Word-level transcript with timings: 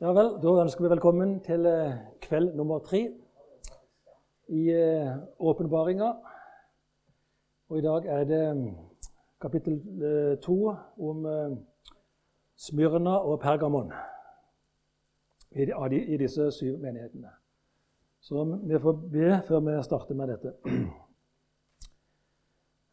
Ja 0.00 0.14
vel, 0.16 0.30
da 0.40 0.52
ønsker 0.62 0.80
vi 0.86 0.88
velkommen 0.94 1.32
til 1.44 1.66
eh, 1.68 1.98
kveld 2.24 2.54
nummer 2.56 2.78
tre 2.80 3.00
i 4.48 4.62
eh, 4.72 5.10
åpenbaringa. 5.36 6.06
Og 7.68 7.78
i 7.78 7.82
dag 7.84 8.06
er 8.08 8.24
det 8.24 8.38
mm, 8.56 8.70
kapittel 9.44 9.76
eh, 10.00 10.38
to 10.40 10.56
om 10.96 11.28
Smyrna 12.56 13.18
og 13.18 13.40
Pergamon 13.44 13.92
i, 15.52 16.16
disse 16.16 16.48
syv 16.50 16.80
menighetene. 16.80 17.36
Så 18.24 18.48
vi 18.64 18.80
får 18.80 18.92
be 19.12 19.38
før 19.48 19.60
vi 19.68 19.82
starter 19.82 20.14
med 20.14 20.32
dette. 20.32 20.56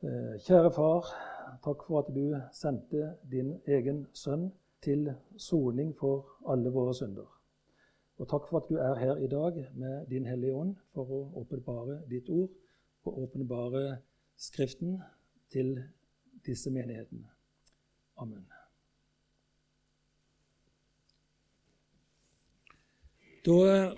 Kjære 0.44 0.76
Far, 0.76 1.08
takk 1.64 1.88
for 1.88 2.04
at 2.04 2.12
du 2.12 2.36
sendte 2.52 3.14
din 3.32 3.62
egen 3.64 4.10
sønn 4.12 4.50
til 4.84 5.14
soning 5.38 5.96
for 6.00 6.28
alle 6.52 6.70
våre 6.70 6.94
synder. 6.96 7.28
Og 8.18 8.30
takk 8.30 8.48
for 8.50 8.58
at 8.58 8.70
du 8.70 8.76
er 8.82 8.96
her 9.00 9.18
i 9.18 9.28
dag 9.28 9.58
med 9.76 10.06
Din 10.10 10.26
Hellige 10.26 10.56
Ånd 10.56 10.76
for 10.94 11.10
å 11.14 11.22
åpenbare 11.42 12.02
ditt 12.10 12.30
ord 12.30 12.50
og 13.06 13.24
åpenbare 13.24 13.98
Skriften 14.38 15.00
til 15.50 15.72
disse 16.46 16.70
menighetene. 16.70 17.26
Amen. 18.18 18.46
Da 23.46 23.96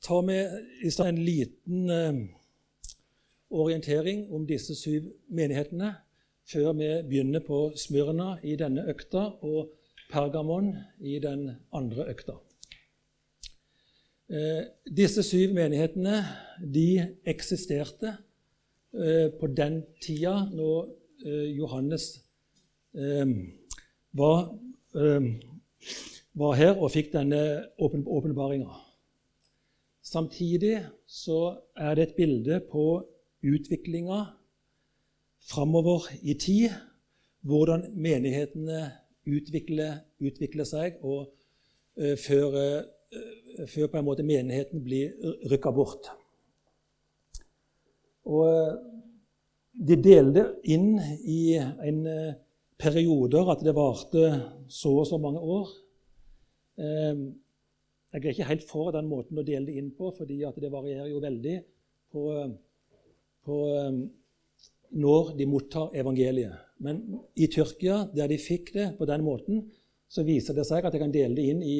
tar 0.00 0.26
vi 0.26 0.36
i 0.86 0.90
stedet 0.90 1.08
en 1.08 1.24
liten 1.24 1.90
eh, 1.90 2.20
orientering 3.50 4.26
om 4.32 4.46
disse 4.46 4.74
syv 4.76 5.08
menighetene 5.28 5.94
før 6.48 6.72
vi 6.72 6.88
begynner 7.08 7.42
på 7.44 7.68
Smyrna 7.76 8.36
i 8.42 8.56
denne 8.56 8.86
økta 8.88 9.28
og 9.44 9.74
Pergamon 10.08 10.72
i 11.04 11.18
den 11.20 11.50
andre 11.76 12.06
økta. 12.08 12.38
Eh, 14.28 14.64
disse 14.96 15.22
syv 15.24 15.54
menighetene 15.56 16.22
de 16.60 16.88
eksisterte 17.28 18.14
eh, 18.92 19.28
på 19.40 19.48
den 19.56 19.82
tida 20.04 20.42
når 20.52 20.88
eh, 21.24 21.56
Johannes 21.56 22.24
var, 24.18 24.38
var, 26.34 26.54
her 26.56 26.80
og 26.80 26.90
fikk 26.90 27.12
denne 27.12 27.40
åpen, 27.78 28.02
åpenbaringa. 28.08 28.72
Samtidig 30.02 30.80
så 31.06 31.60
er 31.76 31.94
det 31.94 32.08
et 32.08 32.16
bilde 32.16 32.58
på 32.72 32.86
utviklinga 33.44 34.24
framover 35.48 36.08
i 36.22 36.34
tid, 36.34 36.74
hvordan 37.46 37.86
menighetene 37.96 38.82
utvikler, 39.28 40.02
utvikler 40.20 40.68
seg, 40.68 40.98
og 41.04 41.28
uh, 42.00 42.14
før, 42.20 42.58
uh, 42.58 43.66
før, 43.68 43.88
på 43.88 44.00
en 44.00 44.06
måte 44.06 44.26
menigheten 44.26 44.82
blir 44.84 45.14
rykka 45.50 45.72
bort. 45.74 46.10
Og 48.28 48.44
uh, 48.44 48.76
de 49.88 49.96
delte 50.02 50.44
inn 50.66 50.96
i 51.22 51.54
en 51.56 52.00
perioder 52.78 53.52
at 53.52 53.60
det 53.62 53.76
varte 53.76 54.24
så 54.66 54.90
og 55.04 55.06
så 55.06 55.20
mange 55.22 55.38
år. 55.38 55.68
Jeg 56.78 58.18
er 58.18 58.26
ikke 58.32 58.48
helt 58.48 58.64
for 58.66 58.90
den 58.94 59.06
måten 59.06 59.38
å 59.38 59.44
dele 59.46 59.68
det 59.68 59.76
inn 59.78 59.92
på, 59.94 60.10
fordi 60.16 60.40
det 60.42 60.72
varierer 60.72 61.06
jo 61.12 61.20
veldig 61.22 61.54
på, 62.10 62.24
på 63.46 63.58
når 64.90 65.34
de 65.38 65.46
mottar 65.46 65.94
evangeliet. 65.94 66.54
Men 66.78 67.02
i 67.36 67.48
Tyrkia, 67.50 68.06
der 68.14 68.30
de 68.30 68.38
fikk 68.38 68.72
det 68.74 68.92
på 68.98 69.06
den 69.08 69.24
måten, 69.26 69.64
så 70.08 70.24
viser 70.24 70.56
det 70.56 70.64
seg 70.68 70.86
at 70.86 70.94
de 70.94 71.00
kan 71.02 71.12
dele 71.12 71.36
det 71.36 71.46
inn 71.50 71.62
i 71.62 71.78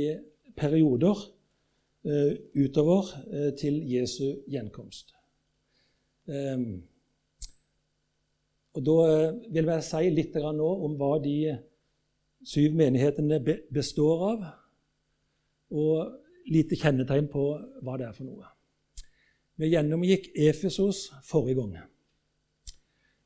perioder 0.58 1.16
uh, 2.08 2.32
utover 2.58 3.08
uh, 3.30 3.50
til 3.56 3.80
Jesu 3.88 4.42
gjenkomst. 4.50 5.14
Um, 6.28 6.82
og 8.76 8.84
Da 8.84 8.96
uh, 9.06 9.38
vil 9.54 9.70
jeg 9.72 9.86
si 9.86 10.10
litt 10.12 10.36
nå 10.36 10.68
om 10.86 10.98
hva 10.98 11.16
de 11.24 11.38
syv 12.46 12.76
menighetene 12.76 13.40
be 13.44 13.60
består 13.74 14.24
av, 14.32 14.44
og 15.70 16.48
lite 16.48 16.76
kjennetegn 16.80 17.28
på 17.32 17.44
hva 17.84 17.96
det 18.00 18.08
er 18.08 18.16
for 18.16 18.28
noe. 18.28 18.46
Vi 19.58 19.72
gjennomgikk 19.72 20.30
Efesos 20.38 21.08
forrige 21.26 21.58
gang. 21.58 21.72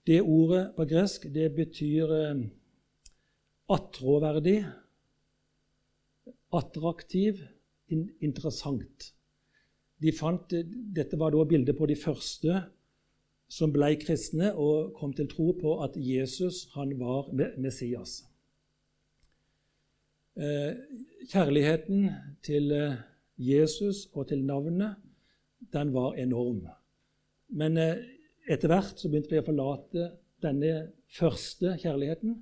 Det 0.06 0.18
ordet 0.20 0.72
på 0.74 0.84
gresk 0.90 1.28
det 1.30 1.52
betyr 1.54 2.10
eh, 2.10 2.38
attråverdig, 3.70 4.58
attraktiv, 6.52 7.38
interessant. 8.20 9.12
De 10.02 10.10
fant, 10.12 10.52
eh, 10.52 10.66
dette 10.66 11.18
var 11.20 11.30
da 11.30 11.44
bildet 11.46 11.78
på 11.78 11.86
de 11.86 11.94
første 11.94 12.64
som 13.52 13.70
ble 13.70 13.92
kristne 14.00 14.50
og 14.58 14.90
kom 14.98 15.12
til 15.14 15.28
tro 15.30 15.52
på 15.60 15.76
at 15.84 15.94
Jesus 15.94 16.64
han 16.74 16.96
var 16.98 17.30
Messias. 17.60 18.24
Eh, 20.34 20.72
kjærligheten 21.30 22.08
til 22.42 22.74
Jesus 23.38 24.08
og 24.16 24.32
til 24.32 24.42
navnet, 24.48 24.96
den 25.72 25.94
var 25.94 26.18
enorm. 26.18 26.66
Men 27.54 27.78
etter 28.48 28.72
hvert 28.72 28.98
så 28.98 29.10
begynte 29.10 29.34
de 29.34 29.42
å 29.42 29.46
forlate 29.46 30.08
denne 30.42 30.72
første 31.12 31.76
kjærligheten, 31.82 32.34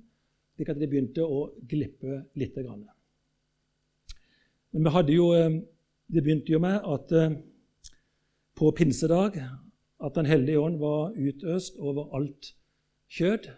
slik 0.55 0.71
at 0.73 0.79
de 0.79 0.89
begynte 0.89 1.25
å 1.25 1.51
glippe 1.69 2.23
litt. 2.39 2.57
Men 4.71 4.85
vi 4.85 4.93
hadde 4.95 5.13
jo, 5.13 5.31
eh, 5.37 5.61
det 6.11 6.23
begynte 6.23 6.53
jo 6.53 6.59
med 6.59 6.81
at 6.81 7.11
eh, 7.11 7.37
på 8.55 8.71
pinsedag 8.71 9.41
at 10.01 10.15
Den 10.15 10.25
hellige 10.25 10.59
ånd 10.59 10.79
var 10.79 11.13
utøst 11.13 11.75
over 11.77 12.09
alt 12.17 12.55
kjød. 13.09 13.51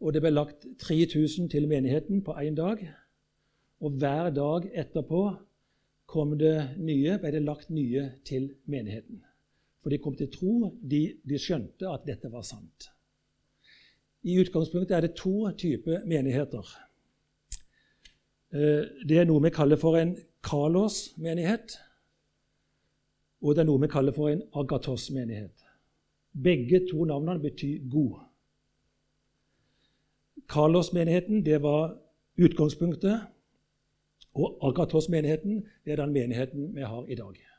Og 0.00 0.14
det 0.14 0.22
ble 0.24 0.32
lagt 0.34 0.66
3000 0.78 1.48
til 1.52 1.68
menigheten 1.68 2.24
på 2.26 2.34
én 2.34 2.56
dag. 2.58 2.82
Og 3.80 3.90
hver 4.02 4.30
dag 4.34 4.66
etterpå 4.74 5.36
kom 6.06 6.34
det 6.38 6.74
nye, 6.78 7.18
ble 7.22 7.30
det 7.30 7.44
lagt 7.46 7.70
nye 7.70 8.10
til 8.26 8.50
menigheten. 8.66 9.22
For 9.82 9.90
de 9.92 9.98
kom 9.98 10.16
til 10.16 10.30
tro. 10.32 10.54
De, 10.82 11.02
de 11.24 11.38
skjønte 11.40 11.88
at 11.88 12.06
dette 12.08 12.30
var 12.32 12.44
sant. 12.44 12.90
I 14.22 14.36
utgangspunktet 14.40 14.96
er 14.96 15.06
det 15.06 15.16
to 15.16 15.50
typer 15.56 16.04
menigheter. 16.04 16.66
Eh, 18.52 18.84
det 19.08 19.20
er 19.20 19.28
noe 19.28 19.40
vi 19.44 19.52
kaller 19.54 19.80
for 19.80 19.96
en 19.96 20.16
kalos-menighet, 20.44 21.76
og 23.40 23.54
det 23.54 23.62
er 23.62 23.68
noe 23.68 23.80
vi 23.80 23.88
kaller 23.92 24.16
for 24.16 24.32
en 24.32 24.42
agatos-menighet. 24.56 25.64
Begge 26.32 26.82
to 26.90 27.04
navnene 27.08 27.40
betyr 27.40 27.86
god. 27.92 28.20
Kalos-menigheten 30.50 31.44
det 31.46 31.62
var 31.62 31.94
utgangspunktet, 32.36 33.30
og 34.34 34.60
agatos-menigheten 34.68 35.64
det 35.84 35.94
er 35.94 36.02
den 36.04 36.12
menigheten 36.12 36.74
vi 36.74 36.84
har 36.84 37.06
i 37.08 37.14
dag. 37.14 37.49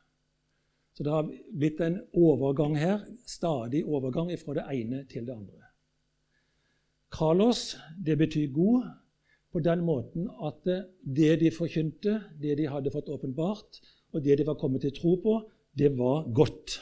Så 0.94 1.04
det 1.04 1.14
har 1.14 1.30
blitt 1.56 1.80
en 1.82 2.02
overgang 2.14 2.76
her, 2.80 3.06
stadig 3.28 3.86
overgang 3.88 4.32
fra 4.40 4.58
det 4.58 4.66
ene 4.74 5.06
til 5.10 5.26
det 5.28 5.36
andre. 5.36 5.70
Kalos, 7.12 7.76
det 8.00 8.18
betyr 8.20 8.52
god 8.56 8.90
på 9.52 9.60
den 9.64 9.84
måten 9.88 10.30
at 10.44 10.68
det 11.04 11.34
de 11.42 11.52
forkynte, 11.52 12.22
det 12.40 12.58
de 12.60 12.70
hadde 12.72 12.92
fått 12.94 13.12
åpenbart, 13.12 13.82
og 14.12 14.24
det 14.24 14.38
de 14.40 14.48
var 14.48 14.60
kommet 14.60 14.84
til 14.86 14.96
tro 14.96 15.18
på, 15.24 15.36
det 15.78 15.92
var 15.98 16.28
godt. 16.36 16.80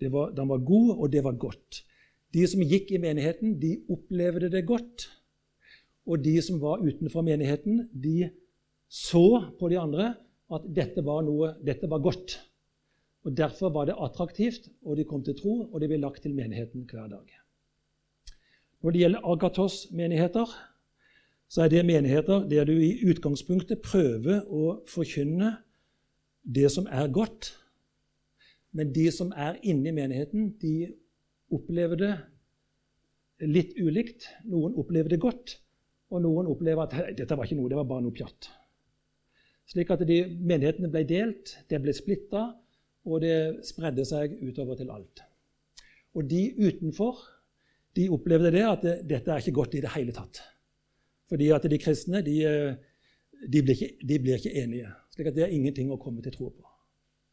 Det 0.00 0.10
var, 0.12 0.30
den 0.34 0.48
var 0.50 0.62
god, 0.62 0.96
og 0.98 1.12
det 1.12 1.22
var 1.24 1.38
godt. 1.38 1.82
De 2.34 2.46
som 2.50 2.62
gikk 2.62 2.90
i 2.90 3.02
menigheten, 3.02 3.58
de 3.62 3.76
opplevde 3.90 4.50
det 4.50 4.64
godt. 4.66 5.06
Og 6.06 6.18
de 6.24 6.34
som 6.42 6.58
var 6.62 6.82
utenfor 6.82 7.22
menigheten, 7.22 7.86
de 7.92 8.30
så 8.90 9.54
på 9.58 9.70
de 9.70 9.78
andre 9.80 10.14
at 10.54 10.66
dette 10.76 11.02
var, 11.06 11.22
noe, 11.26 11.54
dette 11.64 11.88
var 11.90 12.02
godt. 12.02 12.36
Og 13.24 13.36
Derfor 13.36 13.72
var 13.72 13.88
det 13.88 13.96
attraktivt, 13.98 14.68
og 14.84 14.96
de 14.96 15.04
kom 15.04 15.24
til 15.24 15.36
tro, 15.38 15.54
og 15.72 15.80
de 15.80 15.88
ble 15.88 15.96
lagt 15.96 16.22
til 16.22 16.34
menigheten 16.34 16.84
hver 16.90 17.08
dag. 17.08 17.24
Når 18.82 18.90
det 18.90 19.00
gjelder 19.00 19.28
Agatos-menigheter, 19.32 20.50
så 21.48 21.62
er 21.62 21.68
det 21.68 21.86
menigheter 21.86 22.48
der 22.48 22.64
du 22.68 22.72
i 22.72 22.98
utgangspunktet 23.08 23.80
prøver 23.84 24.42
å 24.44 24.80
forkynne 24.88 25.54
det 26.44 26.68
som 26.72 26.88
er 26.90 27.08
godt. 27.08 27.54
Men 28.76 28.92
de 28.92 29.06
som 29.14 29.32
er 29.36 29.56
inne 29.62 29.88
i 29.88 29.96
menigheten, 29.96 30.50
de 30.60 30.92
opplever 31.54 31.96
det 31.96 32.12
litt 33.48 33.72
ulikt. 33.80 34.28
Noen 34.44 34.76
opplever 34.76 35.14
det 35.14 35.20
godt, 35.22 35.56
og 36.10 36.24
noen 36.26 36.50
opplever 36.50 36.84
at 36.84 37.16
dette 37.16 37.38
var 37.38 37.48
ikke 37.48 37.56
noe, 37.60 37.70
det 37.72 37.78
var 37.78 37.88
bare 37.88 38.04
noe 38.04 38.16
pjatt. 38.16 38.50
Slik 39.70 39.94
at 39.94 40.04
de, 40.04 40.18
menighetene 40.44 40.90
ble 40.92 41.06
delt, 41.08 41.54
det 41.70 41.80
ble 41.80 41.94
splitta, 41.96 42.50
og 43.04 43.20
det 43.24 43.66
spredde 43.66 44.04
seg 44.08 44.36
utover 44.42 44.78
til 44.78 44.90
alt. 44.92 45.22
Og 46.14 46.28
de 46.30 46.42
utenfor 46.58 47.20
de 47.94 48.08
opplevde 48.10 48.50
det 48.54 48.64
at 48.66 48.82
det, 48.82 48.94
dette 49.10 49.30
er 49.30 49.42
ikke 49.42 49.58
godt 49.60 49.76
i 49.78 49.82
det 49.84 49.92
hele 49.94 50.14
tatt. 50.14 50.40
Fordi 51.30 51.50
at 51.54 51.66
de 51.70 51.78
kristne 51.78 52.22
de, 52.26 52.38
de 53.46 53.62
blir, 53.62 53.74
ikke, 53.74 53.90
de 54.02 54.18
blir 54.22 54.40
ikke 54.40 54.54
enige. 54.62 54.90
slik 55.14 55.30
at 55.30 55.36
det 55.36 55.44
er 55.46 55.54
ingenting 55.54 55.92
å 55.92 56.00
komme 56.00 56.22
til 56.22 56.34
tro 56.34 56.48
på. 56.50 56.64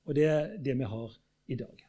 Og 0.06 0.16
det 0.16 0.28
er 0.30 0.54
det 0.62 0.78
vi 0.78 0.90
har 0.92 1.16
i 1.50 1.58
dag. 1.58 1.88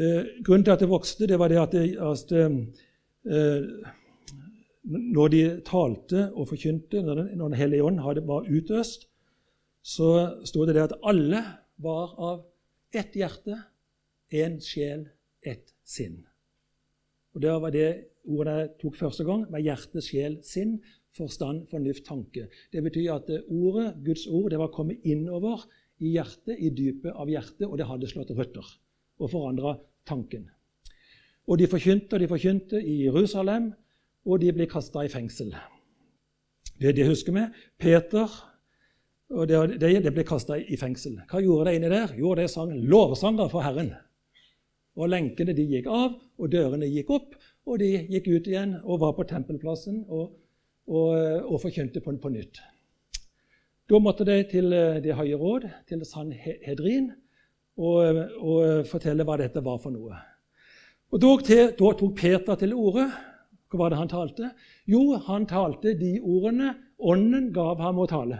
Eh, 0.00 0.28
grunnen 0.44 0.64
til 0.64 0.72
at 0.72 0.80
det 0.80 0.88
vokste, 0.88 1.26
det 1.28 1.38
var 1.38 1.52
det 1.52 1.60
at, 1.60 1.72
det, 1.72 1.96
at 2.00 2.32
eh, 2.32 3.66
når 4.88 5.32
de 5.32 5.42
talte 5.64 6.30
og 6.32 6.48
forkynte, 6.48 7.02
når 7.02 7.32
den 7.36 7.58
hellige 7.58 7.84
ånd 7.84 8.00
var 8.00 8.48
utøst, 8.48 9.08
så 9.82 10.08
stod 10.46 10.70
det 10.70 10.76
det 10.78 10.86
at 10.86 10.98
alle 11.02 11.42
var 11.82 12.14
av 12.18 12.44
ett 12.94 13.16
hjerte, 13.18 13.58
én 14.32 14.60
sjel, 14.62 15.08
ett 15.42 15.74
sinn. 15.84 16.22
Og 17.34 17.40
Det 17.40 17.52
var 17.60 17.72
det 17.72 17.88
ordet 18.28 18.56
jeg 18.58 18.72
tok 18.80 18.96
første 18.96 19.24
gang, 19.24 19.46
med 19.50 19.64
hjerte, 19.64 20.02
sjel, 20.04 20.38
sinn, 20.46 20.78
forstand, 21.16 21.66
fornuft, 21.70 22.04
tanke. 22.06 22.46
Det 22.72 22.82
betyr 22.84 23.14
at 23.16 23.30
ordet, 23.48 23.96
Guds 24.04 24.26
ord 24.26 24.50
det 24.50 24.60
var 24.60 24.72
kommet 24.72 25.02
innover 25.04 25.64
i 26.00 26.14
hjertet, 26.14 26.56
i 26.58 26.70
dypet 26.70 27.12
av 27.12 27.28
hjertet, 27.28 27.66
og 27.66 27.76
det 27.78 27.88
hadde 27.88 28.10
slått 28.10 28.32
røtter 28.36 28.66
og 29.18 29.30
forandra 29.30 29.76
tanken. 30.08 30.48
Og 31.48 31.58
de 31.58 31.66
forkynte 31.66 32.16
og 32.16 32.22
de 32.22 32.30
forkynte 32.30 32.80
i 32.80 33.02
Jerusalem, 33.04 33.72
og 34.24 34.40
de 34.40 34.52
ble 34.54 34.68
kasta 34.70 35.02
i 35.02 35.10
fengsel. 35.10 35.50
Det, 36.78 36.94
det 36.96 37.08
husker 37.08 37.34
vi. 37.34 37.46
Peter 37.78 38.30
og 39.32 39.48
det, 39.48 39.60
det, 39.80 39.92
det 40.04 40.12
ble 40.12 40.24
kasta 40.28 40.58
i 40.60 40.76
fengsel. 40.76 41.16
Hva 41.30 41.40
gjorde 41.40 41.70
de 41.70 41.78
inni 41.78 41.90
der? 41.92 42.12
Jo, 42.18 42.34
de 42.36 42.44
sang 42.50 42.72
lovsanger 42.88 43.48
for 43.52 43.64
Herren. 43.64 43.94
Og 45.00 45.08
Lenkene 45.08 45.54
de 45.56 45.64
gikk 45.64 45.88
av, 45.88 46.18
og 46.36 46.52
dørene 46.52 46.88
gikk 46.90 47.10
opp, 47.14 47.32
og 47.64 47.80
de 47.80 47.88
gikk 48.12 48.28
ut 48.28 48.50
igjen 48.50 48.76
og 48.82 49.00
var 49.00 49.14
på 49.16 49.24
tempelplassen 49.30 50.02
og, 50.08 50.34
og, 50.90 51.10
og 51.48 51.62
forkynte 51.62 52.02
på, 52.04 52.12
på 52.20 52.32
nytt. 52.34 52.60
Da 53.88 54.00
måtte 54.02 54.26
de 54.28 54.36
til 54.50 54.72
eh, 54.72 55.00
Det 55.04 55.16
høye 55.16 55.38
råd, 55.38 55.66
til 55.88 56.04
Sanhedrin, 56.06 57.10
og, 57.80 58.20
og 58.36 58.86
fortelle 58.88 59.24
hva 59.24 59.38
dette 59.40 59.62
var 59.64 59.80
for 59.80 59.94
noe. 59.94 60.20
Og 61.12 61.20
Da, 61.20 61.32
da 61.76 61.92
tok 61.96 62.14
Peter 62.16 62.56
til 62.60 62.72
orde. 62.76 63.08
Hva 63.72 63.80
var 63.80 63.92
det 63.92 64.00
han 64.00 64.12
talte? 64.12 64.52
Jo, 64.88 65.16
han 65.26 65.46
talte 65.48 65.94
de 65.96 66.18
ordene 66.20 66.74
Ånden 67.02 67.48
gav 67.50 67.80
ham 67.82 67.98
å 67.98 68.06
tale. 68.06 68.36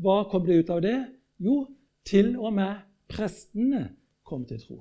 Hva 0.00 0.22
kom 0.30 0.46
det 0.46 0.62
ut 0.62 0.70
av 0.72 0.80
det? 0.84 0.96
Jo, 1.42 1.66
til 2.06 2.34
og 2.38 2.54
med 2.56 2.80
prestene 3.10 3.90
kom 4.24 4.46
til 4.48 4.60
tro. 4.62 4.78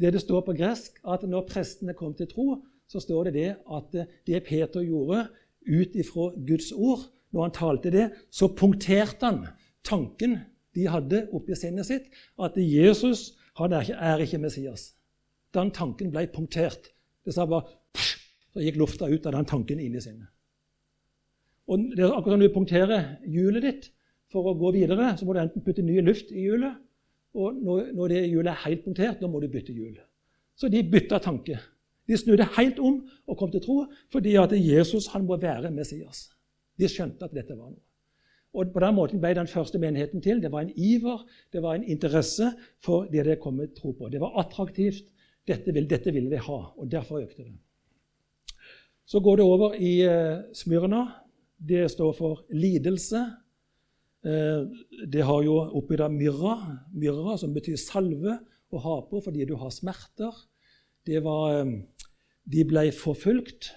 Det 0.00 0.12
det 0.14 0.22
står 0.22 0.42
på 0.46 0.54
gresk, 0.56 0.96
at 1.04 1.22
når 1.28 1.46
prestene 1.50 1.94
kom 1.94 2.14
til 2.18 2.30
tro, 2.30 2.46
så 2.88 3.00
står 3.00 3.28
det 3.28 3.34
det 3.34 3.50
at 3.70 3.92
det 4.26 4.42
Peter 4.46 4.82
gjorde 4.82 5.26
ut 5.68 5.94
ifra 5.94 6.32
Guds 6.46 6.72
ord, 6.72 7.04
når 7.32 7.42
han 7.46 7.54
talte 7.56 7.92
det, 7.92 8.08
så 8.30 8.48
punkterte 8.48 9.28
han 9.28 9.46
tanken 9.84 10.40
de 10.74 10.88
hadde 10.88 11.26
oppi 11.36 11.56
sinnet 11.56 11.86
sitt, 11.88 12.08
at 12.40 12.56
Jesus 12.56 13.32
han 13.60 13.72
er 13.76 13.84
ikke, 13.84 13.96
er 14.00 14.24
ikke 14.24 14.40
Messias. 14.40 14.92
Den 15.52 15.70
tanken 15.70 16.12
ble 16.12 16.26
punktert. 16.32 16.88
Det 17.24 17.34
sa 17.34 17.46
bare 17.46 17.68
Så 18.52 18.60
gikk 18.60 18.76
lufta 18.76 19.06
ut 19.08 19.24
av 19.24 19.32
den 19.32 19.46
tanken 19.48 19.78
inn 19.80 19.94
i 19.96 20.00
sinnet. 20.04 20.28
Og 21.72 21.90
det 21.96 22.04
er 22.04 22.12
akkurat 22.12 22.36
som 22.36 22.42
du 22.42 22.52
punkterer 22.52 23.04
hjulet 23.32 23.64
ditt 23.64 23.90
for 24.32 24.48
å 24.48 24.56
gå 24.58 24.72
videre, 24.76 25.12
så 25.16 25.26
må 25.26 25.36
du 25.36 25.42
enten 25.42 25.64
putte 25.64 25.84
ny 25.84 26.00
luft 26.04 26.32
i 26.32 26.46
hjulet, 26.46 26.76
og 27.32 27.60
når, 27.64 27.92
når 27.96 28.12
det 28.12 28.24
hjulet 28.26 28.50
er 28.52 28.64
helt 28.66 28.82
punktert, 28.84 29.20
da 29.20 29.28
må 29.30 29.40
du 29.40 29.48
bytte 29.52 29.72
hjul. 29.72 29.94
Så 30.58 30.68
de 30.72 30.82
bytta 30.84 31.20
tanke. 31.24 31.56
De 32.08 32.18
snudde 32.18 32.48
helt 32.58 32.80
om 32.82 32.98
og 33.30 33.38
kom 33.38 33.52
til 33.52 33.62
tro 33.64 33.78
fordi 34.12 34.34
at 34.40 34.52
Jesus 34.56 35.08
han 35.14 35.24
må 35.24 35.38
være 35.40 35.70
Messias. 35.72 36.26
De 36.76 36.88
skjønte 36.90 37.24
at 37.24 37.34
dette 37.34 37.56
var 37.56 37.70
noe. 37.70 37.80
Og 38.52 38.68
På 38.68 38.82
den 38.84 38.96
måten 38.98 39.20
ble 39.20 39.32
den 39.32 39.48
første 39.48 39.78
menigheten 39.80 40.20
til. 40.20 40.42
Det 40.42 40.50
var 40.52 40.66
en 40.66 40.74
iver, 40.76 41.24
det 41.52 41.62
var 41.64 41.78
en 41.78 41.86
interesse 41.88 42.50
for 42.84 43.06
det 43.08 43.24
de 43.24 43.38
kom 43.40 43.62
til 43.62 43.70
tro 43.78 43.94
på. 43.96 44.10
Det 44.12 44.20
var 44.20 44.36
attraktivt. 44.44 45.08
Dette, 45.48 45.72
vil, 45.74 45.88
dette 45.90 46.12
ville 46.14 46.30
de 46.30 46.38
ha, 46.38 46.58
og 46.78 46.90
derfor 46.90 47.18
økte 47.18 47.42
det. 47.42 47.56
Så 49.06 49.18
går 49.20 49.40
det 49.40 49.44
over 49.44 49.72
i 49.74 50.04
uh, 50.06 50.44
Smyrna. 50.54 51.00
Det 51.68 51.86
står 51.90 52.12
for 52.18 52.44
lidelse. 52.50 53.22
Uh, 54.26 54.70
det 55.10 55.22
har 55.26 55.42
jo 55.42 55.58
oppi 55.78 55.98
der 55.98 56.10
myrra, 56.10 56.56
myrra, 56.94 57.36
som 57.38 57.54
betyr 57.54 57.78
salve 57.80 58.38
å 58.72 58.80
ha 58.82 58.96
på 59.08 59.20
fordi 59.22 59.46
du 59.46 59.54
har 59.60 59.72
smerter. 59.74 60.34
Det 61.06 61.22
var, 61.24 61.62
um, 61.62 61.80
de 62.44 62.66
ble 62.66 62.88
forfulgt. 62.94 63.72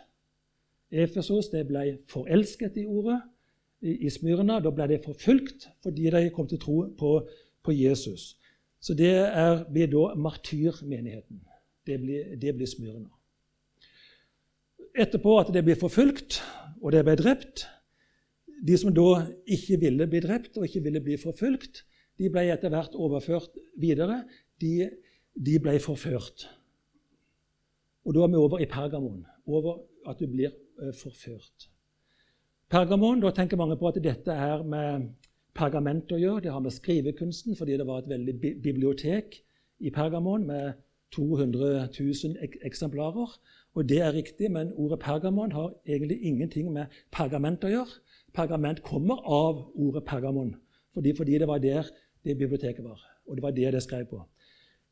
Efesos 0.93 1.49
det 1.51 1.65
ble 1.69 1.97
forelsket 2.09 2.77
i 2.81 2.85
ordet. 2.85 3.19
I, 3.85 4.09
Smyrna 4.09 4.57
da 4.63 4.71
ble 4.73 4.87
de 4.89 4.97
forfulgt 5.03 5.67
fordi 5.83 6.09
de 6.13 6.29
kom 6.33 6.47
til 6.49 6.61
tro 6.61 6.77
på, 6.97 7.11
på 7.61 7.73
Jesus. 7.75 8.33
Så 8.81 8.95
det 8.97 9.11
er, 9.13 9.63
blir 9.69 9.89
da 9.91 10.13
martyrmenigheten. 10.17 11.41
Det 11.85 11.99
blir, 12.01 12.35
det 12.41 12.55
blir 12.55 12.69
Smyrna. 12.69 13.09
Etterpå 14.95 15.35
at 15.41 15.51
det 15.53 15.63
blir 15.65 15.77
forfulgt, 15.77 16.39
og 16.85 16.93
de 16.93 17.01
ble 17.05 17.15
drept 17.17 17.65
De 18.65 18.77
som 18.79 18.93
da 18.95 19.25
ikke 19.51 19.79
ville 19.81 20.05
bli 20.07 20.21
drept 20.23 20.55
og 20.57 20.63
ikke 20.63 20.83
ville 20.85 21.01
bli 21.03 21.17
forfulgt, 21.19 21.81
de 22.15 22.29
ble 22.31 22.45
etter 22.53 22.71
hvert 22.71 22.93
overført 22.95 23.57
videre. 23.77 24.21
De, 24.63 24.87
de 25.35 25.57
ble 25.59 25.75
forført. 25.83 26.45
Og 28.07 28.15
da 28.15 28.23
er 28.23 28.31
vi 28.31 28.39
over 28.39 28.63
i 28.63 28.69
Pergamon. 28.71 29.25
Over 29.45 29.81
at 30.07 30.23
du 30.23 30.29
blir 30.31 30.55
Eh, 30.81 30.93
forført. 30.93 31.69
Pergamon, 32.69 33.21
da 33.21 33.29
tenker 33.31 33.57
mange 33.57 33.77
på 33.79 33.87
at 33.87 33.99
dette 34.03 34.31
er 34.31 34.63
med 34.67 35.05
pergament 35.55 36.11
å 36.11 36.17
gjøre. 36.19 36.41
Det 36.43 36.51
har 36.51 36.59
med 36.59 36.73
skrivekunsten, 36.75 37.55
fordi 37.55 37.77
det 37.79 37.85
var 37.87 38.01
et 38.01 38.09
veldig 38.11 38.33
bibliotek 38.63 39.37
i 39.79 39.91
Pergamon 39.95 40.43
med 40.43 40.73
200 41.15 41.87
000 41.95 42.35
eksemplarer. 42.67 43.37
Og 43.75 43.89
det 43.89 43.99
er 44.01 44.13
riktig, 44.15 44.51
men 44.51 44.71
ordet 44.73 44.99
pergamon 44.99 45.51
har 45.51 45.73
egentlig 45.85 46.21
ingenting 46.23 46.71
med 46.73 46.93
pergament 47.11 47.63
å 47.67 47.71
gjøre. 47.71 47.99
Pergament 48.35 48.81
kommer 48.83 49.19
av 49.23 49.65
ordet 49.75 50.05
pergamon, 50.07 50.55
fordi, 50.93 51.11
fordi 51.15 51.39
det 51.39 51.47
var 51.47 51.59
der 51.63 51.89
det 52.23 52.37
biblioteket 52.37 52.83
var. 52.83 53.01
Og 53.27 53.35
det 53.35 53.43
var 53.43 53.51
det 53.51 53.73
det 53.73 53.83
skrev 53.83 54.05
på. 54.09 54.21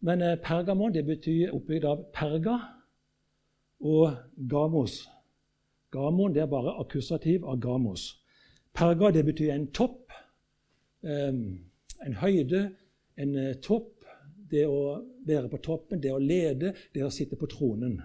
Men 0.04 0.22
eh, 0.22 0.36
pergamon 0.36 0.94
det 0.94 1.06
betyr 1.08 1.54
oppbygd 1.56 1.88
av 1.88 2.04
perga 2.14 2.58
og 3.80 4.18
gamos. 4.50 5.00
Gamon 5.92 6.36
det 6.36 6.44
er 6.44 6.52
bare 6.52 6.76
akkusativ 6.84 7.46
av 7.48 7.60
gamos. 7.64 8.10
Perga 8.74 9.12
det 9.12 9.26
betyr 9.26 9.54
en 9.54 9.68
topp, 9.72 10.12
en 11.04 12.16
høyde, 12.20 12.66
en 13.18 13.36
eh, 13.36 13.56
topp. 13.64 13.92
Det 14.54 14.68
å 14.70 15.00
være 15.26 15.50
på 15.50 15.58
toppen, 15.66 16.02
det 16.04 16.12
å 16.14 16.20
lede, 16.22 16.76
det 16.94 17.02
å 17.02 17.10
sitte 17.10 17.40
på 17.40 17.48
tronen. 17.50 17.96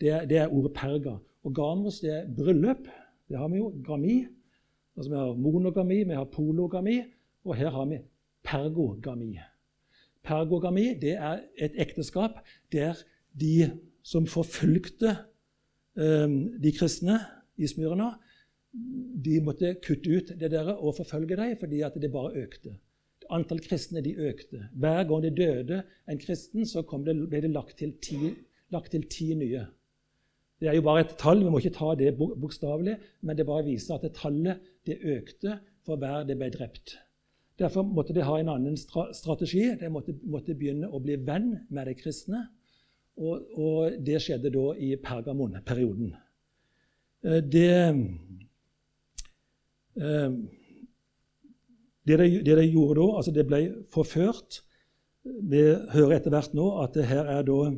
Det 0.00 0.28
det 0.30 0.38
er 0.38 0.52
ordet 0.52 0.72
perga. 0.74 1.16
Og 1.44 1.54
gamos 1.54 2.00
det 2.00 2.12
er 2.12 2.34
bryllup. 2.36 2.88
Det 3.28 3.38
har 3.38 3.48
vi 3.48 3.56
jo. 3.56 3.72
Gami. 3.84 4.26
Altså 4.96 5.10
Vi 5.10 5.16
har 5.16 5.34
monogami, 5.34 6.02
vi 6.04 6.14
har 6.14 6.24
pologami, 6.24 7.02
og 7.44 7.54
her 7.54 7.70
har 7.70 7.84
vi 7.84 7.98
pergogami. 8.44 9.38
Pergogami 10.22 10.94
det 11.00 11.12
er 11.12 11.40
et 11.58 11.72
ekteskap 11.76 12.30
der 12.72 12.94
de 13.40 13.70
som 14.02 14.26
forfulgte 14.26 15.16
Ehm, 15.96 16.60
de 16.60 16.72
kristne 16.76 17.16
i 17.56 17.68
Smyrna 17.68 18.10
de 19.24 19.38
måtte 19.40 19.76
kutte 19.80 20.12
ut 20.12 20.32
det 20.36 20.50
der 20.52 20.74
og 20.74 20.98
forfølge 20.98 21.38
dem 21.38 21.54
fordi 21.60 21.80
at 21.86 21.96
det 21.96 22.12
bare 22.12 22.34
økte. 22.36 22.74
Antall 23.32 23.62
kristne 23.64 24.02
de 24.04 24.12
økte. 24.12 24.68
Hver 24.76 25.06
gang 25.08 25.22
det 25.24 25.32
døde 25.38 25.82
en 26.08 26.20
kristen, 26.20 26.66
så 26.66 26.84
det, 27.06 27.16
ble 27.30 27.40
det 27.40 27.50
lagt 27.50 27.78
til, 27.78 27.94
ti, 28.02 28.34
lagt 28.70 28.92
til, 28.92 29.08
ti, 29.10 29.32
nye. 29.34 29.64
Det 30.60 30.70
er 30.70 30.76
jo 30.78 30.84
bare 30.86 31.04
et 31.04 31.16
tall, 31.20 31.42
vi 31.44 31.50
må 31.52 31.60
ikke 31.60 31.74
ta 31.76 31.92
det 31.98 32.14
bokstavelig, 32.16 32.96
men 33.20 33.36
det 33.36 33.44
bare 33.48 33.66
viser 33.66 33.96
at 33.96 34.06
det 34.06 34.14
tallet 34.16 34.62
det 34.88 34.96
økte 35.04 35.58
for 35.84 36.00
hver 36.00 36.24
det 36.28 36.38
ble 36.40 36.48
drept. 36.54 36.96
Derfor 37.60 37.84
måtte 37.88 38.14
de 38.16 38.24
ha 38.24 38.36
en 38.40 38.50
annen 38.52 38.76
strategi. 38.76 39.64
De 39.80 39.88
måtte, 39.92 40.12
måtte 40.28 40.56
begynne 40.56 40.90
å 40.92 41.00
bli 41.00 41.16
venn 41.24 41.54
med 41.72 41.88
de 41.88 41.94
kristne. 41.96 42.42
Og, 43.16 43.48
og 43.56 43.96
det 44.04 44.20
skjedde 44.20 44.52
da 44.52 44.66
i 44.76 44.90
Pergamon-perioden. 45.00 46.10
Eh, 47.24 47.40
det, 47.40 47.70
eh, 49.96 50.36
det, 52.04 52.18
de, 52.20 52.28
det 52.44 52.58
de 52.60 52.66
gjorde 52.68 53.00
da, 53.00 53.08
altså 53.16 53.32
det 53.32 53.46
ble 53.48 53.60
forført 53.92 54.60
Vi 55.24 55.58
hører 55.90 56.20
etter 56.20 56.30
hvert 56.30 56.52
nå 56.54 56.66
at 56.84 56.94
det 56.94 57.08
her 57.08 57.26
er 57.26 57.40
da 57.48 57.72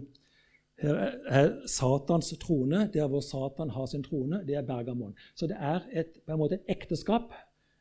her 0.79 0.99
er 1.27 1.67
Satans 1.67 2.31
trone, 2.39 2.87
der 2.93 3.09
hvor 3.11 3.21
Satan 3.21 3.71
har 3.71 3.87
sin 3.87 4.05
trone, 4.05 4.45
det 4.47 4.55
er 4.55 4.67
Bergamon. 4.67 5.17
Så 5.35 5.47
det 5.47 5.57
er 5.59 5.81
et, 5.93 6.21
på 6.27 6.33
en 6.33 6.39
måte 6.39 6.55
et 6.55 6.71
ekteskap 6.77 7.33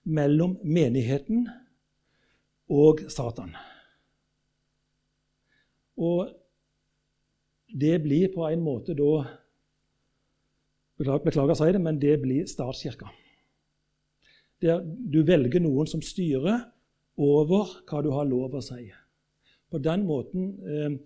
mellom 0.04 0.58
menigheten 0.63 1.48
og 2.70 3.04
Satan. 3.10 3.54
Og 5.98 6.30
det 7.68 8.01
blir 8.01 8.32
på 8.34 8.48
en 8.48 8.63
måte 8.66 8.96
da 8.98 9.12
beklager, 10.98 11.25
beklager 11.25 11.54
å 11.54 11.60
si 11.60 11.72
det, 11.74 11.82
men 11.84 12.00
det 12.01 12.16
blir 12.22 12.50
statskirka. 12.50 13.12
Der 14.62 14.82
du 14.82 15.22
velger 15.25 15.62
noen 15.62 15.89
som 15.89 16.01
styrer 16.01 16.63
over 17.18 17.77
hva 17.86 18.01
du 18.01 18.10
har 18.13 18.25
lov 18.30 18.58
å 18.58 18.63
si. 18.63 18.88
På 19.70 19.82
den 19.84 20.06
måten 20.08 20.50
eh, 20.66 20.98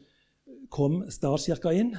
kom 0.73 1.01
statskirka 1.11 1.73
inn. 1.75 1.95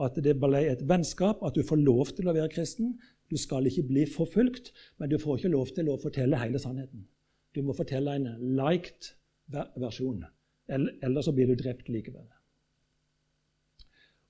At 0.00 0.16
det 0.24 0.38
ble 0.40 0.62
et 0.70 0.84
vennskap, 0.88 1.42
at 1.44 1.56
du 1.56 1.64
får 1.66 1.80
lov 1.82 2.14
til 2.16 2.30
å 2.30 2.36
være 2.36 2.52
kristen. 2.52 2.94
Du 3.28 3.36
skal 3.40 3.66
ikke 3.68 3.84
bli 3.88 4.06
forfulgt, 4.08 4.72
men 5.00 5.10
du 5.12 5.18
får 5.20 5.40
ikke 5.40 5.52
lov 5.52 5.72
til 5.76 5.90
å 5.92 5.98
fortelle 6.00 6.40
hele 6.40 6.60
sannheten. 6.60 7.04
Du 7.52 7.60
må 7.64 7.76
fortelle 7.76 8.14
en 8.16 8.30
liked 8.56 9.12
versjon, 9.52 10.22
ellers 10.72 11.28
så 11.28 11.34
blir 11.36 11.50
du 11.50 11.58
drept 11.60 11.90
likevel. 11.92 12.24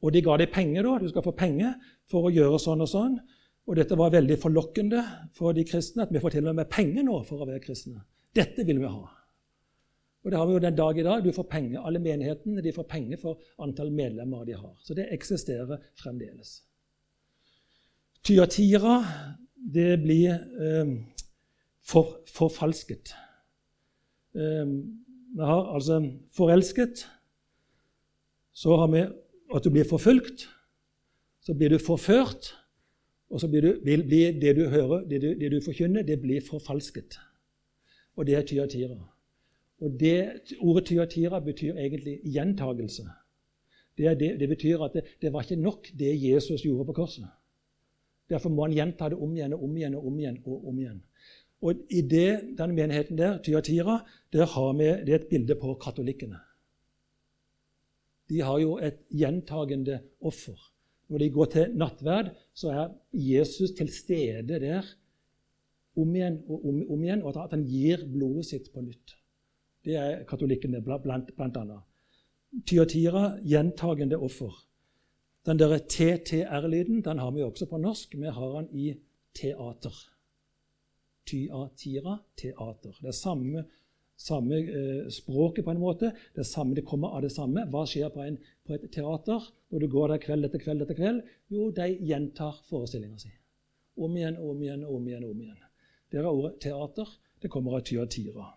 Og 0.03 0.11
de 0.11 0.23
ga 0.27 0.35
deg 0.41 0.51
penger, 0.51 0.83
da. 0.83 0.99
Du 0.99 1.11
skal 1.13 1.23
få 1.23 1.35
penger 1.39 1.77
for 2.11 2.27
å 2.27 2.35
gjøre 2.35 2.59
sånn 2.59 2.83
og 2.83 2.91
sånn. 2.91 3.17
Og 3.71 3.79
dette 3.79 3.95
var 3.99 4.11
veldig 4.11 4.39
forlokkende 4.43 5.03
for 5.39 5.55
de 5.55 5.63
kristne, 5.67 6.03
at 6.03 6.11
vi 6.11 6.23
får 6.23 6.35
til 6.35 6.51
og 6.51 6.59
med 6.59 6.71
penger 6.71 7.07
nå 7.07 7.21
for 7.29 7.45
å 7.45 7.47
være 7.47 7.63
kristne. 7.63 8.03
Dette 8.35 8.67
vil 8.67 8.83
vi 8.83 8.91
ha. 8.91 9.22
Og 10.23 10.31
det 10.31 10.39
har 10.39 10.47
vi 10.47 10.55
jo 10.55 10.63
den 10.63 10.77
dag 10.77 10.99
i 10.99 11.03
dag. 11.03 11.25
Du 11.25 11.33
får 11.35 11.49
penger. 11.51 11.83
Alle 11.83 11.99
menighetene 11.99 12.63
de 12.63 12.73
får 12.73 12.87
penger 12.91 13.19
for 13.19 13.41
antall 13.63 13.91
medlemmer 13.91 14.45
de 14.47 14.55
har. 14.55 14.75
Så 14.83 14.95
det 14.95 15.09
eksisterer 15.11 15.83
fremdeles. 15.99 16.61
Tyatira, 18.23 19.01
det 19.75 19.99
blir 20.03 20.31
eh, 20.39 20.93
for, 21.83 22.21
forfalsket. 22.31 23.15
Eh, 24.39 24.67
vi 25.35 25.43
har 25.43 25.75
altså 25.75 25.99
forelsket. 26.37 27.07
Så 28.53 28.77
har 28.77 28.93
vi 28.93 29.07
at 29.55 29.65
du 29.65 29.71
blir 29.71 29.89
forfulgt. 29.89 30.47
Så 31.43 31.55
blir 31.55 31.69
du 31.69 31.79
forført. 31.79 32.55
Og 33.33 33.41
så 33.41 33.49
blir, 33.49 33.63
du, 33.63 33.81
blir 33.83 34.39
det 34.39 34.57
du 34.57 34.69
hører, 34.69 35.07
det 35.09 35.23
du, 35.23 35.33
det 35.41 35.51
du 35.51 35.61
forkynner, 35.65 36.03
det 36.03 36.21
blir 36.21 36.45
forfalsket. 36.45 37.17
Og 38.17 38.27
det 38.27 38.37
er 38.37 38.47
tyatira. 38.47 38.99
Og 39.83 39.99
det, 39.99 40.17
Ordet 40.61 40.87
tyatira 40.87 41.41
betyr 41.43 41.77
egentlig 41.77 42.21
gjentagelse. 42.25 43.09
Det, 43.99 44.13
det, 44.21 44.35
det 44.41 44.49
betyr 44.49 44.85
at 44.85 44.95
det, 44.95 45.05
det, 45.21 45.33
var 45.33 45.43
ikke 45.43 45.63
nok, 45.63 45.89
det 45.99 46.13
Jesus 46.23 46.63
gjorde 46.63 46.87
på 46.89 47.01
korset. 47.03 47.27
Derfor 48.31 48.53
må 48.55 48.69
han 48.69 48.77
gjenta 48.77 49.11
det 49.13 49.19
om 49.19 49.35
igjen 49.35 49.57
og 49.57 49.65
om 49.67 49.77
igjen 49.77 49.97
og 49.99 50.07
om 50.07 50.21
igjen. 50.21 50.39
Og 50.47 50.69
om 50.69 50.79
igjen. 50.79 51.03
Og 51.63 51.83
I 51.91 52.01
det, 52.11 52.57
den 52.59 52.75
menigheten 52.75 53.19
der, 53.19 53.39
Tyatira, 53.43 54.01
der 54.33 54.47
har 54.55 54.73
vi, 54.79 54.89
det 55.07 55.15
er 55.15 55.21
et 55.21 55.31
bilde 55.31 55.55
på 55.59 55.75
katolikkene. 55.83 56.41
De 58.31 58.41
har 58.43 58.59
jo 58.63 58.79
et 58.83 59.03
gjentagende 59.11 60.01
offer. 60.21 60.59
Når 61.09 61.19
de 61.19 61.31
går 61.31 61.51
til 61.53 61.75
nattverd, 61.77 62.31
så 62.55 62.71
er 62.71 62.95
Jesus 63.13 63.75
til 63.77 63.91
stede 63.93 64.61
der 64.63 64.87
om 65.97 66.15
igjen 66.17 66.41
og 66.49 66.69
om, 66.69 66.79
om 66.95 67.03
igjen, 67.05 67.23
og 67.23 67.37
at 67.37 67.53
han 67.53 67.67
gir 67.69 68.07
blodet 68.09 68.47
sitt 68.49 68.71
på 68.73 68.81
nytt. 68.81 69.19
Det 69.85 69.97
er 69.99 70.23
katolikkene 70.29 70.83
blant, 70.85 71.33
blant 71.37 71.57
annet. 71.59 71.83
Tyatira, 72.69 73.39
gjentagende 73.43 74.19
offer. 74.21 74.53
Den 75.47 75.59
der 75.59 75.79
TTR-lyden 75.79 77.03
den 77.03 77.19
har 77.19 77.31
vi 77.31 77.43
også 77.43 77.67
på 77.67 77.79
norsk. 77.79 78.15
Vi 78.15 78.27
har 78.27 78.53
den 78.59 78.69
i 78.79 78.93
teater. 79.35 79.95
Tyatira, 81.27 82.19
teater. 82.37 82.95
Det 83.01 83.09
er 83.09 83.17
samme, 83.17 83.65
samme 84.17 84.61
eh, 84.61 85.11
språket, 85.11 85.65
på 85.65 85.71
en 85.71 85.81
måte. 85.81 86.13
Det, 86.37 86.47
samme, 86.47 86.75
det 86.75 86.87
kommer 86.87 87.17
av 87.17 87.23
det 87.23 87.33
samme. 87.33 87.67
Hva 87.71 87.87
skjer 87.87 88.13
på, 88.15 88.23
en, 88.23 88.39
på, 88.67 88.77
et 88.77 88.87
teater 88.95 89.51
når 89.73 89.83
du 89.83 89.91
går 89.91 90.15
der 90.15 90.23
kveld 90.23 90.47
etter 90.47 90.63
kveld 90.63 90.87
etter 90.87 90.99
kveld? 90.99 91.23
Jo, 91.51 91.71
de 91.75 91.91
gjentar 91.99 92.63
forestillinga 92.69 93.19
si. 93.19 93.35
Om 93.99 94.17
igjen, 94.17 94.39
om 94.39 94.63
igjen, 94.63 94.87
om 94.87 95.09
igjen. 95.09 95.25
om 95.27 95.43
igjen. 95.43 95.69
Der 96.13 96.23
er 96.23 96.31
ordet 96.31 96.61
teater. 96.63 97.09
Det 97.43 97.51
kommer 97.51 97.81
av 97.81 97.87
tyatira. 97.89 98.53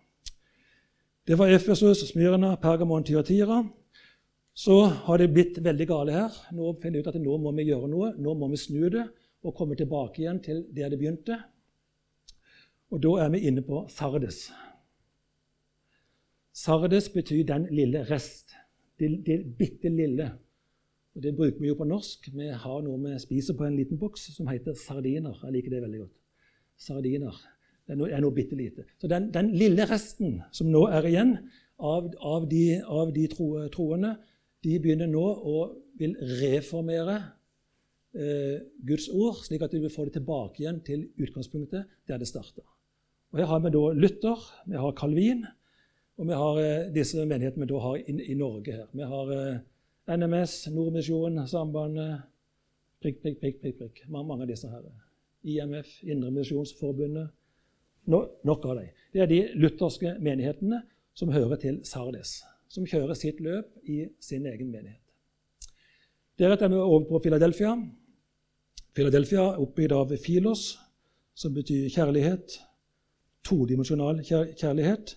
Det 1.26 1.34
var 1.34 1.48
Efesos, 1.48 2.08
Smyrna, 2.08 2.56
Pergamon, 2.56 3.04
Tyatira. 3.04 3.68
Så 4.54 4.84
har 4.84 5.18
det 5.18 5.32
blitt 5.34 5.58
veldig 5.58 5.86
gale 5.88 6.12
her. 6.14 6.36
Nå 6.54 6.68
finner 6.78 7.00
vi 7.00 7.02
ut 7.02 7.08
at 7.10 7.18
nå 7.18 7.38
må 7.42 7.50
vi 7.56 7.64
gjøre 7.66 7.88
noe. 7.90 8.12
Nå 8.14 8.34
må 8.38 8.46
vi 8.52 8.60
snu 8.60 8.84
det 8.94 9.02
og 9.42 9.54
komme 9.58 9.74
tilbake 9.74 10.22
igjen 10.22 10.38
til 10.44 10.62
der 10.70 10.92
det 10.92 11.00
begynte. 11.00 11.40
Og 12.94 13.02
da 13.02 13.16
er 13.24 13.34
vi 13.34 13.42
inne 13.50 13.64
på 13.66 13.82
Sardes. 13.90 14.52
Sardes 16.54 17.10
betyr 17.10 17.42
'den 17.44 17.66
lille 17.74 18.06
rest'. 18.06 18.54
Det, 18.98 19.26
det 19.26 19.56
bitte 19.58 19.88
lille. 19.88 20.30
Og 21.16 21.22
Det 21.22 21.36
bruker 21.36 21.60
vi 21.60 21.68
jo 21.68 21.74
på 21.74 21.84
norsk. 21.84 22.30
Vi 22.32 22.48
har 22.48 22.80
noe 22.82 23.02
vi 23.02 23.18
spiser 23.18 23.54
på 23.54 23.64
en 23.64 23.76
liten 23.76 23.98
boks 23.98 24.30
som 24.36 24.46
heter 24.46 24.74
sardiner. 24.74 25.40
Jeg 25.42 25.52
liker 25.52 25.70
det 25.70 25.82
veldig 25.82 26.00
godt. 26.00 26.16
Sardiner. 26.78 27.55
Det 27.86 27.94
er 27.94 27.98
noe, 28.00 28.10
er 28.10 28.34
bitte 28.34 28.58
lite. 28.58 28.84
Så 28.98 29.08
den, 29.10 29.30
den, 29.34 29.52
lille 29.54 29.86
resten 29.86 30.40
som 30.54 30.70
nå 30.72 30.86
er 30.90 31.06
igjen 31.06 31.36
av, 31.78 32.08
av 32.18 32.48
de, 32.50 32.80
av 32.82 33.12
de 33.14 33.26
tro, 33.30 33.50
troende, 33.72 34.16
de 34.66 34.78
begynner 34.82 35.10
nå 35.10 35.22
å 35.22 35.58
vil 35.96 36.16
reformere 36.40 37.14
eh, 38.16 38.58
Guds 38.88 39.06
ord, 39.12 39.38
slik 39.46 39.62
at 39.64 39.72
de 39.72 39.80
vil 39.84 39.92
få 39.92 40.08
det 40.08 40.16
tilbake 40.18 40.60
igjen 40.64 40.82
til 40.84 41.06
utgangspunktet 41.22 41.86
der 42.08 42.20
det 42.20 42.28
starta. 42.28 42.64
Her 43.36 43.48
har 43.50 43.62
vi 43.64 43.72
da 43.72 43.84
Luther, 43.94 44.42
vi 44.66 44.76
har 44.80 44.98
Calvin, 44.98 45.46
og 46.16 46.28
vi 46.28 46.36
har 46.42 46.60
eh, 46.60 46.90
disse 46.92 47.24
menighetene 47.24 47.64
vi 47.64 47.72
da 47.72 47.82
har 47.86 47.98
i, 48.02 48.18
i 48.32 48.36
Norge. 48.36 48.72
her. 48.72 48.90
Vi 48.92 49.08
har 49.14 49.32
eh, 49.36 50.16
NMS, 50.16 50.58
Nordmisjonen, 50.74 51.46
Sambandet 51.48 52.26
prikk, 53.02 53.20
prikk, 53.22 53.40
prikk, 53.40 53.58
prikk, 53.62 53.78
prikk. 53.80 54.04
Mange 54.10 54.42
av 54.42 54.48
disse 54.48 54.70
her. 54.70 54.86
IMF, 55.46 55.90
Indremisjonsforbundet, 56.02 57.30
nok 58.06 58.64
av 58.64 58.76
dem. 58.78 58.92
Det 59.12 59.22
er 59.22 59.30
de 59.30 59.40
lutherske 59.58 60.16
menighetene 60.20 60.82
som 61.16 61.32
hører 61.32 61.58
til 61.60 61.80
Sardes, 61.88 62.42
som 62.68 62.86
kjører 62.86 63.16
sitt 63.18 63.40
løp 63.40 63.70
i 63.88 64.04
sin 64.20 64.46
egen 64.46 64.70
menighet. 64.70 65.00
Deretter 66.36 66.68
er 66.68 66.74
vi 66.74 66.80
over 66.82 67.06
på 67.08 67.22
Philadelphia. 67.24 67.72
Philadelphia 68.96 69.46
er 69.54 69.62
oppbygd 69.64 69.94
av 69.96 70.12
filos, 70.20 70.74
som 71.36 71.54
betyr 71.56 71.88
kjærlighet. 71.92 72.58
Todimensjonal 73.46 74.20
kjærlighet. 74.26 75.16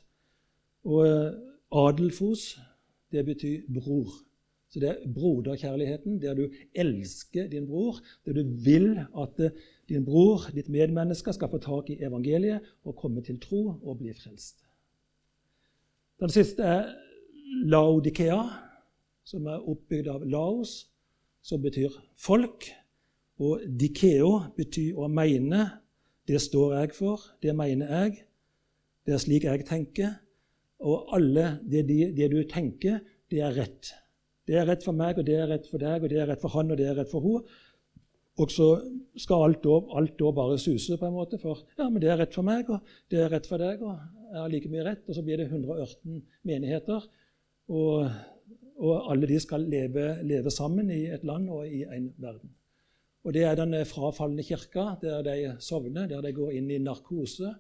Og 0.88 1.06
eh, 1.08 1.38
adelfos, 1.76 2.54
det 3.12 3.26
betyr 3.28 3.68
bror. 3.74 4.14
Så 4.70 4.80
det 4.80 4.90
er 4.90 5.14
broderkjærligheten, 5.14 6.22
der 6.22 6.38
du 6.38 6.46
elsker 6.76 7.50
din 7.52 7.68
bror, 7.68 8.00
der 8.26 8.38
du 8.38 8.44
vil 8.64 9.00
at 9.00 9.40
eh, 9.44 9.52
din 9.90 10.06
bror, 10.06 10.48
ditt 10.54 10.70
medmenneske, 10.70 11.34
skal 11.34 11.52
få 11.52 11.60
tak 11.64 11.90
i 11.90 12.00
evangeliet 12.06 12.66
og 12.86 12.98
komme 13.00 13.24
til 13.26 13.40
tro 13.42 13.64
og 13.82 14.00
bli 14.00 14.14
frelst. 14.14 14.64
Den 16.20 16.32
siste 16.34 16.64
er 16.64 16.90
Laodikea, 17.70 18.40
som 19.26 19.48
er 19.48 19.66
oppbygd 19.72 20.10
av 20.12 20.26
Laos, 20.28 20.90
som 21.42 21.62
betyr 21.64 21.94
folk. 22.20 22.68
Og 23.40 23.64
dikeo 23.80 24.34
betyr 24.58 24.98
å 25.00 25.08
mene. 25.08 25.70
Det 26.28 26.42
står 26.44 26.76
jeg 26.82 26.96
for, 26.98 27.24
det 27.42 27.56
mener 27.56 27.94
jeg. 27.94 28.26
Det 29.08 29.16
er 29.16 29.24
slik 29.24 29.48
jeg 29.48 29.66
tenker. 29.66 30.18
Og 30.80 31.10
alle 31.16 31.58
det, 31.68 31.86
det 31.88 32.28
du 32.32 32.44
tenker, 32.48 33.00
det 33.32 33.42
er 33.44 33.56
rett. 33.56 33.94
Det 34.48 34.58
er 34.58 34.68
rett 34.70 34.84
for 34.86 34.98
meg, 34.98 35.20
og 35.20 35.26
det 35.28 35.36
er 35.38 35.50
rett 35.52 35.68
for 35.70 35.82
deg, 35.82 36.04
og 36.04 36.12
det 36.12 36.20
er 36.20 36.30
rett 36.32 36.42
for 36.42 36.54
han, 36.56 36.72
og 36.72 36.78
det 36.80 36.88
er 36.90 36.96
rett 36.98 37.12
for 37.12 37.24
hun. 37.24 37.44
Og 38.40 38.52
så 38.54 38.68
skal 39.20 39.46
alt 39.50 39.64
da, 39.66 39.76
alt 40.00 40.16
da, 40.20 40.32
bare 40.36 40.60
suse, 40.62 40.98
på 40.98 41.08
en 41.08 41.16
måte. 41.16 41.40
For 41.42 41.60
ja, 41.78 41.90
men 41.90 42.00
det 42.02 42.12
er 42.12 42.22
rett 42.22 42.36
for 42.36 42.48
meg, 42.48 42.70
og 42.72 42.86
det 43.12 43.24
er 43.24 43.34
rett 43.34 43.50
for 43.50 43.62
deg, 43.62 43.82
og 43.84 43.98
jeg 44.30 44.40
har 44.40 44.52
like 44.54 44.72
mye 44.72 44.86
rett. 44.88 45.04
Og 45.08 45.18
så 45.18 45.24
blir 45.26 45.42
det 45.42 45.50
118 45.50 46.22
menigheter, 46.48 47.08
og, 47.76 48.06
og 48.80 49.12
alle 49.12 49.30
de 49.30 49.42
skal 49.44 49.68
leve, 49.70 50.08
leve, 50.24 50.54
sammen 50.54 50.92
i 50.96 51.04
et 51.12 51.26
land 51.28 51.50
og 51.52 51.68
i 51.68 51.84
en 51.84 52.12
verden. 52.18 52.56
Og 53.28 53.36
det 53.36 53.44
er 53.44 53.58
den 53.60 53.76
frafalne 53.86 54.46
kirka, 54.48 54.94
der 55.02 55.26
de 55.26 55.36
sovner, 55.60 56.08
der 56.08 56.24
de 56.24 56.32
går 56.34 56.56
inn 56.56 56.72
i 56.72 56.80
narkose 56.80 57.52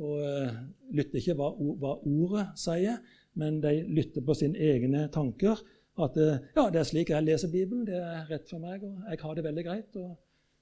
og 0.00 0.22
uh, 0.22 0.52
lytter 0.94 1.18
ikke 1.20 1.34
hva, 1.36 1.50
hva 1.52 1.96
ordet 2.08 2.46
sier, 2.56 3.02
men 3.36 3.58
de 3.60 3.74
lytter 3.92 4.24
på 4.24 4.36
sine 4.36 4.60
egne 4.60 5.06
tanker 5.12 5.60
at 6.00 6.16
eh, 6.16 6.38
ja, 6.56 6.68
det 6.72 6.80
er 6.80 6.88
slik 6.88 7.10
jeg 7.12 7.26
leser 7.26 7.50
Bibelen. 7.52 7.84
Det 7.88 7.98
er 7.98 8.28
rett 8.30 8.48
for 8.48 8.62
meg, 8.62 8.84
og 8.86 9.10
jeg 9.10 9.20
har 9.22 9.36
det 9.36 9.44
veldig 9.44 9.64
greit. 9.66 9.96
og 10.00 10.14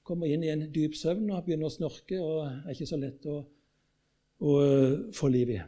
Kommer 0.06 0.30
inn 0.30 0.42
i 0.42 0.50
en 0.50 0.66
dyp 0.74 0.96
søvn 0.98 1.30
og 1.30 1.44
begynner 1.46 1.68
å 1.68 1.74
snorke 1.74 2.18
og 2.18 2.48
er 2.48 2.72
ikke 2.74 2.88
så 2.88 2.98
lett 2.98 3.26
å, 3.30 3.36
å 4.42 4.56
eh, 4.64 4.96
få 5.14 5.30
liv 5.30 5.54
i. 5.54 5.60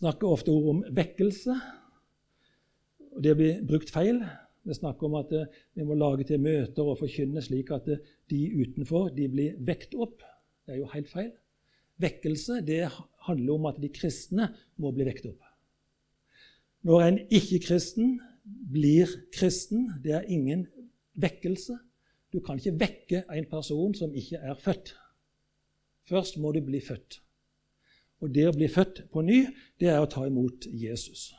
Snakker 0.00 0.28
ofte 0.28 0.52
ord 0.52 0.68
om 0.74 0.82
vekkelse. 0.96 1.56
og 3.14 3.20
Det 3.24 3.34
blir 3.38 3.64
brukt 3.66 3.92
feil. 3.92 4.20
Vi 4.66 4.76
snakker 4.76 5.08
om 5.08 5.16
at 5.22 5.32
eh, 5.36 5.48
vi 5.78 5.86
må 5.88 5.96
lage 5.96 6.28
til 6.28 6.42
møter 6.42 6.84
og 6.84 7.00
forkynne 7.00 7.42
slik 7.44 7.72
at 7.72 7.88
de 7.88 8.40
utenfor 8.60 9.08
de 9.16 9.28
blir 9.32 9.56
vekt 9.66 9.96
opp. 9.96 10.20
Det 10.66 10.76
er 10.76 10.82
jo 10.82 10.90
helt 10.92 11.08
feil. 11.08 11.32
Vekkelse 12.00 12.60
det 12.64 12.82
handler 13.26 13.56
om 13.56 13.70
at 13.72 13.80
de 13.80 13.88
kristne 13.92 14.52
må 14.80 14.92
bli 14.92 15.08
vekt 15.08 15.30
opp. 15.32 15.49
Når 16.82 17.00
en 17.04 17.18
ikke-kristen 17.28 18.20
blir 18.72 19.10
kristen, 19.36 19.90
det 20.04 20.14
er 20.16 20.28
ingen 20.28 20.66
vekkelse. 21.14 21.76
Du 22.32 22.40
kan 22.40 22.56
ikke 22.56 22.78
vekke 22.80 23.24
en 23.34 23.48
person 23.50 23.94
som 23.94 24.14
ikke 24.14 24.36
er 24.36 24.54
født. 24.54 24.94
Først 26.08 26.38
må 26.38 26.52
du 26.52 26.60
bli 26.64 26.80
født. 26.80 27.20
Og 28.20 28.34
det 28.34 28.46
å 28.48 28.54
bli 28.54 28.68
født 28.68 29.04
på 29.12 29.22
ny, 29.24 29.42
det 29.80 29.88
er 29.88 30.00
å 30.00 30.08
ta 30.10 30.26
imot 30.28 30.66
Jesus. 30.72 31.30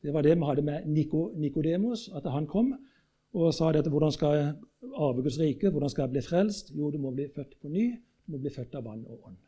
Det 0.00 0.12
var 0.14 0.24
det 0.24 0.36
vi 0.36 0.48
hadde 0.48 0.64
med 0.64 0.86
Nicodemus, 0.88 2.08
at 2.16 2.24
han 2.32 2.46
kom 2.48 2.72
og 3.32 3.52
sa 3.54 3.70
dette, 3.72 3.90
hvordan 3.92 4.12
skal 4.12 4.36
jeg 4.36 4.54
arve 4.96 5.22
Guds 5.22 5.38
rike, 5.38 5.70
hvordan 5.70 5.92
skal 5.92 6.06
jeg 6.06 6.14
bli 6.16 6.22
frelst? 6.24 6.72
Jo, 6.74 6.90
du 6.90 6.98
må 6.98 7.12
bli 7.14 7.28
født 7.34 7.58
på 7.60 7.68
ny. 7.68 7.90
Du 8.26 8.34
må 8.34 8.40
bli 8.42 8.52
født 8.54 8.74
av 8.78 8.88
vann 8.88 9.04
og 9.06 9.28
ånd. 9.28 9.38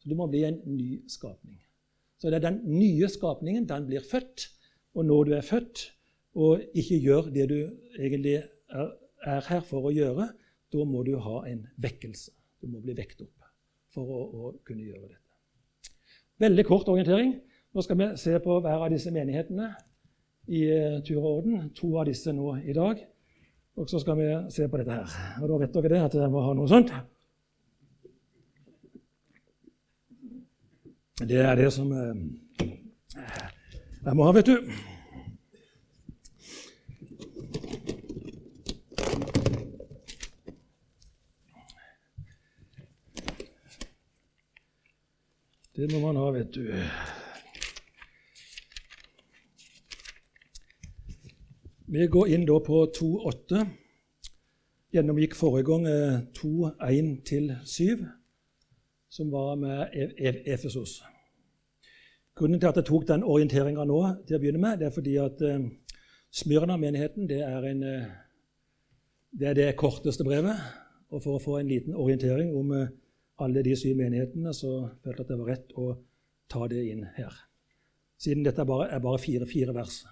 Så 0.00 0.08
du 0.08 0.14
må 0.16 0.28
bli 0.30 0.44
en 0.46 0.60
ny 0.64 1.02
skapning. 1.10 1.58
Så 2.20 2.28
det 2.28 2.40
er 2.40 2.50
den 2.50 2.60
nye 2.68 3.08
skapningen, 3.08 3.66
den 3.68 3.86
blir 3.88 4.04
født. 4.04 4.50
Og 4.94 5.06
når 5.06 5.24
du 5.24 5.32
er 5.38 5.46
født 5.46 5.86
og 6.34 6.60
ikke 6.76 6.98
gjør 7.00 7.30
det 7.34 7.46
du 7.50 7.58
egentlig 7.98 8.36
er, 8.70 8.90
er 9.24 9.46
her 9.48 9.62
for 9.66 9.88
å 9.88 9.94
gjøre, 9.94 10.28
da 10.70 10.86
må 10.86 11.02
du 11.06 11.16
ha 11.18 11.40
en 11.50 11.64
vekkelse. 11.82 12.30
Du 12.60 12.68
må 12.70 12.82
bli 12.84 12.94
vekt 12.98 13.22
opp 13.24 13.46
for 13.94 14.06
å, 14.06 14.20
å 14.20 14.50
kunne 14.66 14.84
gjøre 14.84 15.08
dette. 15.08 15.94
Veldig 16.40 16.64
kort 16.68 16.88
orientering. 16.92 17.34
Nå 17.74 17.84
skal 17.84 17.98
vi 18.00 18.10
se 18.20 18.36
på 18.42 18.58
hver 18.62 18.84
av 18.84 18.90
disse 18.92 19.12
menighetene 19.14 19.70
i 20.50 20.64
uh, 20.70 20.98
tur 21.06 21.20
og 21.20 21.30
orden. 21.30 21.70
To 21.78 21.94
av 22.00 22.08
disse 22.10 22.34
nå 22.34 22.54
i 22.60 22.76
dag. 22.76 23.00
Og 23.80 23.88
så 23.90 24.00
skal 24.02 24.18
vi 24.18 24.28
se 24.52 24.68
på 24.68 24.80
dette 24.80 24.98
her. 24.98 25.16
Og 25.40 25.50
da 25.50 25.58
vet 25.62 25.74
dere 25.74 25.92
det, 25.94 26.04
at 26.08 26.16
jeg 26.20 26.32
må 26.32 26.44
ha 26.44 26.54
noe 26.56 26.70
sånt. 26.70 26.92
Det 31.28 31.36
er 31.36 31.54
det 31.54 31.72
som 31.72 31.92
jeg 34.04 34.16
må 34.16 34.24
ha, 34.24 34.32
vet 34.32 34.46
du. 34.46 34.56
Det 45.76 45.92
må 45.92 46.00
man 46.00 46.16
ha, 46.16 46.30
vet 46.30 46.54
du. 46.54 46.64
Vi 51.86 52.06
går 52.06 52.32
inn 52.32 52.48
da 52.48 52.56
på 52.64 52.80
2.8. 52.96 53.62
Gjennomgikk 54.96 55.36
forrige 55.36 55.68
gang 55.68 55.86
2.1-7, 56.40 58.04
som 59.12 59.32
var 59.32 59.54
med 59.60 59.88
e- 59.92 60.14
e- 60.18 60.42
Efesos. 60.54 61.02
Grunnen 62.40 62.60
til 62.60 62.70
at 62.70 62.78
jeg 62.80 62.88
tok 62.88 63.04
den 63.08 63.24
orienteringa 63.28 63.84
nå, 63.84 64.00
til 64.24 64.38
å 64.38 64.40
begynne 64.40 64.62
med, 64.62 64.78
det 64.80 64.86
er 64.88 64.94
fordi 64.94 65.18
at 65.20 65.42
eh, 65.44 65.66
Smyrna-menigheten 66.40 67.26
det 67.28 67.42
uh, 67.44 68.06
det 69.30 69.48
er 69.48 69.54
det 69.58 69.76
korteste 69.76 70.24
brevet. 70.24 70.56
Og 71.10 71.22
for 71.22 71.36
å 71.36 71.42
få 71.42 71.58
en 71.58 71.68
liten 71.68 71.96
orientering 71.98 72.52
om 72.56 72.72
eh, 72.76 72.92
alle 73.42 73.64
de 73.66 73.74
syv 73.76 73.98
menighetene, 73.98 74.54
så 74.54 74.88
følte 75.02 75.20
jeg 75.20 75.26
at 75.26 75.32
det 75.32 75.38
var 75.40 75.50
rett 75.50 75.74
å 75.76 75.86
ta 76.50 76.68
det 76.70 76.84
inn 76.92 77.04
her. 77.16 77.34
Siden 78.20 78.46
dette 78.46 78.64
bare, 78.68 78.88
er 78.94 79.02
bare 79.02 79.20
fire, 79.20 79.48
fire, 79.48 79.74
vers. 79.74 80.04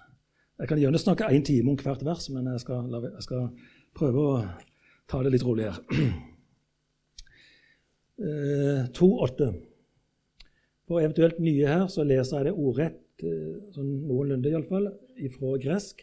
Jeg 0.59 0.69
kan 0.69 0.81
gjerne 0.81 0.99
snakke 0.99 1.29
én 1.31 1.45
time 1.47 1.71
om 1.71 1.79
hvert 1.79 2.03
vers, 2.05 2.27
men 2.35 2.51
jeg 2.51 2.65
skal, 2.65 2.93
jeg 3.05 3.25
skal, 3.25 3.49
prøve 3.95 4.21
å 4.21 4.33
ta 5.09 5.23
det 5.23 5.33
litt 5.33 5.47
rolig 5.47 5.71
her. 5.71 5.81
Eh, 8.19 8.81
2,8. 8.91 9.45
For 10.89 11.03
eventuelt 11.03 11.37
nye 11.37 11.67
her 11.69 11.85
så 11.93 12.01
leser 12.01 12.39
jeg 12.39 12.49
det 12.49 12.57
ordrett, 12.57 13.01
eh, 13.21 13.57
sånn 13.75 13.89
noenlunde 14.09 14.49
iallfall, 14.49 14.87
fra 15.35 15.57
gresk 15.61 16.01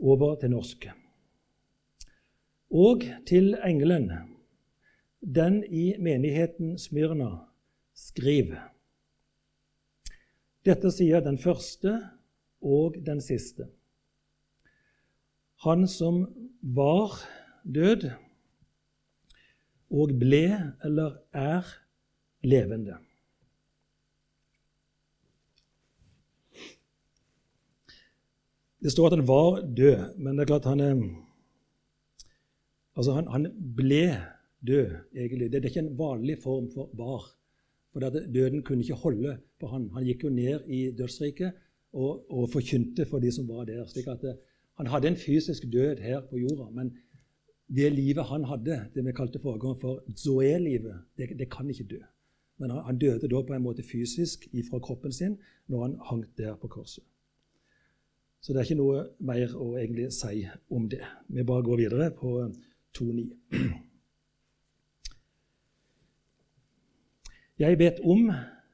over 0.00 0.38
til 0.40 0.54
norsk. 0.54 0.86
Og 2.72 3.04
til 3.28 3.52
engelen 3.60 4.08
den 5.20 5.60
i 5.68 5.98
menigheten 6.00 6.78
Smyrna, 6.80 7.44
skriv. 7.94 8.56
Dette 10.64 10.90
sier 10.90 11.20
den 11.20 11.36
første 11.38 11.94
og 12.64 12.96
den 13.04 13.20
siste. 13.20 13.68
Han 15.68 15.84
som 15.88 16.24
var 16.60 17.20
død 17.64 18.08
og 19.92 20.16
ble 20.18 20.46
eller 20.84 21.20
er 21.32 21.68
levende. 22.44 22.98
Det 28.84 28.92
står 28.92 29.06
at 29.06 29.14
han 29.16 29.28
var 29.28 29.62
død, 29.76 30.18
men 30.20 30.36
det 30.36 30.42
er 30.44 30.50
klart 30.50 30.66
han, 30.68 30.80
altså 32.96 33.14
han, 33.16 33.30
han 33.32 33.46
ble 33.76 34.02
død, 34.66 34.90
egentlig. 35.16 35.48
Det 35.52 35.60
er 35.60 35.70
ikke 35.70 35.80
en 35.86 35.98
vanlig 35.98 36.36
form 36.42 36.68
for 36.74 36.90
var. 36.92 37.24
For 37.92 38.00
Døden 38.34 38.62
kunne 38.62 38.82
ikke 38.84 38.98
holde 39.00 39.38
på 39.60 39.70
han. 39.70 39.88
Han 39.94 40.04
gikk 40.04 40.24
jo 40.24 40.32
ned 40.34 40.66
i 40.68 40.90
dødsriket 40.98 41.52
og, 41.92 42.26
og 42.28 42.50
forkynte 42.52 43.06
for 43.06 43.24
de 43.24 43.32
som 43.32 43.48
var 43.48 43.64
der. 43.64 43.86
slik 43.86 44.06
at 44.06 44.20
det, 44.20 44.34
eh, 44.34 44.42
Han 44.74 44.86
hadde 44.86 45.08
en 45.08 45.16
fysisk 45.16 45.62
død 45.72 45.96
her 46.02 46.20
på 46.20 46.36
jorda, 46.36 46.70
men 46.70 46.96
det 47.76 47.92
livet 47.92 48.24
han 48.24 48.44
hadde, 48.44 48.90
det 48.94 49.04
vi 49.06 49.12
kalte 49.12 49.38
foregang 49.38 49.80
for 49.80 50.02
zoe-livet, 50.16 50.94
det, 51.16 51.38
det, 51.38 51.50
kan 51.50 51.70
ikke 51.70 51.84
dø. 51.84 52.00
Men 52.58 52.70
han, 52.70 52.82
han, 52.84 52.98
døde 52.98 53.28
da 53.28 53.42
på 53.42 53.54
en 53.54 53.62
måte 53.62 53.82
fysisk 53.82 54.48
ifra 54.52 54.78
kroppen 54.78 55.12
sin 55.12 55.38
når 55.68 55.82
han 55.82 55.96
hang 56.10 56.24
der 56.38 56.56
på 56.56 56.68
korset. 56.68 57.04
Så 58.44 58.52
det 58.52 58.60
er 58.60 58.66
ikke 58.68 58.76
noe 58.76 59.02
mer 59.24 59.52
å 59.56 59.70
egentlig 59.80 60.10
si 60.12 60.42
om 60.76 60.84
det. 60.92 61.00
Vi 61.32 61.42
bare 61.48 61.64
går 61.64 61.78
videre 61.80 62.10
på 62.12 62.32
2.9. 62.92 63.70
Jeg 67.64 67.78
vet 67.80 68.02
om 68.04 68.26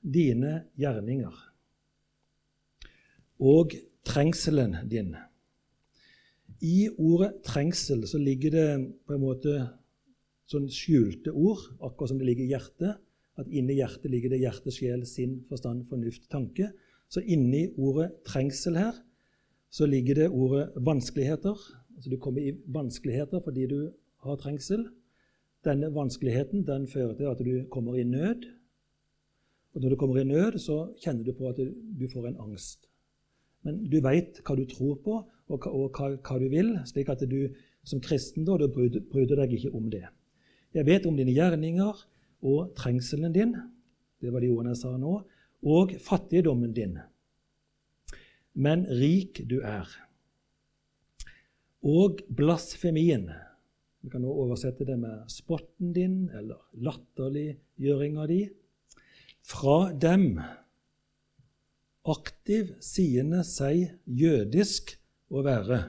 dine 0.02 0.50
gjerninger 0.80 1.36
og 3.46 3.76
trengselen 4.10 4.74
din. 4.90 5.12
I 6.66 6.88
ordet 6.90 7.36
trengsel 7.46 8.02
så 8.10 8.18
ligger 8.18 8.56
det 8.56 8.64
på 9.06 9.14
en 9.14 9.22
måte 9.22 9.52
sånn 10.50 10.66
skjulte 10.66 11.30
ord, 11.30 11.62
akkurat 11.78 12.10
som 12.10 12.18
det 12.18 12.26
ligger 12.26 12.48
i 12.48 12.50
hjertet. 12.56 12.98
At 13.38 13.46
inni 13.46 13.78
hjertet 13.78 14.10
ligger 14.10 14.34
det 14.34 14.42
hjerte, 14.42 14.74
sjel, 14.74 15.06
sinn, 15.06 15.44
forstand, 15.46 15.86
fornuft, 15.92 16.26
tanke. 16.32 16.72
Så 17.06 17.22
inni 17.22 17.68
ordet 17.78 18.10
trengsel 18.26 18.80
her 18.80 18.98
så 19.70 19.86
ligger 19.86 20.14
det 20.14 20.28
ordet 20.30 20.70
vanskeligheter. 20.76 21.56
Altså 21.96 22.10
Du 22.10 22.16
kommer 22.16 22.40
i 22.40 22.56
vanskeligheter 22.66 23.40
fordi 23.44 23.66
du 23.66 23.92
har 24.24 24.36
trengsel. 24.36 24.86
Denne 25.64 25.94
vanskeligheten 25.94 26.66
den 26.66 26.88
fører 26.88 27.14
til 27.14 27.28
at 27.30 27.38
du 27.38 27.64
kommer 27.70 27.96
i 27.96 28.04
nød. 28.04 28.46
Og 29.74 29.82
når 29.82 29.88
du 29.88 29.96
kommer 29.96 30.18
i 30.18 30.24
nød, 30.24 30.58
så 30.58 30.92
kjenner 31.04 31.24
du 31.24 31.32
på 31.32 31.48
at 31.48 31.56
du 32.00 32.08
får 32.12 32.26
en 32.26 32.40
angst. 32.40 32.88
Men 33.62 33.84
du 33.90 34.00
veit 34.00 34.40
hva 34.46 34.56
du 34.56 34.64
tror 34.64 34.96
på, 35.04 35.18
og, 35.50 35.58
hva, 35.58 35.70
og 35.70 35.90
hva, 35.96 36.14
hva, 36.16 36.38
du 36.40 36.48
vil, 36.48 36.72
slik 36.88 37.10
at 37.12 37.22
du 37.28 37.52
som 37.84 38.00
kristen 38.00 38.46
da, 38.46 38.56
du 38.56 38.66
bryr, 38.72 39.28
deg 39.28 39.52
ikke 39.56 39.74
om 39.76 39.90
det. 39.92 40.06
Jeg 40.74 40.86
vet 40.86 41.06
om 41.06 41.16
dine 41.18 41.34
gjerninger 41.34 42.02
og 42.46 42.72
trengselen 42.78 43.34
din, 43.34 43.54
det 44.20 44.32
var 44.32 44.40
de 44.40 44.50
ordene 44.52 44.74
jeg 44.74 44.82
sa 44.82 44.94
nå, 44.96 45.20
og 45.60 45.94
fattigdommen 46.02 46.72
din. 46.76 46.96
Men 48.54 48.86
rik 48.86 49.42
du 49.48 49.60
er. 49.62 49.88
Og 51.86 52.22
blasfemien. 52.36 53.28
Vi 54.00 54.10
kan 54.12 54.24
nå 54.24 54.32
oversette 54.32 54.86
det 54.88 54.96
med 55.00 55.28
spotten 55.32 55.92
din 55.96 56.22
eller 56.36 56.60
latterliggjøringa 56.80 58.26
di 58.30 58.40
fra 59.50 59.92
dem 59.92 60.40
aktiv 62.08 62.74
siende 62.84 63.42
seg 63.46 63.96
jødisk 64.06 64.94
å 65.30 65.42
være, 65.46 65.80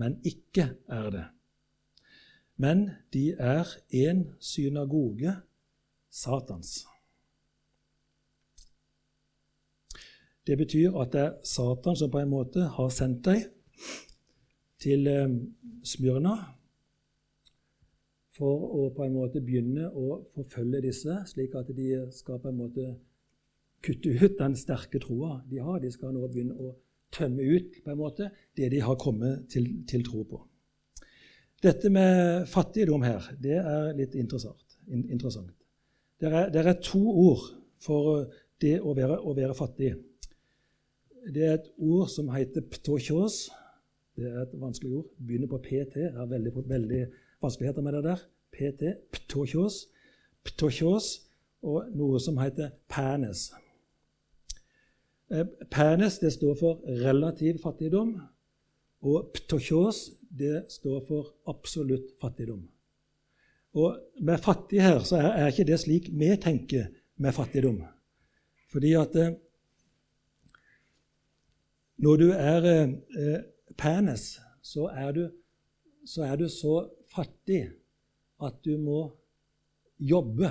men 0.00 0.18
ikke 0.26 0.74
er 0.90 1.08
det. 1.14 1.24
Men 2.60 2.86
de 3.14 3.32
er 3.34 3.70
en 4.04 4.26
synagoge, 4.38 5.34
Satans. 6.14 6.84
Det 10.44 10.58
betyr 10.60 10.96
at 11.00 11.12
det 11.12 11.20
er 11.20 11.36
Satan 11.46 11.96
som 11.96 12.10
på 12.12 12.20
en 12.20 12.32
måte 12.32 12.66
har 12.76 12.90
sendt 12.92 13.24
deg 13.24 13.46
til 14.84 15.08
eh, 15.08 15.38
Smyrna 15.84 16.34
for 18.34 18.68
å 18.76 18.88
på 18.94 19.04
en 19.06 19.14
måte 19.14 19.42
begynne 19.44 19.88
å 19.94 20.18
forfølge 20.34 20.82
disse, 20.88 21.20
slik 21.30 21.54
at 21.56 21.70
de 21.76 22.02
skal 22.12 22.40
på 22.42 22.50
en 22.50 22.58
måte 22.58 22.88
kutte 23.84 24.10
ut 24.10 24.38
den 24.40 24.56
sterke 24.58 24.98
troa 25.02 25.38
de 25.50 25.60
har. 25.62 25.78
De 25.80 25.92
skal 25.92 26.14
nå 26.14 26.26
begynne 26.26 26.56
å 26.56 26.72
tømme 27.14 27.44
ut 27.44 27.78
på 27.84 27.92
en 27.92 28.00
måte 28.00 28.30
det 28.56 28.72
de 28.72 28.80
har 28.82 28.98
kommet 28.98 29.46
til, 29.52 29.68
til 29.86 30.02
tro 30.06 30.24
på. 30.26 30.40
Dette 31.64 31.88
med 31.92 32.48
fattigdom 32.50 33.04
her, 33.06 33.30
det 33.40 33.60
er 33.60 33.92
litt 33.96 34.16
interessant. 34.18 34.78
interessant. 34.90 35.54
Det 36.20 36.28
er, 36.28 36.50
er 36.50 36.80
to 36.82 37.00
ord 37.00 37.46
for 37.80 38.26
det 38.60 38.80
å 38.80 38.92
være, 38.96 39.20
å 39.20 39.32
være, 39.36 39.54
fattig. 39.56 39.94
Det 41.24 41.44
er 41.44 41.54
et 41.54 41.70
ord 41.78 42.08
som 42.12 42.28
heter 42.28 42.60
ptochos, 42.60 43.50
Det 44.16 44.28
er 44.30 44.42
et 44.42 44.52
vanskelig 44.60 44.92
ord. 44.94 45.06
Begynner 45.18 45.48
på 45.50 45.58
PT. 45.58 45.96
Jeg 45.96 46.12
har 46.14 46.26
veldig, 46.26 46.52
veldig 46.54 47.06
vanskeligheter 47.42 47.82
med 47.82 47.92
det 47.92 48.04
der. 48.04 48.20
PT. 48.52 48.82
Ptochos. 49.12 49.86
Ptochos. 50.44 51.08
Og 51.62 51.88
noe 51.96 52.20
som 52.20 52.38
heter 52.38 52.70
panes. 52.88 53.48
Eh, 55.32 55.46
panes 55.70 56.18
det 56.22 56.32
står 56.32 56.54
for 56.60 56.84
relativ 56.86 57.58
fattigdom. 57.62 58.20
Og 59.02 59.32
ptochos 59.34 60.10
det 60.38 60.64
står 60.70 61.02
for 61.08 61.34
absolutt 61.50 62.14
fattigdom. 62.20 62.68
Og 63.74 63.98
med 64.20 64.38
fattig 64.38 64.82
her 64.82 65.02
så 65.02 65.16
er, 65.16 65.30
er 65.32 65.50
ikke 65.50 65.66
det 65.72 65.80
slik 65.80 66.12
vi 66.12 66.30
tenker 66.38 66.86
med 67.16 67.34
fattigdom. 67.34 67.82
Fordi 68.70 68.92
at 68.98 69.16
eh, 69.16 69.34
når 72.02 72.16
du 72.16 72.28
er 72.32 72.66
eh, 72.70 73.42
penis, 73.78 74.38
så 74.62 74.88
er, 74.90 75.12
du, 75.12 75.24
så 76.06 76.24
er 76.26 76.36
du 76.40 76.48
så 76.48 76.88
fattig 77.14 77.68
at 78.42 78.56
du 78.64 78.76
må 78.80 79.00
jobbe 79.98 80.50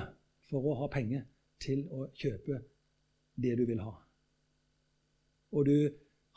for 0.49 0.69
å 0.71 0.77
ha 0.84 0.88
penger 0.91 1.25
til 1.63 1.84
å 1.91 2.08
kjøpe 2.15 2.62
det 3.43 3.58
du 3.60 3.65
vil 3.67 3.82
ha. 3.84 3.93
Og 5.53 5.67
du 5.67 5.75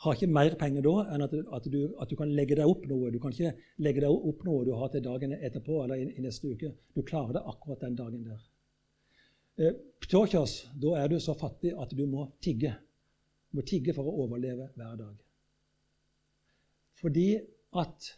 har 0.03 0.13
ikke 0.13 0.29
mer 0.29 0.53
penger 0.59 0.85
da 0.85 0.95
enn 1.13 1.23
at, 1.25 1.33
at, 1.33 1.69
du, 1.73 1.79
at, 1.97 2.09
du, 2.09 2.15
kan 2.19 2.33
legge 2.37 2.57
deg 2.59 2.69
opp 2.69 2.85
noe. 2.89 3.09
Du 3.13 3.17
kan 3.21 3.33
ikke 3.33 3.55
legge 3.81 4.03
deg 4.03 4.27
opp 4.29 4.43
noe 4.45 4.65
du 4.67 4.75
har 4.77 4.91
til 4.93 5.05
dagen 5.05 5.33
etterpå 5.37 5.79
eller 5.83 6.03
i, 6.03 6.11
i 6.13 6.25
neste 6.25 6.51
uke. 6.51 6.73
Du 6.93 7.01
klarer 7.07 7.37
det 7.37 7.45
akkurat 7.49 7.85
den 7.85 7.97
dagen 7.97 8.27
der. 8.27 8.43
Eh, 9.57 9.79
Ptokjos, 10.03 10.59
da 10.77 10.93
er 11.01 11.09
du 11.09 11.17
så 11.23 11.33
fattig 11.37 11.73
at 11.73 11.95
du 11.97 12.05
må 12.09 12.27
tigge. 12.45 12.75
Må 13.57 13.63
tigge 13.65 13.95
for 13.97 14.05
å 14.05 14.25
overleve 14.25 14.69
hver 14.77 14.95
dag. 14.99 15.17
Fordi 17.01 17.29
at 17.77 18.13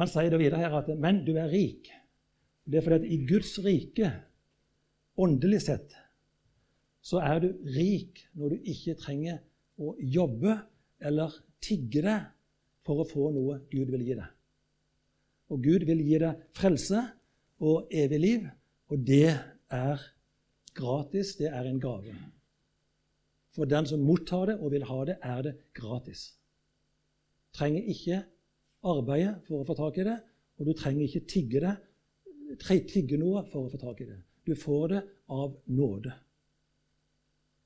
Han 0.00 0.08
sier 0.08 0.32
det 0.32 0.38
videre 0.40 0.62
her 0.62 0.74
at 0.78 0.86
Men 0.96 1.18
du 1.26 1.34
er 1.36 1.50
rik. 1.52 1.90
Det 2.64 2.78
er 2.78 2.84
fordi 2.84 2.96
at 2.96 3.10
i 3.12 3.18
Guds 3.28 3.58
rike, 3.60 4.08
åndelig 5.20 5.58
sett, 5.66 5.92
så 7.04 7.20
er 7.20 7.42
du 7.42 7.48
rik 7.74 8.22
når 8.38 8.54
du 8.54 8.70
ikke 8.72 8.94
trenger 8.96 9.42
å 9.76 9.92
jobbe 10.00 10.54
eller 11.02 11.34
tigge 11.60 12.04
det 12.06 12.18
for 12.86 13.02
å 13.02 13.08
få 13.08 13.28
noe 13.34 13.58
Gud 13.72 13.90
vil 13.92 14.06
gi 14.06 14.16
deg. 14.16 14.30
Og 15.52 15.60
Gud 15.66 15.84
vil 15.88 16.00
gi 16.06 16.20
deg 16.22 16.46
frelse 16.56 17.02
og 17.62 17.92
evig 17.92 18.20
liv, 18.22 18.46
og 18.88 19.02
det 19.06 19.34
er 19.68 20.06
gratis. 20.72 21.36
Det 21.36 21.50
er 21.50 21.68
en 21.68 21.82
gave. 21.82 22.14
For 23.52 23.68
den 23.68 23.86
som 23.88 24.04
mottar 24.04 24.46
det 24.48 24.58
og 24.60 24.72
vil 24.72 24.86
ha 24.88 25.02
det, 25.08 25.18
er 25.20 25.42
det 25.44 25.54
gratis. 25.76 26.30
Trenger 27.52 27.88
ikke 27.92 28.22
arbeide 28.88 29.34
for 29.46 29.60
å 29.60 29.68
få 29.68 29.76
tak 29.76 30.00
i 30.00 30.06
det, 30.08 30.18
og 30.58 30.68
du 30.68 30.72
trenger 30.76 31.04
ikke 31.04 31.26
tigge, 31.28 31.60
det, 31.60 31.74
tigge 32.88 33.18
noe 33.20 33.44
for 33.52 33.66
å 33.66 33.72
få 33.72 33.80
tak 33.80 34.00
i 34.00 34.08
det. 34.08 34.18
Du 34.48 34.54
får 34.58 34.86
det 34.94 35.02
av 35.32 35.54
nåde. 35.70 36.14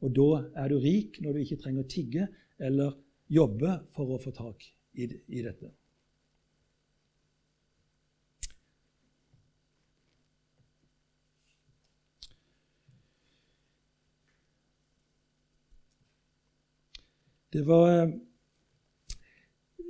Og 0.05 0.13
da 0.13 0.29
er 0.63 0.73
du 0.73 0.81
rik 0.83 1.21
når 1.25 1.37
du 1.37 1.43
ikke 1.45 1.61
trenger 1.63 1.87
å 1.87 1.91
tigge 1.91 2.27
eller 2.59 2.97
jobbe 3.33 3.79
for 3.95 4.13
å 4.13 4.21
få 4.23 4.33
tak 4.37 4.67
i, 4.97 5.07
i 5.07 5.43
dette. 5.45 5.71
Det 17.57 17.63
var 17.65 17.87
eh, 17.89 18.09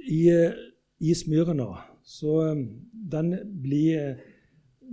i, 0.07 0.26
i 1.02 1.14
Smyrna 1.18 1.72
så 2.07 2.35
eh, 2.44 2.61
den 3.11 3.33
blir, 3.62 4.20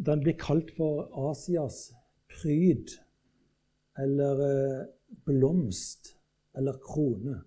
den 0.06 0.24
blir 0.24 0.34
kalt 0.42 0.72
for 0.74 1.06
Asias 1.30 1.92
pryd 2.34 2.96
eller 4.02 4.42
eh, 4.48 4.80
blomst 5.30 6.16
eller 6.58 6.80
krone. 6.82 7.44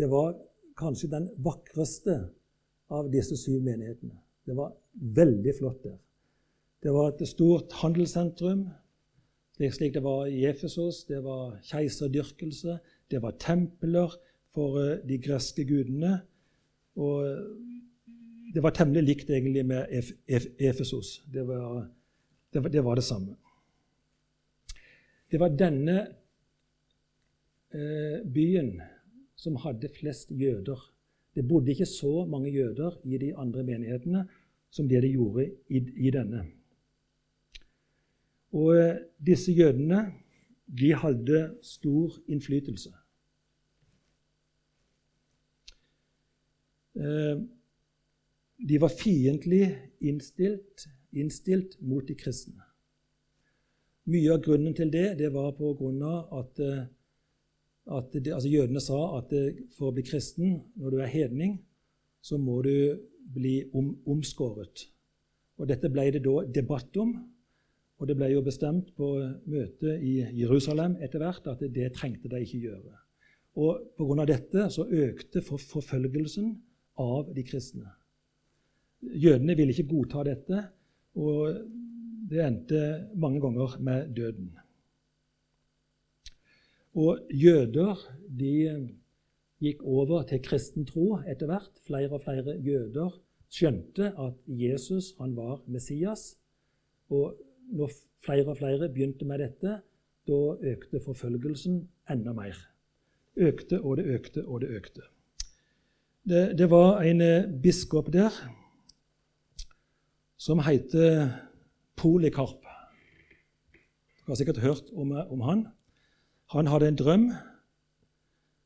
Det 0.00 0.08
var 0.08 0.32
kanskje 0.80 1.12
den 1.12 1.28
vakreste 1.44 2.16
av 2.88 3.12
disse 3.12 3.36
syv 3.36 3.60
menighetene. 3.66 4.16
Det 4.48 4.56
var 4.56 4.72
veldig 5.20 5.56
flott 5.60 5.84
der. 5.84 6.00
Det 6.80 6.96
var 6.96 7.12
et 7.12 7.26
stort 7.28 7.76
handelssentrum, 7.82 8.64
slik 9.60 9.92
det 9.92 10.06
var 10.08 10.24
i 10.32 10.46
Efesos. 10.48 11.04
Det 11.04 11.20
var 11.20 11.58
keiserdyrkelse, 11.68 12.80
det 13.12 13.20
var 13.20 13.36
templer 13.36 14.16
for 14.54 14.78
eh, 14.82 14.98
de 15.08 15.18
greske 15.22 15.64
gudene. 15.68 16.20
Og 17.00 17.26
eh, 17.26 17.44
det 18.54 18.62
var 18.64 18.74
temmelig 18.74 19.04
likt 19.06 19.30
egentlig 19.30 19.64
med 19.66 19.86
Efesos. 20.58 21.20
Det 21.32 21.46
var, 21.46 21.86
det 22.52 22.62
var, 22.62 22.68
det 22.74 22.84
var 22.84 22.98
det 22.98 23.04
samme. 23.06 23.36
Det 25.30 25.38
var 25.40 25.54
denne 25.54 25.98
eh, 27.74 28.18
byen 28.26 28.80
som 29.38 29.56
hadde 29.62 29.88
flest 30.00 30.30
jøder. 30.34 30.80
Det 31.34 31.46
bodde 31.48 31.70
ikke 31.70 31.86
så 31.86 32.26
mange 32.26 32.50
jøder 32.50 32.98
i 33.04 33.18
de 33.18 33.36
andre 33.38 33.62
menighetene 33.64 34.24
som 34.70 34.88
det 34.88 35.02
de 35.02 35.12
gjorde 35.14 35.46
i, 35.68 35.78
i 35.78 36.10
denne. 36.10 36.44
Og 38.52 38.74
eh, 38.74 38.96
disse 39.26 39.52
jødene 39.52 40.08
de 40.80 40.94
hadde 40.94 41.54
stor 41.62 42.18
innflytelse. 42.28 42.90
Eh, 42.90 42.96
de 46.94 48.80
var 48.82 48.92
fiendtlig 48.92 49.62
innstilt, 50.04 50.86
innstilt 51.12 51.76
mot 51.80 52.06
de 52.06 52.16
kristne. 52.18 52.64
Mye 54.10 54.32
av 54.34 54.42
grunnen 54.42 54.74
til 54.74 54.90
det, 54.90 55.18
det 55.20 55.30
var 55.32 55.52
på 55.54 55.74
grunn 55.78 56.02
av 56.02 56.32
at 56.40 56.60
eh, 56.64 56.88
at 57.90 58.12
det, 58.12 58.32
altså 58.34 58.50
Jødene 58.50 58.80
sa 58.82 59.00
at 59.18 59.30
det, 59.32 59.44
for 59.74 59.90
å 59.90 59.94
bli 59.94 60.04
kristen, 60.06 60.60
når 60.78 60.94
du 60.94 61.00
er 61.00 61.10
hedning, 61.10 61.58
så 62.22 62.38
må 62.38 62.60
du 62.62 63.00
bli 63.34 63.56
om, 63.74 63.94
omskåret. 64.10 64.86
Og 65.60 65.68
Dette 65.68 65.90
ble 65.92 66.06
det 66.14 66.22
da 66.24 66.40
debatt 66.46 66.96
om, 67.00 67.14
og 68.00 68.08
det 68.08 68.16
ble 68.16 68.30
jo 68.32 68.44
bestemt 68.44 68.94
på 68.96 69.10
møtet 69.50 70.00
i 70.06 70.20
Jerusalem 70.38 70.96
etter 71.04 71.20
hvert 71.20 71.48
at 71.52 71.60
det, 71.60 71.90
trengte 71.96 72.30
de 72.32 72.40
ikke 72.44 72.62
gjøre. 72.68 72.94
Og 73.60 73.82
Pga. 73.98 74.24
dette 74.28 74.68
så 74.72 74.86
økte 74.86 75.42
for, 75.44 75.60
forfølgelsen 75.60 76.54
av 77.00 77.32
de 77.34 77.44
kristne. 77.46 77.88
Jødene 79.00 79.56
ville 79.56 79.72
ikke 79.72 79.88
godta 79.88 80.24
dette, 80.28 80.64
og 81.16 81.62
det 82.30 82.42
endte 82.44 82.80
mange 83.18 83.40
ganger 83.42 83.78
med 83.80 84.12
døden. 84.16 84.50
Og 87.00 87.30
jøder 87.30 87.96
de 88.38 88.54
gikk 89.60 89.82
over 89.84 90.24
til 90.28 90.42
kristen 90.42 90.86
tro 90.88 91.20
etter 91.28 91.50
hvert. 91.50 91.70
Flere 91.86 92.16
og 92.16 92.24
flere 92.24 92.56
jøder 92.64 93.14
skjønte 93.50 94.12
at 94.18 94.34
Jesus 94.46 95.14
han 95.20 95.36
var 95.36 95.60
Messias. 95.66 96.34
Og 97.10 97.38
når 97.70 97.92
flere 98.24 98.48
og 98.48 98.58
flere 98.58 98.88
begynte 98.88 99.24
med 99.24 99.42
dette, 99.42 99.80
da 100.28 100.40
økte 100.72 101.00
forfølgelsen 101.04 101.82
enda 102.10 102.34
mer. 102.36 102.58
Økte 103.36 103.80
og 103.80 103.96
det 104.00 104.06
økte 104.10 104.44
og 104.46 104.60
det 104.60 104.70
økte. 104.76 105.06
Det, 106.28 106.58
det 106.58 106.70
var 106.70 107.00
en 107.00 107.20
eh, 107.20 107.48
biskop 107.62 108.12
der 108.12 108.34
som 110.36 110.60
heter 110.60 111.30
Polikarp. 111.96 112.64
Du 114.20 114.32
har 114.32 114.34
sikkert 114.34 114.60
hørt 114.60 114.92
om, 114.92 115.12
om 115.12 115.40
han. 115.40 115.66
Han 116.52 116.66
hadde 116.66 116.88
en 116.88 116.98
drøm. 116.98 117.26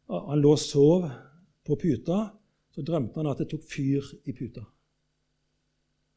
Han 0.08 0.42
lå 0.42 0.50
og 0.50 0.58
sov 0.58 1.08
på 1.66 1.78
puta. 1.80 2.18
Så 2.74 2.82
drømte 2.82 3.20
han 3.20 3.30
at 3.30 3.38
det 3.38 3.48
tok 3.52 3.62
fyr 3.70 4.02
i 4.26 4.34
puta. 4.34 4.64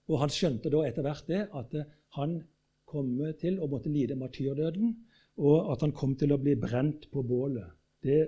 Og 0.08 0.20
Han 0.20 0.32
skjønte 0.34 0.72
da 0.74 0.86
etter 0.88 1.06
hvert 1.06 1.28
det 1.30 1.48
at 1.54 1.74
han 2.18 2.40
kom 2.88 3.20
til 3.40 3.60
å 3.60 3.68
måtte 3.68 3.92
lide 3.92 4.16
martyrdøden, 4.16 4.94
og 5.38 5.74
at 5.74 5.84
han 5.84 5.92
kom 5.94 6.16
til 6.18 6.32
å 6.34 6.40
bli 6.42 6.56
brent 6.56 7.10
på 7.12 7.22
bålet. 7.22 7.68
Det, 8.02 8.22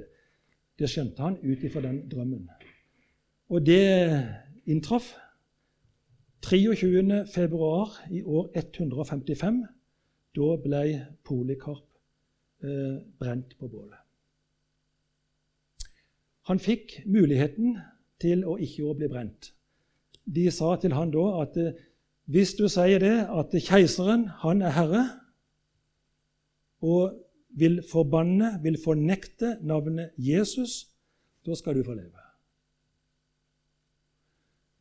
det 0.78 0.90
skjønte 0.92 1.24
han 1.24 1.40
ut 1.42 1.64
ifra 1.64 1.82
den 1.88 2.04
drømmen. 2.12 2.44
Og 3.50 3.66
det 3.66 3.82
inntraff 4.70 5.14
23. 6.46 7.26
februar 7.34 7.90
i 8.12 8.22
år 8.24 8.52
155. 8.56 9.66
Da 10.36 10.50
ble 10.62 11.08
Polikarp 11.26 11.88
eh, 12.64 13.02
brent 13.20 13.58
på 13.60 13.68
bålet. 13.68 13.98
Han 16.46 16.62
fikk 16.62 17.00
muligheten 17.06 17.80
til 18.22 18.46
å 18.46 18.56
ikke 18.62 18.86
å 18.86 18.94
bli 18.98 19.10
brent. 19.10 19.52
De 20.30 20.46
sa 20.54 20.76
til 20.78 20.94
han 20.94 21.10
da 21.14 21.26
at 21.42 21.58
eh, 21.58 21.74
hvis 22.30 22.54
du 22.54 22.68
sier 22.70 23.02
det, 23.02 23.26
at 23.26 23.56
keiseren, 23.66 24.28
han 24.46 24.62
er 24.62 24.76
herre, 24.78 25.04
og 26.86 27.18
vil 27.58 27.82
forbanne, 27.82 28.60
vil 28.62 28.78
fornekte 28.78 29.56
navnet 29.66 30.14
Jesus, 30.22 30.84
da 31.46 31.58
skal 31.58 31.80
du 31.80 31.84
få 31.84 31.98
leve. 31.98 32.29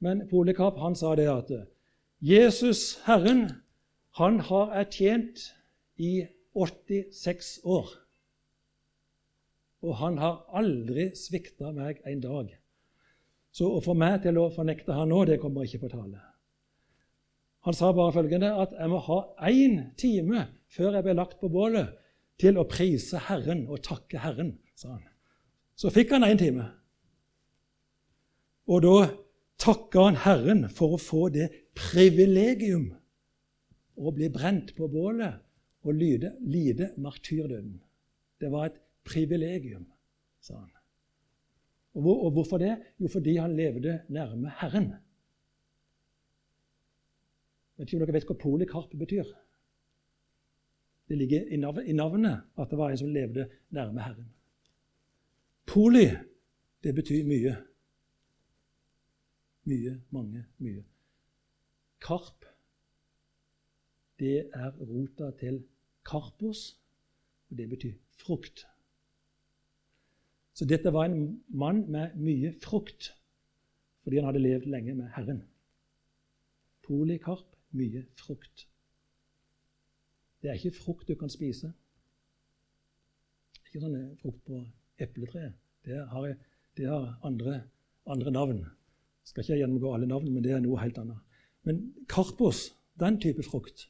Men 0.05 0.27
Polikarp 0.31 0.79
han 0.79 0.97
sa 0.97 1.15
det 1.19 1.29
at 1.31 1.51
Jesus, 2.21 3.01
Herren, 3.07 3.49
han 4.19 4.41
har 4.41 4.75
jeg 4.77 4.91
tjent 4.99 5.43
i 5.97 6.27
86 6.55 7.59
år. 7.65 7.91
Og 9.83 9.95
han 10.01 10.19
har 10.19 10.41
aldri 10.59 11.13
svikta 11.15 11.71
meg 11.75 12.01
en 12.07 12.23
dag. 12.23 12.51
Så 13.55 13.69
å 13.71 13.83
få 13.83 13.95
meg 13.99 14.23
til 14.25 14.39
å 14.39 14.49
fornekte 14.55 14.95
han 14.95 15.11
nå, 15.11 15.23
det 15.27 15.39
kommer 15.43 15.67
ikke 15.67 15.85
på 15.87 15.93
tale. 15.93 16.21
Han 17.67 17.75
sa 17.75 17.91
bare 17.93 18.15
følgende 18.15 18.51
at 18.63 18.75
jeg 18.79 18.91
må 18.91 19.01
ha 19.07 19.19
én 19.51 19.81
time 19.99 20.47
før 20.73 20.99
jeg 20.99 21.07
ble 21.07 21.15
lagt 21.19 21.39
på 21.41 21.51
bålet, 21.53 21.95
til 22.39 22.59
å 22.61 22.69
prise 22.71 23.19
Herren 23.27 23.65
og 23.67 23.81
takke 23.83 24.21
Herren, 24.23 24.53
sa 24.79 24.93
han. 24.93 25.03
Så 25.75 25.91
fikk 25.91 26.13
han 26.15 26.27
én 26.27 26.39
time. 26.39 26.69
Og 28.71 28.85
da 28.85 28.95
takka 29.59 30.07
han 30.07 30.19
Herren 30.23 30.67
for 30.73 30.97
å 30.97 31.03
få 31.03 31.29
det 31.35 31.49
privilegium 31.77 32.91
å 33.99 34.13
bli 34.15 34.31
brent 34.31 34.75
på 34.77 34.89
bålet 34.91 35.43
og 35.87 35.95
lide, 35.95 36.35
lide 36.47 36.93
martyrdøden. 37.01 37.79
Det 38.39 38.51
var 38.53 38.69
et 38.69 38.79
privilegium, 39.07 39.87
sa 40.41 40.61
han. 40.61 40.71
Og, 41.97 42.03
hvor, 42.05 42.23
og 42.27 42.33
hvorfor 42.37 42.63
det? 42.63 42.77
Jo, 43.01 43.11
fordi 43.11 43.37
han 43.41 43.57
levde 43.59 44.01
nærme 44.15 44.53
Herren. 44.61 44.93
Jeg 47.75 47.83
vet 47.83 47.91
ikke 47.91 47.99
om 47.99 48.05
dere 48.05 48.17
vet 48.19 48.29
hva 48.29 48.39
polikarp 48.39 48.95
betyr. 48.99 49.31
Det 51.09 51.17
ligger 51.17 51.49
i 51.49 51.57
navnet 51.97 52.45
at 52.59 52.71
det 52.71 52.79
var 52.79 52.93
en 52.93 53.01
som 53.01 53.11
levde 53.11 53.49
nærme 53.75 54.05
Herren. 54.05 54.29
Poli, 55.69 56.07
det 56.85 56.95
betyr 56.95 57.27
mye. 57.29 57.55
Mye, 59.69 59.99
mange, 60.15 60.47
mye. 60.65 60.85
Karp, 62.01 62.47
det 64.19 64.49
er 64.55 64.71
rota 64.81 65.31
til 65.41 65.61
karpos, 66.09 66.79
og 67.51 67.59
det 67.59 67.69
betyr 67.69 67.95
frukt. 68.23 68.65
Så 70.57 70.67
dette 70.67 70.93
var 70.93 71.07
en 71.07 71.45
mann 71.49 71.85
med 71.91 72.17
mye 72.17 72.53
frukt 72.65 73.13
fordi 74.03 74.17
han 74.17 74.25
hadde 74.25 74.41
levd 74.41 74.67
lenge 74.73 74.95
med 74.97 75.11
Herren. 75.13 75.43
Polikarp, 76.87 77.59
mye 77.77 78.07
frukt. 78.17 78.63
Det 80.41 80.49
er 80.49 80.57
ikke 80.57 80.79
frukt 80.79 81.11
du 81.11 81.15
kan 81.21 81.29
spise. 81.29 81.75
Ikke 83.67 83.83
sånn 83.83 83.99
frukt 84.23 84.41
på 84.47 84.63
epletreet. 84.97 85.59
Det 85.85 85.99
har, 86.09 86.31
det 86.81 86.89
har 86.89 87.19
andre, 87.29 87.59
andre, 88.09 88.33
navn. 88.33 88.63
Skal 89.29 89.45
ikke 89.45 89.61
gjennomgå 89.61 89.93
alle 89.93 90.09
navn, 90.09 90.31
men 90.33 90.45
det 90.45 90.55
er 90.57 90.63
noe 90.65 90.81
helt 90.81 90.99
annet. 91.01 91.21
Men 91.69 91.83
karpos, 92.09 92.71
den 92.99 93.19
type 93.21 93.45
frukt 93.47 93.89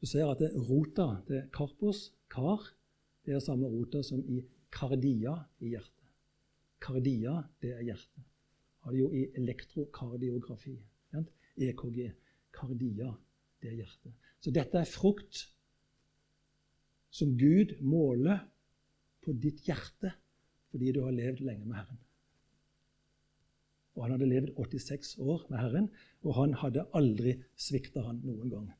Du 0.00 0.08
ser 0.08 0.28
at 0.28 0.40
det 0.40 0.50
er 0.50 0.64
rota 0.68 1.06
det 1.28 1.36
er 1.38 1.44
karpos, 1.54 2.10
kar, 2.32 2.60
det 3.24 3.36
er 3.36 3.40
samme 3.40 3.68
rota 3.72 4.02
som 4.04 4.20
i 4.28 4.42
kardia 4.74 5.32
i 5.64 5.70
hjertet. 5.72 6.08
Kardia, 6.84 7.38
det 7.62 7.70
er 7.72 7.84
hjertet. 7.86 8.24
Har 8.84 8.92
det 8.92 9.00
jo 9.00 9.08
i 9.16 9.22
elektrokardiografi. 9.40 10.74
EKG. 11.54 11.98
Kardia, 12.52 13.12
det 13.62 13.70
er 13.70 13.78
hjertet. 13.78 14.12
Så 14.42 14.52
dette 14.52 14.80
er 14.80 14.90
frukt 14.90 15.44
som 17.14 17.36
Gud 17.38 17.76
måler 17.80 18.42
på 19.24 19.32
ditt 19.40 19.62
hjerte 19.64 20.12
fordi 20.74 20.90
du 20.92 21.04
har 21.06 21.14
levd 21.14 21.44
lenge 21.46 21.68
med 21.68 21.78
Herren. 21.78 22.03
Og 23.94 24.02
Han 24.02 24.16
hadde 24.16 24.26
levd 24.26 24.54
86 24.58 25.18
år 25.18 25.46
med 25.50 25.58
Herren, 25.58 25.90
og 26.22 26.34
han 26.34 26.54
hadde 26.58 26.86
aldri 26.98 27.36
svikta 27.56 28.02
han 28.02 28.20
noen 28.26 28.50
gang. 28.50 28.72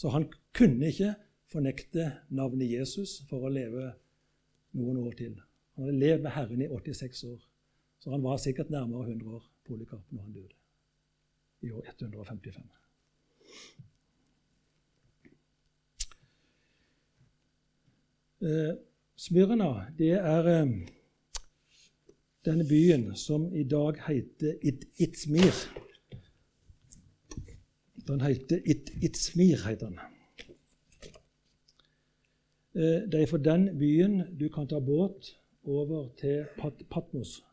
Så 0.00 0.08
han 0.08 0.30
kunne 0.56 0.88
ikke 0.88 1.12
fornekte 1.52 2.08
navnet 2.32 2.70
Jesus 2.72 3.18
for 3.28 3.44
å 3.44 3.52
leve 3.52 3.90
noen 4.78 5.02
år 5.04 5.16
til. 5.18 5.36
Han 5.76 5.86
hadde 5.86 5.98
levd 6.00 6.24
med 6.24 6.34
Herren 6.36 6.64
i 6.64 6.70
86 6.72 7.24
år, 7.28 7.40
så 8.00 8.14
han 8.14 8.24
var 8.24 8.40
sikkert 8.40 8.72
nærmere 8.72 9.10
100 9.12 9.36
år, 9.36 9.48
Polikarp, 9.68 10.08
når 10.10 10.22
han 10.22 10.32
døde 10.32 10.56
i 11.62 11.70
år 11.70 11.84
155. 11.86 12.64
Eh, 18.42 18.72
Smyrna 19.16 19.68
det 19.98 20.16
er 20.18 20.48
eh, 20.50 20.72
denne 22.44 22.64
byen 22.64 23.16
som 23.16 23.54
i 23.54 23.64
dag 23.64 23.94
heter 24.06 24.54
It 24.62 24.84
Itzmir. 24.98 25.54
Den 28.08 28.20
heter 28.20 28.60
It 28.64 28.90
Itzmir. 29.02 29.68
heter 29.68 29.86
den. 29.86 29.98
Eh, 32.74 33.10
det 33.12 33.22
er 33.22 33.26
fra 33.26 33.38
den 33.38 33.78
byen 33.78 34.38
du 34.40 34.48
kan 34.48 34.68
ta 34.68 34.80
båt 34.80 35.38
over 35.64 36.08
til 36.18 36.44
Pat 36.58 36.72
Patmos. 36.90 37.44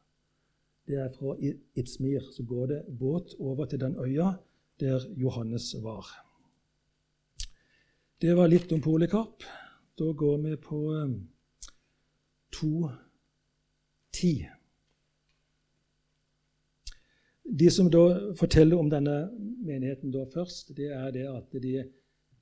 Det 0.88 0.95
er 0.95 1.10
fra 1.10 1.36
Itzmir. 1.75 2.21
Så 2.32 2.43
går 2.43 2.65
det 2.65 2.86
båt 2.99 3.36
over 3.39 3.65
til 3.65 3.80
den 3.80 3.95
øya 3.95 4.34
der 4.80 4.99
Johannes 5.17 5.75
var. 5.84 6.06
Det 8.21 8.38
var 8.38 8.47
litt 8.47 8.71
om 8.71 8.82
Polikarp. 8.82 9.43
Da 9.99 10.04
går 10.04 10.38
vi 10.38 10.56
på 10.56 11.06
2.10. 12.56 14.59
De 17.50 17.70
som 17.74 17.88
da 17.90 18.34
forteller 18.38 18.78
om 18.78 18.92
denne 18.92 19.24
menigheten 19.66 20.12
da 20.14 20.22
først, 20.30 20.76
det 20.78 20.92
er 20.94 21.10
det 21.16 21.26
at 21.26 21.56
de 21.64 21.80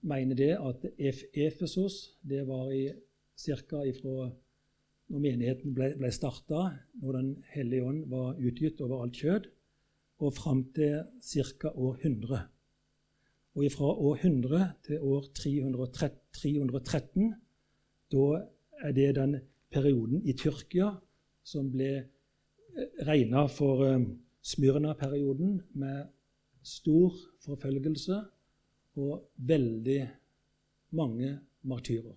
mener 0.03 0.35
det 0.35 0.49
at 0.59 0.83
Efesos 0.99 2.17
det 2.27 2.41
var 2.47 2.73
i 2.75 2.89
ca. 3.37 3.83
ifra 3.87 4.27
når 5.07 5.23
menigheten 5.23 5.75
ble, 5.75 5.93
ble 5.95 6.11
starta, 6.11 6.73
når 6.99 7.17
Den 7.17 7.29
hellige 7.53 7.85
ånd 7.87 8.03
var 8.11 8.35
utgitt 8.35 8.81
over 8.83 9.05
alt 9.05 9.15
kjød, 9.15 9.47
og 10.19 10.33
fram 10.33 10.65
til 10.75 10.99
ca. 11.23 11.71
år 11.71 11.97
100. 12.03 12.41
Og 13.55 13.71
fra 13.71 13.85
år 13.85 14.15
100 14.15 14.71
til 14.83 15.01
år 15.01 15.23
313 15.33 17.33
da 18.11 18.43
er 18.83 18.91
det 18.91 19.15
den 19.15 19.39
perioden 19.71 20.21
i 20.23 20.35
Tyrkia 20.37 20.91
som 21.43 21.71
ble 21.71 21.89
eh, 21.97 22.05
regna 23.07 23.47
for 23.51 23.83
eh, 23.87 24.05
Smyrna-perioden, 24.47 25.61
med 25.75 26.07
stor 26.63 27.15
forfølgelse 27.43 28.21
og 28.95 29.27
veldig 29.35 30.01
mange 30.95 31.33
martyrer. 31.67 32.15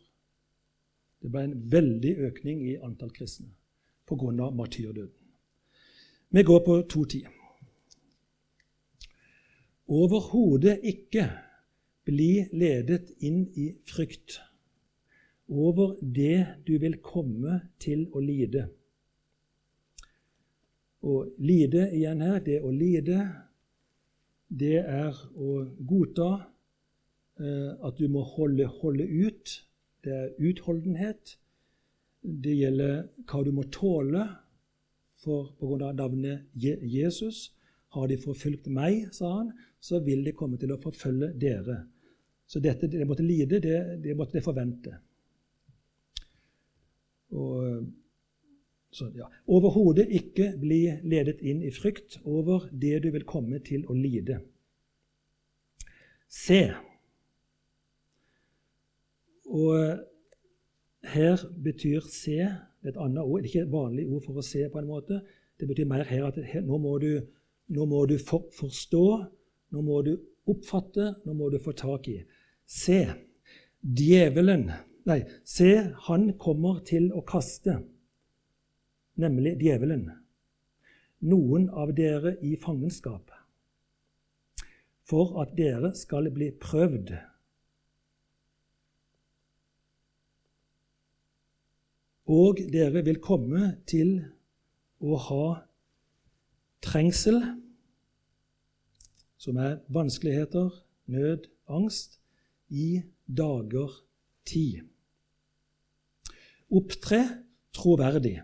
Det 1.20 1.30
ble 1.32 1.42
en 1.44 1.56
veldig 1.72 2.12
økning 2.28 2.62
i 2.70 2.76
antall 2.78 3.10
kristne 3.12 3.50
pga. 4.06 4.50
martyrdøden. 4.50 5.10
Vi 6.30 6.42
går 6.42 6.64
på 6.64 6.78
2.10. 6.92 7.26
Overhodet 9.88 10.80
ikke 10.82 11.26
bli 12.06 12.46
ledet 12.52 13.10
inn 13.18 13.48
i 13.58 13.72
frykt 13.86 14.38
over 15.48 15.96
det 16.00 16.46
du 16.66 16.78
vil 16.78 17.00
komme 17.02 17.60
til 17.82 18.06
å 18.14 18.22
lide. 18.22 18.68
Og 21.06 21.30
lide 21.40 21.86
igjen 21.96 22.20
her, 22.20 22.40
det 22.44 22.58
å 22.60 22.70
lide, 22.74 23.22
det 24.50 24.80
er 24.82 25.16
å 25.38 25.60
godta 25.86 26.30
eh, 27.40 27.72
at 27.86 28.00
du 28.00 28.08
må 28.12 28.24
holde, 28.34 28.66
holde 28.80 29.06
ut. 29.06 29.54
Det 30.04 30.12
er 30.16 30.34
utholdenhet. 30.38 31.36
Det 32.20 32.52
gjelder 32.52 33.06
hva 33.30 33.42
du 33.46 33.52
må 33.56 33.64
tåle 33.72 34.26
for 35.20 35.52
av 35.86 35.94
navnet 35.96 36.48
Jesus. 36.54 37.50
Har 37.96 38.06
de 38.08 38.18
forfulgt 38.20 38.68
meg, 38.70 39.08
sa 39.14 39.32
han, 39.38 39.54
så 39.80 39.98
vil 40.04 40.22
de 40.24 40.36
komme 40.36 40.60
til 40.60 40.72
å 40.72 40.80
forfølge 40.82 41.32
dere. 41.40 41.80
Så 42.46 42.60
dette 42.62 42.88
det 42.90 43.06
måtte 43.06 43.24
lide, 43.26 43.60
det, 43.62 44.02
det 44.02 44.16
måtte 44.18 44.38
de 44.38 44.44
forvente. 44.44 44.96
Og, 47.30 47.86
så, 48.90 49.06
ja. 49.14 49.28
Overhodet 49.46 50.08
ikke 50.10 50.52
bli 50.58 50.82
ledet 51.06 51.38
inn 51.46 51.62
i 51.62 51.70
frykt 51.70 52.18
over 52.24 52.66
det 52.72 53.02
du 53.04 53.10
vil 53.14 53.26
komme 53.28 53.60
til 53.62 53.84
å 53.86 53.94
lide. 53.94 54.40
Se. 56.30 56.62
Og 59.46 60.00
her 61.02 61.46
betyr 61.62 62.00
'se' 62.00 62.50
et 62.86 62.96
annet 62.96 63.22
ord. 63.22 63.42
Det 63.42 63.46
er 63.46 63.52
ikke 63.52 63.66
et 63.66 63.72
vanlig 63.72 64.06
ord 64.08 64.22
for 64.24 64.40
å 64.40 64.42
se. 64.42 64.68
på 64.68 64.78
en 64.78 64.86
måte. 64.86 65.20
Det 65.60 65.68
betyr 65.68 65.86
mer 65.86 66.04
her 66.04 66.26
at 66.26 66.44
her, 66.44 66.60
nå 66.60 66.78
må 66.78 66.98
du, 66.98 67.20
nå 67.68 67.84
må 67.84 68.06
du 68.06 68.18
for, 68.18 68.46
forstå, 68.52 69.24
nå 69.70 69.80
må 69.80 70.02
du 70.02 70.16
oppfatte, 70.46 71.14
nå 71.26 71.32
må 71.32 71.50
du 71.50 71.58
få 71.58 71.72
tak 71.72 72.08
i. 72.08 72.22
Se, 72.66 73.06
djevelen 73.82 74.70
Nei, 75.08 75.22
se, 75.44 75.94
han 76.06 76.32
kommer 76.38 76.82
til 76.84 77.08
å 77.16 77.22
kaste, 77.24 77.78
nemlig 79.20 79.58
djevelen, 79.60 80.08
noen 81.20 81.68
av 81.70 81.92
dere 81.96 82.36
i 82.42 82.56
fangenskap. 82.56 83.30
for 85.10 85.40
at 85.42 85.56
dere 85.58 85.90
skal 85.98 86.30
bli 86.34 86.50
prøvd. 86.62 87.14
Og 92.30 92.60
dere 92.70 93.02
vil 93.06 93.18
komme 93.22 93.72
til 93.90 94.20
å 95.02 95.18
ha 95.26 95.46
trengsel, 96.84 97.40
som 99.40 99.58
er 99.58 99.80
vanskeligheter, 99.90 100.70
nød, 101.10 101.48
angst, 101.66 102.20
i 102.70 103.00
dager 103.26 103.96
ti. 104.46 104.78
Opptre 106.70 107.18
troverdig 107.74 108.36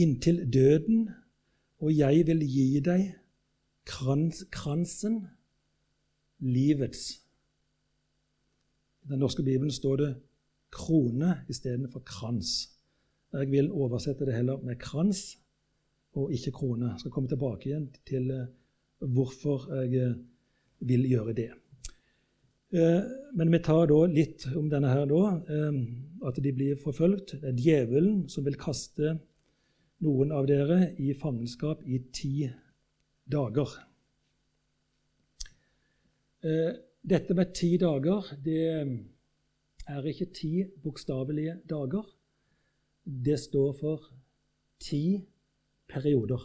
inntil 0.00 0.44
døden, 0.52 1.08
og 1.80 1.92
jeg 1.96 2.24
vil 2.28 2.42
gi 2.44 2.80
deg 2.84 3.06
krans, 3.88 4.44
kransen, 4.52 5.22
livets. 6.40 7.20
I 9.04 9.12
den 9.12 9.22
norske 9.22 9.42
bibelen 9.42 9.72
står 9.72 9.96
det 9.96 10.10
krone 10.72 11.40
istedenfor 11.48 12.04
krans. 12.06 12.70
Jeg 13.32 13.50
vil 13.50 13.70
oversette 13.72 14.26
det 14.26 14.34
heller 14.34 14.60
med 14.62 14.78
krans 14.78 15.38
og 16.18 16.32
ikke 16.34 16.52
krone. 16.54 16.92
Jeg 16.92 17.04
skal 17.04 17.14
komme 17.14 17.30
tilbake 17.30 17.70
igjen 17.70 17.88
til 18.06 18.30
eh, 18.34 18.46
hvorfor 18.98 19.68
jeg 19.80 20.10
eh, 20.10 20.16
vil 20.90 21.06
gjøre 21.10 21.34
det. 21.38 21.50
Eh, 22.74 23.10
men 23.34 23.52
vi 23.52 23.62
tar 23.62 23.86
da 23.90 24.00
litt 24.10 24.46
om 24.56 24.70
denne 24.70 24.90
her 24.90 25.06
da, 25.10 25.22
at 26.26 26.38
de 26.42 26.52
blir 26.54 26.78
forfølgt. 26.82 27.36
Det 27.40 27.52
er 27.52 27.58
djevelen 27.58 28.24
som 28.28 28.46
vil 28.46 28.58
kaste 28.58 29.16
noen 30.04 30.32
av 30.32 30.48
dere 30.48 30.94
i 30.98 31.12
fangenskap 31.14 31.82
i 31.84 32.00
ti 32.12 32.34
dager. 33.30 33.72
Dette 36.40 37.36
med 37.36 37.52
ti 37.56 37.74
dager 37.80 38.30
det 38.44 38.62
er 39.90 40.06
ikke 40.08 40.30
ti 40.34 40.52
bokstavelige 40.82 41.58
dager. 41.68 42.06
Det 43.04 43.38
står 43.40 43.72
for 43.80 44.08
ti 44.80 45.20
perioder. 45.88 46.42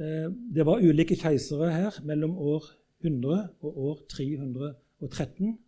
Eh, 0.00 0.28
det 0.54 0.66
var 0.66 0.80
ulike 0.80 1.16
keisere 1.16 1.70
her 1.72 2.00
mellom 2.04 2.36
år 2.38 2.64
100 3.04 3.48
og 3.60 3.78
år 3.78 3.96
313. 4.08 5.58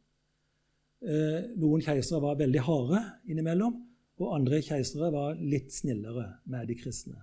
Eh, 1.02 1.40
noen 1.58 1.82
keisere 1.82 2.22
var 2.22 2.38
veldig 2.38 2.62
harde 2.62 3.02
innimellom, 3.28 3.74
og 4.20 4.34
andre 4.36 4.60
keisere 4.64 5.10
var 5.14 5.38
litt 5.40 5.72
snillere 5.72 6.26
med 6.52 6.68
de 6.68 6.76
kristne. 6.78 7.18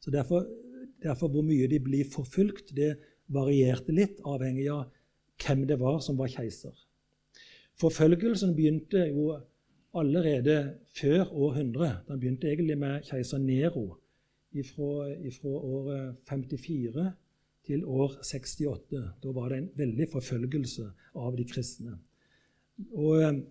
Så 0.00 0.12
derfor, 0.14 0.44
derfor 1.02 1.32
hvor 1.32 1.44
mye 1.46 1.68
de 1.70 1.80
blir 1.82 2.08
forfulgt, 2.12 2.74
det 2.76 2.96
varierte 3.32 3.94
litt, 3.94 4.20
avhengig 4.24 4.68
av 4.70 4.86
hvem 5.42 5.64
det 5.68 5.78
var 5.80 5.98
som 6.04 6.18
var 6.20 6.30
keiser. 6.32 6.74
Forfølgelsen 7.80 8.54
begynte 8.56 9.02
jo 9.10 9.34
allerede 9.96 10.76
før 10.96 11.32
århundret. 11.32 12.04
Den 12.08 12.20
begynte 12.20 12.48
egentlig 12.48 12.78
med 12.78 13.04
keiser 13.08 13.40
Nero 13.42 13.96
fra 14.64 15.52
året 15.52 16.16
54 16.28 17.10
til 17.66 17.84
år 17.84 18.16
68. 18.22 19.02
Da 19.22 19.32
var 19.36 19.50
det 19.50 19.58
en 19.58 19.70
veldig 19.76 20.08
forfølgelse 20.12 20.86
av 21.16 21.36
de 21.36 21.44
kristne. 21.48 21.98
Og 22.92 23.42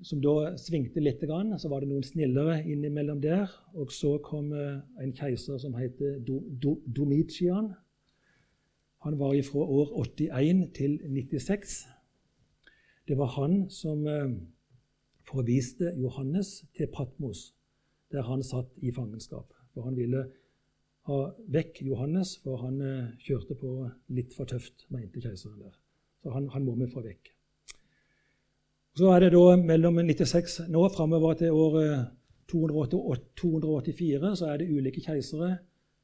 Som 0.00 0.22
da 0.24 0.54
svingte 0.56 1.02
litt, 1.04 1.20
så 1.20 1.68
var 1.68 1.82
det 1.82 1.90
noen 1.90 2.06
snillere 2.06 2.62
innimellom 2.64 3.20
der. 3.20 3.50
Og 3.76 3.92
så 3.92 4.16
kom 4.24 4.52
eh, 4.56 4.80
en 5.02 5.12
keiser 5.12 5.58
som 5.60 5.76
het 5.76 6.00
Domitian. 6.96 7.74
Han 9.04 9.18
var 9.18 9.36
fra 9.44 9.58
år 9.60 9.92
81 10.00 10.70
til 10.74 10.96
96. 11.04 11.76
Det 13.08 13.18
var 13.18 13.34
han 13.36 13.68
som 13.70 14.06
eh, 14.06 14.32
forviste 15.28 15.92
Johannes 16.00 16.64
til 16.76 16.86
Patmos, 16.86 17.52
der 18.12 18.22
han 18.22 18.42
satt 18.42 18.72
i 18.78 18.92
fangenskap. 18.92 19.52
For 19.74 19.82
han 19.82 19.96
ville 19.96 20.24
ha 21.10 21.18
vekk 21.50 21.82
Johannes, 21.82 22.36
for 22.44 22.62
han 22.62 22.80
eh, 22.80 23.12
kjørte 23.26 23.58
på 23.58 23.76
litt 24.14 24.34
for 24.36 24.48
tøft, 24.48 24.86
mente 24.88 25.20
keiseren 25.20 25.60
der. 25.60 25.76
Så 26.22 26.30
han, 26.30 26.48
han 26.54 26.64
må 26.64 26.76
vi 26.78 26.90
få 26.90 27.02
vekk. 27.02 27.32
Så 28.98 29.08
er 29.08 29.24
det 29.24 29.32
da 29.32 29.56
mellom 29.56 30.00
96 30.04 30.68
nå 30.68 30.82
framover 30.92 31.34
til 31.40 31.50
år 31.52 31.76
284 32.50 34.36
så 34.36 34.50
er 34.52 34.60
det 34.60 34.68
ulike 34.68 35.00
keisere. 35.00 35.54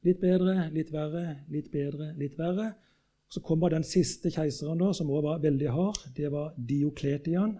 Litt 0.07 0.21
bedre, 0.21 0.69
litt 0.73 0.89
verre, 0.93 1.25
litt 1.53 1.69
bedre, 1.71 2.13
litt 2.17 2.37
verre. 2.39 2.71
Så 3.29 3.43
kommer 3.45 3.69
den 3.69 3.83
siste 3.85 4.31
keiseren, 4.33 4.79
da, 4.79 4.93
som 4.93 5.09
også 5.11 5.27
var 5.27 5.41
veldig 5.43 5.69
hard. 5.69 5.99
Det 6.17 6.31
var 6.33 6.55
Diokletian. 6.57 7.59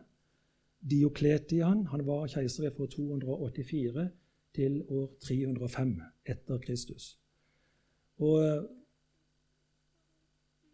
Diokletian 0.82 1.86
han 1.92 2.06
var 2.08 2.26
keiser 2.32 2.72
fra 2.74 2.88
284 2.90 4.08
til 4.56 4.82
år 4.90 5.12
305 5.28 5.94
etter 6.26 6.58
Kristus. 6.64 7.12
Og 8.18 8.40
eh, 8.42 8.64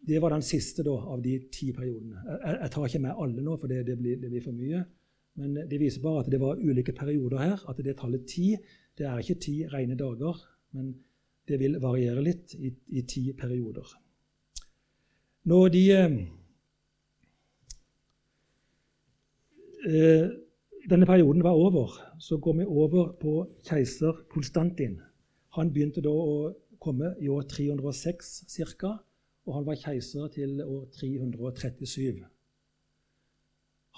Det 0.06 0.22
var 0.22 0.36
den 0.36 0.46
siste 0.46 0.84
da, 0.86 0.94
av 0.94 1.22
de 1.24 1.38
ti 1.54 1.72
periodene. 1.74 2.22
Jeg, 2.30 2.58
jeg, 2.62 2.72
tar 2.76 2.86
ikke 2.88 3.04
med 3.08 3.24
alle 3.24 3.46
nå, 3.46 3.58
for 3.58 3.72
det, 3.72 3.82
det, 3.88 3.98
blir, 3.98 4.20
det, 4.22 4.30
blir, 4.30 4.44
for 4.46 4.54
mye. 4.54 4.84
Men 5.42 5.58
det 5.70 5.80
viser 5.82 6.04
bare 6.04 6.22
at 6.24 6.30
det 6.32 6.40
var 6.40 6.62
ulike 6.62 6.94
perioder 6.96 7.42
her. 7.42 7.64
At 7.70 7.82
det 7.84 7.98
tallet 8.00 8.28
ti 8.30 8.54
det 8.96 9.08
er 9.10 9.20
ikke 9.20 9.42
ti 9.44 9.56
rene 9.68 9.98
dager, 10.00 10.38
men 10.78 10.94
det 11.50 11.58
vil 11.60 11.80
variere 11.84 12.24
litt 12.24 12.54
i, 12.56 12.72
i 12.96 13.04
ti 13.10 13.26
perioder. 13.38 13.90
Når 15.46 15.68
de 15.74 15.82
eh, 15.94 16.16
eh, 19.90 20.30
denne 20.90 21.10
perioden 21.10 21.44
var 21.44 21.58
over, 21.60 21.98
så 22.20 22.38
går 22.38 22.62
vi 22.62 22.66
over 22.66 23.12
på 23.20 23.34
keiser 23.68 24.24
Konstantin. 24.30 25.00
Han 25.58 25.74
begynte 25.74 26.02
da 26.06 26.14
å 26.14 26.54
komme 26.82 27.14
i 27.22 27.30
år 27.30 27.46
306 27.50 28.32
ca., 28.80 28.96
og 29.46 29.58
han 29.60 29.66
var 29.66 29.82
keiser 29.82 30.28
til 30.34 30.62
år 30.64 30.86
337. 30.94 32.24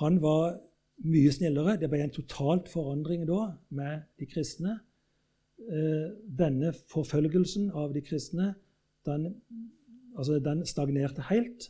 Han 0.01 0.21
var 0.21 0.57
mye 1.07 1.31
snillere. 1.31 1.77
Det 1.79 1.89
ble 1.89 2.03
en 2.03 2.13
totalt 2.13 2.69
forandring 2.69 3.25
da 3.29 3.53
med 3.69 4.05
de 4.19 4.27
kristne. 4.29 4.79
Eh, 5.57 6.09
denne 6.39 6.73
forfølgelsen 6.91 7.71
av 7.73 7.93
de 7.95 8.03
kristne 8.05 8.53
den 9.07 9.33
Altså, 10.17 10.39
den 10.41 10.65
stagnerte 10.65 11.21
helt. 11.29 11.67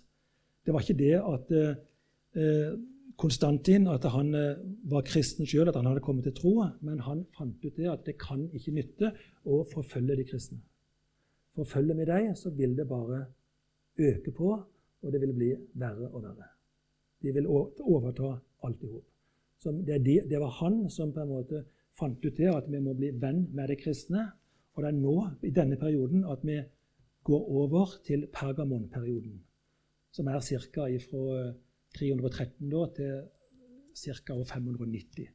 Det 0.65 0.73
var 0.73 0.79
ikke 0.79 0.93
det 0.99 1.15
at 1.19 1.49
eh, 1.51 2.77
Konstantin 3.17 3.87
at 3.91 4.05
han 4.13 4.29
eh, 4.35 4.59
var 4.87 5.03
kristen 5.03 5.47
sjøl, 5.47 5.67
at 5.67 5.75
han 5.75 5.89
hadde 5.89 6.03
kommet 6.05 6.23
til 6.23 6.35
tro, 6.37 6.53
men 6.79 7.01
han 7.03 7.25
fant 7.35 7.65
ut 7.65 7.75
det 7.75 7.89
at 7.91 8.05
det 8.05 8.15
kan 8.21 8.45
ikke 8.55 8.71
nytte 8.71 9.11
å 9.43 9.65
forfølge 9.73 10.15
de 10.15 10.25
kristne. 10.29 10.61
Forfølger 11.59 11.99
vi 11.99 12.05
dem, 12.07 12.35
så 12.39 12.53
vil 12.55 12.77
det 12.77 12.87
bare 12.87 13.25
øke 13.99 14.31
på, 14.31 14.53
og 15.01 15.13
det 15.13 15.21
vil 15.21 15.33
bli 15.33 15.51
verre 15.73 16.09
og 16.11 16.23
verre. 16.23 16.49
De 17.21 17.33
vil 17.33 17.47
overta 17.47 18.33
alt 18.63 18.83
i 18.83 18.89
hop. 18.91 19.05
Det, 19.63 19.97
de, 20.05 20.19
det, 20.29 20.39
var 20.39 20.53
han 20.61 20.89
som 20.89 21.13
på 21.13 21.23
en 21.23 21.31
måte 21.31 21.63
fant 21.97 22.25
ut 22.25 22.37
det, 22.37 22.49
at 22.53 22.67
vi 22.69 22.79
må 22.79 22.93
bli 22.93 23.09
venn 23.21 23.47
med 23.57 23.71
de 23.71 23.77
kristne. 23.79 24.27
Og 24.77 24.83
det 24.83 24.91
er 24.91 24.99
nå, 24.99 25.15
i 25.41 25.51
denne 25.53 25.79
perioden, 25.81 26.25
at 26.29 26.43
vi 26.45 26.59
går 27.25 27.47
over 27.61 27.97
til 28.05 28.27
Pergamonperioden, 28.33 29.39
som 30.13 30.27
er 30.27 30.39
ca. 30.39 30.85
fra 31.09 31.53
313 31.97 32.69
da, 32.69 32.83
til 32.95 33.25
ca. 33.97 34.37
590. 34.53 35.27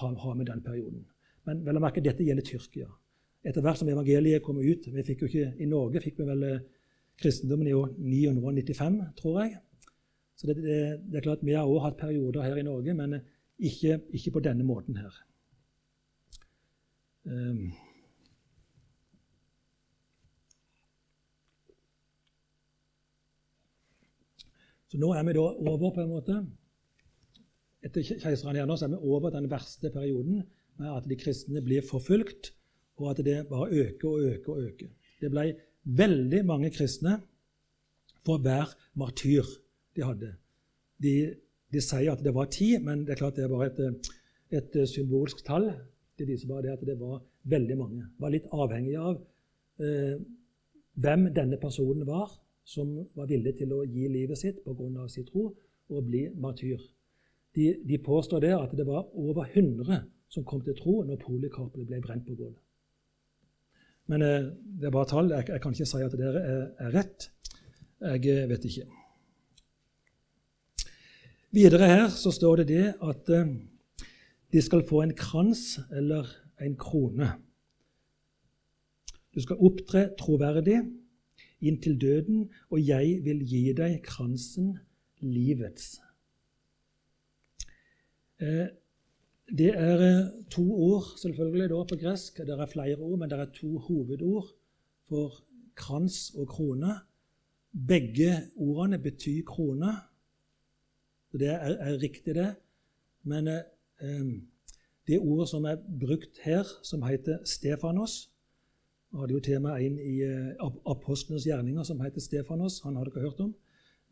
Har, 0.00 0.14
har 0.14 0.34
vi 0.38 0.44
den 0.44 0.62
perioden. 0.64 1.04
Men 1.46 1.62
vel 1.66 1.76
å 1.76 1.84
merke, 1.84 2.02
dette 2.04 2.24
gjelder 2.24 2.46
Tyrkia. 2.46 2.88
Etter 3.44 3.64
hvert 3.64 3.80
som 3.80 3.88
evangeliet 3.88 4.42
kom 4.44 4.58
ut 4.60 4.88
vi 4.92 5.04
fikk 5.04 5.22
jo 5.24 5.28
ikke, 5.30 5.52
I 5.64 5.68
Norge 5.68 6.02
fikk 6.04 6.18
vi 6.20 6.26
vel 6.28 6.42
eh, 6.44 6.64
kristendommen 7.20 7.68
i 7.68 7.76
år 7.76 7.92
995, 7.98 9.00
tror 9.20 9.42
jeg. 9.42 9.58
Så 10.36 10.48
det, 10.48 10.56
det, 10.56 10.78
det 11.12 11.20
er 11.20 11.26
klart 11.26 11.44
Vi 11.44 11.52
har 11.52 11.68
også 11.68 11.84
hatt 11.84 12.00
perioder 12.00 12.42
her 12.42 12.56
i 12.56 12.64
Norge, 12.64 12.94
men 12.96 13.20
ikke, 13.58 14.00
ikke 14.16 14.30
på 14.38 14.44
denne 14.44 14.64
måten 14.64 14.96
her. 14.96 15.12
Um, 17.28 17.70
Så 24.90 24.98
nå 24.98 25.12
er 25.14 25.22
vi 25.22 25.36
da 25.36 25.42
over 25.70 25.92
på 25.94 26.02
en 26.02 26.10
måte 26.10 26.36
Etter 27.86 28.02
keiseren 28.02 28.72
så 28.74 28.88
er 28.88 28.90
vi 28.90 28.98
over 29.08 29.30
den 29.32 29.46
verste 29.48 29.88
perioden 29.94 30.42
med 30.80 30.88
at 30.96 31.06
de 31.08 31.16
kristne 31.16 31.62
blir 31.64 31.84
forfulgt, 31.84 32.50
og 33.00 33.10
at 33.12 33.22
det 33.24 33.46
bare 33.48 33.70
øker 33.70 34.08
og 34.08 34.24
øker 34.32 34.52
og 34.52 34.62
øker. 34.66 34.90
Det 35.20 35.30
ble 35.32 35.44
veldig 35.84 36.44
mange 36.46 36.70
kristne 36.74 37.18
for 38.26 38.42
hver 38.44 38.72
martyr 39.00 39.46
de 39.96 40.04
hadde. 40.04 40.34
De, 41.00 41.14
de 41.72 41.82
sier 41.82 42.12
at 42.12 42.24
det 42.24 42.34
var 42.36 42.50
ti, 42.52 42.74
men 42.82 43.06
det 43.06 43.14
er 43.14 43.22
klart 43.22 43.38
det 43.38 43.46
er 43.46 43.52
bare 43.52 43.70
et, 43.70 44.10
et 44.60 44.76
symbolsk 44.90 45.44
tall. 45.46 45.70
Det 46.18 46.28
viser 46.28 46.50
bare 46.50 46.66
det 46.68 46.76
at 46.76 46.84
det 46.86 46.98
var 47.00 47.22
veldig 47.48 47.78
mange. 47.80 48.04
Det 48.04 48.24
var 48.24 48.34
litt 48.34 48.48
avhengig 48.52 48.96
av 49.00 49.16
eh, 49.80 50.20
hvem 51.00 51.28
denne 51.34 51.58
personen 51.60 52.04
var 52.08 52.28
som 52.70 52.92
var 53.16 53.28
villig 53.30 53.56
til 53.58 53.72
å 53.74 53.82
gi 53.88 54.08
livet 54.08 54.38
sitt 54.38 54.62
pga. 54.64 55.08
sin 55.08 55.26
tro 55.26 55.48
og 55.90 56.06
bli 56.06 56.28
martyr. 56.36 56.80
De, 57.54 57.74
de, 57.82 57.98
påstår 57.98 58.40
det 58.40 58.52
at 58.54 58.76
det 58.76 58.86
var 58.86 59.08
over 59.14 59.48
100 59.48 60.04
som 60.28 60.44
kom 60.44 60.60
til 60.62 60.76
tro 60.78 61.00
når 61.02 61.18
Polikarpene 61.24 61.86
ble 61.86 62.00
brent 62.00 62.26
på 62.26 62.36
bålet. 62.36 62.60
Men 64.08 64.22
eh, 64.22 64.48
det 64.80 64.88
er 64.88 64.94
bare 64.94 65.10
tall. 65.10 65.30
Jeg, 65.30 65.48
jeg, 65.48 65.60
kan 65.60 65.74
ikke 65.76 65.88
si 65.90 66.02
at 66.04 66.16
dere 66.18 66.40
er, 66.40 66.64
er 66.78 66.94
rett. 66.96 67.28
Jeg 68.00 68.24
eh, 68.32 68.48
vet 68.48 68.64
ikke. 68.70 68.86
Videre 71.50 71.86
her 71.90 72.08
så 72.14 72.30
står 72.30 72.62
det 72.62 72.68
det 72.70 72.86
at 73.02 73.30
eh, 73.34 73.52
de 74.52 74.62
skal 74.62 74.86
få 74.86 75.02
en 75.02 75.14
krans 75.14 75.80
eller 75.90 76.28
en 76.62 76.76
krone. 76.78 77.32
Du 79.34 79.40
skal 79.42 79.60
opptre 79.62 80.08
troverdig 80.18 80.80
inntil 81.60 82.00
døden, 82.00 82.48
og 82.70 82.80
jeg 82.86 83.20
vil 83.24 83.42
gi 83.46 83.72
deg 83.76 84.00
kransen 84.02 84.72
livets. 85.20 85.98
Eh, 88.40 88.68
det 89.58 89.70
er 89.74 90.02
eh, 90.06 90.26
to 90.50 90.62
ord 90.62 91.04
selvfølgelig 91.18 91.70
da 91.70 91.82
på 91.84 91.96
gresk. 92.00 92.38
Det 92.38 92.54
er 92.54 92.66
flere 92.66 92.96
ord, 92.96 93.18
men 93.18 93.30
det 93.30 93.38
er 93.38 93.52
to 93.54 93.78
hovedord 93.78 94.46
for 95.08 95.44
krans 95.74 96.30
og 96.34 96.48
krone. 96.48 96.94
Begge 97.88 98.32
ordene 98.56 98.98
betyr 98.98 99.42
krone. 99.46 99.92
Det 101.32 101.48
er, 101.48 101.76
er 101.78 102.02
riktig, 102.02 102.34
det. 102.34 102.54
Men 103.22 103.48
eh, 103.48 104.26
det 105.06 105.18
ordet 105.18 105.48
som 105.48 105.64
er 105.64 105.76
brukt 106.00 106.38
her, 106.42 106.64
som 106.82 107.02
heter 107.02 107.44
Stefanos 107.44 108.30
Vi 109.10 109.18
hadde 109.18 109.34
jo 109.34 109.40
tema 109.42 109.74
inn 109.82 109.98
i 109.98 110.20
eh, 110.22 110.66
apostlenes 110.86 111.46
gjerninger 111.46 111.82
som 111.82 112.00
heter 112.00 112.22
Stefanos. 112.22 112.80
Han 112.84 112.96
har 112.96 113.04
dere 113.04 113.24
hørt 113.26 113.40
om. 113.40 113.54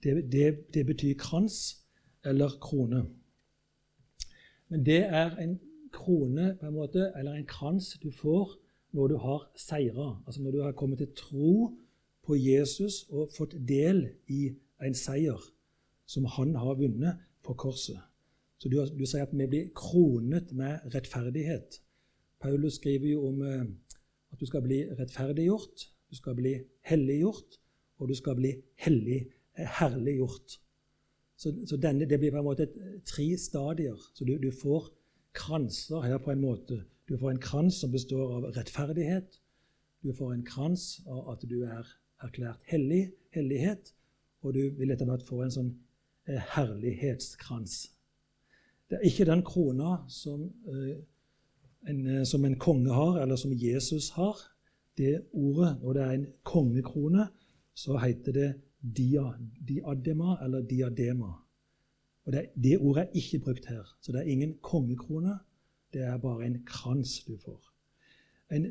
Det, 0.02 0.32
det, 0.32 0.74
det, 0.74 0.86
betyr 0.86 1.14
krans 1.18 1.84
eller 2.24 2.50
krone. 2.60 3.04
Men 4.68 4.84
det 4.86 5.02
er 5.04 5.36
en 5.36 5.58
krone 5.92 6.56
på 6.60 6.66
en 6.66 6.74
måte, 6.74 7.12
eller 7.16 7.32
en 7.32 7.46
krans 7.48 7.94
du 8.02 8.10
får 8.12 8.56
når 8.92 9.08
du 9.08 9.16
har 9.16 9.50
seira. 9.56 10.22
Altså 10.26 10.42
når 10.42 10.50
du 10.50 10.62
har 10.62 10.72
kommet 10.72 10.98
til 10.98 11.12
tro 11.16 11.78
på 12.26 12.36
Jesus 12.36 13.06
og 13.10 13.32
fått 13.36 13.56
del 13.68 14.04
i 14.28 14.50
en 14.84 14.94
seier 14.94 15.40
som 16.08 16.24
han 16.36 16.54
har 16.56 16.78
vunnet 16.80 17.20
på 17.44 17.54
korset. 17.54 18.00
Så 18.58 18.68
du, 18.68 18.80
du, 18.98 19.04
sier 19.06 19.24
at 19.24 19.34
vi 19.36 19.46
blir 19.46 19.70
kronet 19.76 20.52
med 20.56 20.94
rettferdighet. 20.94 21.78
Paulus 22.42 22.78
skriver 22.80 23.12
jo 23.12 23.28
om 23.28 23.42
eh, 23.46 23.66
at 24.32 24.40
du 24.40 24.46
skal 24.46 24.64
bli 24.64 24.82
rettferdiggjort, 24.98 25.84
du 26.10 26.16
skal 26.16 26.34
bli 26.38 26.54
helliggjort, 26.88 27.58
og 27.98 28.08
du 28.10 28.14
skal 28.18 28.38
bli 28.38 28.52
hellig, 28.82 29.20
eh, 29.58 29.68
herliggjort. 29.78 30.58
Så, 31.38 31.52
så 31.70 31.76
denne, 31.78 32.06
det 32.10 32.18
blir 32.18 32.32
på 32.34 32.40
en 32.40 32.48
måte 32.48 32.66
et, 32.66 32.78
tre 33.06 33.28
stadier. 33.38 33.98
Så 34.14 34.26
du, 34.26 34.34
du, 34.42 34.50
får 34.50 34.90
kranser 35.38 36.02
her 36.02 36.18
på 36.18 36.32
en 36.34 36.42
måte. 36.42 36.80
Du 37.08 37.14
får 37.18 37.30
en 37.30 37.42
krans 37.42 37.78
som 37.78 37.92
består 37.92 38.32
av 38.36 38.48
rettferdighet. 38.56 39.38
Du 40.02 40.10
får 40.12 40.32
en 40.34 40.42
krans 40.46 40.88
av 41.06 41.30
at 41.34 41.46
du 41.46 41.60
er 41.62 41.86
erklært 42.26 42.66
hellig, 42.72 43.12
hellighet. 43.34 43.92
Og 44.42 44.54
du 44.54 44.64
vil 44.78 44.90
etter 44.90 45.06
hvert 45.06 45.26
få 45.26 45.44
en 45.44 45.54
sånn 45.54 45.70
eh, 46.26 46.42
herlighetskrans. 46.56 47.78
Det 48.90 48.98
er 48.98 49.06
ikke 49.06 49.28
den 49.28 49.44
krona 49.46 49.94
som, 50.10 50.48
eh, 50.66 50.98
en, 51.88 52.06
uh, 52.06 52.22
som 52.26 52.44
en 52.44 52.58
konge 52.58 52.90
har, 52.90 53.20
eller 53.22 53.38
som 53.38 53.54
Jesus 53.54 54.10
har. 54.18 54.38
Det 54.98 55.20
ordet, 55.32 55.76
Når 55.82 55.92
det 55.92 56.02
er 56.02 56.10
en 56.10 56.26
kongekrone, 56.42 57.28
så 57.74 57.98
heter 58.02 58.32
det 58.32 58.48
dia, 58.82 59.32
diadema 59.68 60.36
eller 60.44 60.62
diadema. 60.62 61.32
Og 62.24 62.32
det, 62.32 62.46
det, 62.54 62.78
ordet 62.78 63.02
er 63.02 63.08
ikke 63.14 63.38
brukt 63.38 63.66
her. 63.66 63.84
Så 64.00 64.12
det 64.12 64.20
er 64.20 64.30
ingen 64.30 64.58
kongekrone. 64.62 65.38
Det 65.92 66.02
er 66.02 66.18
bare 66.18 66.46
en 66.46 66.62
krans 66.66 67.24
du 67.24 67.36
får. 67.44 67.62
En 68.52 68.66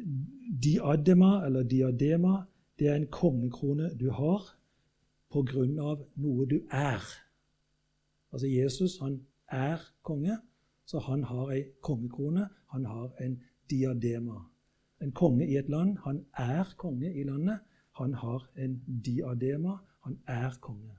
diadema 0.64 1.46
eller 1.46 1.64
diadema 1.64 2.44
det 2.80 2.88
er 2.88 2.96
en 2.96 3.08
kongekrone 3.08 3.90
du 4.00 4.12
har 4.12 4.44
på 5.34 5.42
grunn 5.44 5.80
av 5.80 6.04
noe 6.16 6.46
du 6.46 6.60
er. 6.72 7.02
Altså 8.32 8.48
Jesus 8.48 9.00
han 9.02 9.20
er 9.50 9.82
konge, 10.06 10.38
så 10.86 11.00
han 11.00 11.24
har 11.24 11.52
ei 11.56 11.64
kongekrone. 11.82 12.48
Han 12.74 12.86
har 12.86 13.10
en 13.24 13.40
diadema. 13.70 14.44
En 15.02 15.12
konge 15.12 15.48
i 15.48 15.58
et 15.58 15.70
land, 15.70 15.98
han 16.04 16.26
er 16.38 16.74
konge 16.78 17.14
i 17.14 17.24
landet. 17.24 17.60
Han 17.98 18.14
har 18.14 18.50
en 18.58 18.82
diadema. 19.06 19.78
Han 20.08 20.20
er 20.28 20.54
konge. 20.62 20.96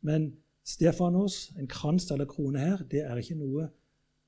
Men 0.00 0.34
Stefanos, 0.64 1.54
en 1.58 1.68
krans 1.68 2.10
eller 2.10 2.26
krone 2.28 2.60
her, 2.60 2.82
det 2.90 3.00
er 3.00 3.16
ikke 3.16 3.38
noe 3.40 3.70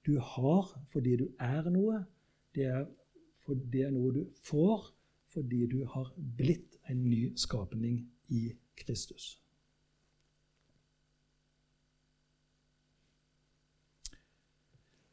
du 0.06 0.14
har 0.16 0.70
fordi 0.88 1.16
du 1.20 1.26
er 1.36 1.68
noe. 1.68 1.98
Det 2.56 2.64
er, 2.64 2.86
det 3.72 3.82
er 3.84 3.92
noe 3.92 4.14
du 4.14 4.22
får 4.48 4.94
fordi 5.28 5.66
du 5.68 5.82
har 5.84 6.08
blitt 6.16 6.78
en 6.88 7.02
ny 7.10 7.34
skapning 7.36 8.00
i 8.32 8.46
Kristus. 8.80 9.34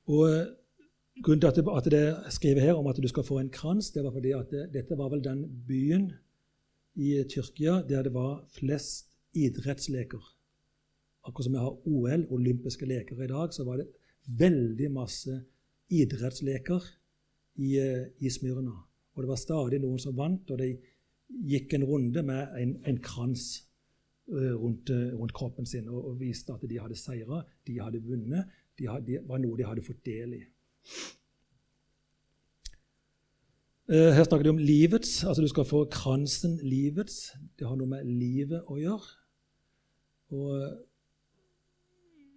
Og 0.08 0.30
eh, 0.30 0.54
Grunnen 1.24 1.42
til 1.42 1.48
at 1.48 1.56
det, 1.56 1.68
at 1.68 1.94
er 1.94 2.30
skrevet 2.30 2.62
her 2.62 2.74
om 2.74 2.88
at 2.88 2.98
du 3.04 3.08
skal 3.08 3.24
få 3.24 3.40
en 3.40 3.50
krans, 3.50 3.92
det 3.92 4.04
var 4.04 4.12
fordi 4.12 4.32
at 4.36 4.50
det, 4.52 4.66
dette 4.74 4.98
var 4.98 5.10
vel 5.10 5.24
den 5.24 5.46
byen 5.68 6.12
i 6.96 7.24
Tyrkia 7.30 7.82
der 7.88 8.04
det 8.08 8.14
var 8.14 8.46
flest 8.56 9.12
idrettsleker. 9.36 10.24
Akkurat 11.26 11.48
som 11.48 11.54
vi 11.54 11.60
har 11.60 11.88
OL, 11.88 12.26
olympiske 12.32 12.86
leker, 12.86 13.22
i 13.24 13.28
dag, 13.28 13.54
så 13.54 13.66
var 13.66 13.82
det 13.82 13.88
veldig 14.40 14.92
masse 14.94 15.42
idrettsleker 15.90 16.84
i, 17.56 17.78
eh, 17.78 18.08
i 18.20 18.30
Smyrna. 18.30 18.76
Og 19.16 19.24
det 19.24 19.30
var 19.30 19.40
stadig 19.40 19.80
noen 19.82 20.00
som 20.00 20.16
vant, 20.18 20.52
og 20.52 20.60
de 20.60 20.76
gikk 21.50 21.74
en 21.74 21.84
runde 21.84 22.24
med 22.24 22.58
en, 22.62 22.76
en 22.86 22.98
krans 23.02 23.46
uh, 24.30 24.54
rundt, 24.54 24.90
rundt, 24.90 25.34
kroppen 25.34 25.66
sin 25.66 25.88
og, 25.90 26.12
og, 26.12 26.20
viste 26.20 26.54
at 26.54 26.64
de 26.70 26.80
hadde 26.80 26.98
seira, 27.00 27.42
de 27.68 27.80
hadde 27.82 28.04
vunnet, 28.06 28.52
de 28.78 28.90
det 29.08 29.22
var 29.28 29.40
noe 29.42 29.58
de 29.58 29.66
hadde 29.66 29.86
fått 29.86 30.04
del 30.06 30.36
i. 30.38 30.42
Eh, 33.90 34.14
her 34.16 34.24
snakker 34.24 34.44
de 34.44 34.50
om 34.50 34.58
livets. 34.58 35.24
altså 35.24 35.42
Du 35.42 35.48
skal 35.48 35.66
få 35.66 35.86
kransen 35.86 36.60
livets. 36.64 37.32
Det 37.60 37.68
har 37.68 37.76
noe 37.76 37.88
med 37.88 38.04
livet 38.04 38.64
å 38.66 38.78
gjøre. 38.82 39.10
Og 40.34 40.58
eh, 40.58 40.78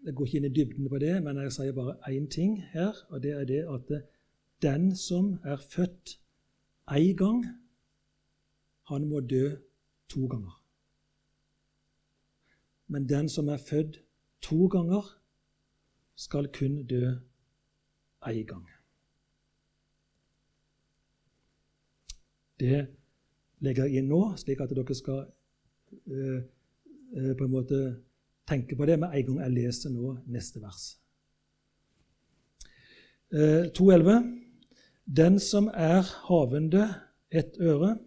Jeg 0.04 0.14
går 0.14 0.26
ikke 0.26 0.36
inn 0.38 0.44
i 0.44 0.54
dybden 0.54 0.88
på 0.88 0.98
det, 0.98 1.16
men 1.24 1.40
jeg 1.42 1.52
sier 1.52 1.72
bare 1.74 1.96
én 2.08 2.28
ting 2.30 2.62
her. 2.72 2.94
og 3.10 3.22
det 3.22 3.32
er 3.32 3.44
det 3.44 3.64
at 3.66 4.04
den 4.62 4.96
som 4.96 5.40
er 5.44 5.56
født 5.56 6.20
én 6.90 7.16
gang, 7.16 7.44
han 8.88 9.08
må 9.08 9.20
dø 9.20 9.56
to 10.08 10.26
ganger. 10.26 10.62
Men 12.86 13.08
den 13.08 13.28
som 13.28 13.48
er 13.48 13.56
født 13.56 14.00
to 14.42 14.66
ganger, 14.66 15.20
skal 16.16 16.48
kun 16.48 16.86
dø 16.86 17.16
én 18.22 18.46
gang. 18.46 18.77
Det 22.58 22.86
legger 23.64 23.86
jeg 23.86 24.02
inn 24.02 24.10
nå, 24.10 24.22
slik 24.38 24.60
at 24.62 24.72
dere 24.74 24.96
skal 24.96 25.24
uh, 25.24 26.38
uh, 27.16 27.32
på 27.38 27.46
en 27.46 27.52
måte 27.52 27.82
tenke 28.48 28.76
på 28.78 28.86
det 28.88 28.98
med 28.98 29.12
en 29.12 29.26
gang 29.26 29.44
jeg 29.44 29.56
leser 29.56 29.92
nå 29.92 30.16
neste 30.32 30.62
vers. 30.62 30.96
Eh, 33.28 33.68
2.11. 33.76 34.22
Den 35.04 35.36
som 35.40 35.66
er 35.68 36.06
havende 36.28 36.86
ett 37.28 37.58
øre 37.60 37.98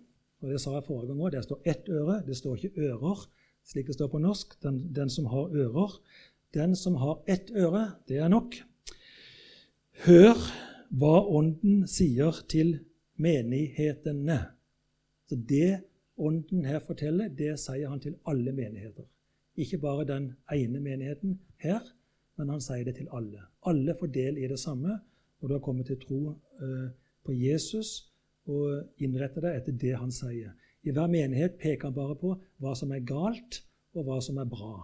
og 0.42 0.50
Det 0.50 0.58
sa 0.62 0.72
jeg 0.74 0.88
forrige 0.88 1.12
gang 1.12 1.20
òg. 1.22 1.32
Det 1.32 1.44
står 1.46 1.60
ett 1.70 1.90
øre, 1.90 2.16
det 2.26 2.38
står 2.38 2.56
ikke 2.58 2.82
ører, 2.82 3.20
slik 3.64 3.88
det 3.88 3.94
står 3.94 4.08
på 4.10 4.18
norsk. 4.18 4.56
Den, 4.64 4.80
den 4.96 5.10
som 5.10 5.28
har 5.30 5.54
ører, 5.54 5.92
den 6.54 6.76
som 6.76 6.96
har 6.98 7.22
ett 7.30 7.52
øre, 7.54 7.92
det 8.10 8.18
er 8.18 8.28
nok. 8.28 8.58
Hør 10.06 10.42
hva 10.90 11.20
Ånden 11.30 11.86
sier 11.88 12.42
til 12.50 12.80
menighetene. 13.22 14.40
Så 15.30 15.36
Det 15.36 15.82
Ånden 16.22 16.66
her 16.66 16.80
forteller, 16.86 17.32
det 17.34 17.56
sier 17.58 17.90
han 17.90 18.00
til 18.00 18.18
alle 18.30 18.52
menigheter. 18.54 19.08
Ikke 19.58 19.80
bare 19.82 20.06
den 20.06 20.28
ene 20.54 20.80
menigheten 20.80 21.40
her, 21.64 21.82
men 22.38 22.52
han 22.54 22.62
sier 22.62 22.86
det 22.86 22.96
til 23.00 23.10
alle. 23.16 23.42
Alle 23.66 23.96
får 24.00 24.12
del 24.14 24.38
i 24.38 24.50
det 24.52 24.60
samme 24.60 25.00
når 25.42 25.48
du 25.48 25.54
har 25.56 25.64
kommet 25.66 25.90
til 25.90 25.98
tro 26.02 26.20
eh, 26.62 26.92
på 27.26 27.34
Jesus 27.34 28.12
og 28.46 29.02
innretter 29.02 29.42
deg 29.42 29.58
etter 29.58 29.80
det 29.82 29.96
han 29.98 30.14
sier. 30.14 30.54
I 30.84 30.94
hver 30.94 31.10
menighet 31.10 31.58
peker 31.62 31.90
han 31.90 31.98
bare 31.98 32.18
på 32.22 32.36
hva 32.62 32.76
som 32.78 32.94
er 32.94 33.06
galt, 33.06 33.64
og 33.98 34.06
hva 34.08 34.22
som 34.24 34.38
er 34.40 34.48
bra. 34.50 34.76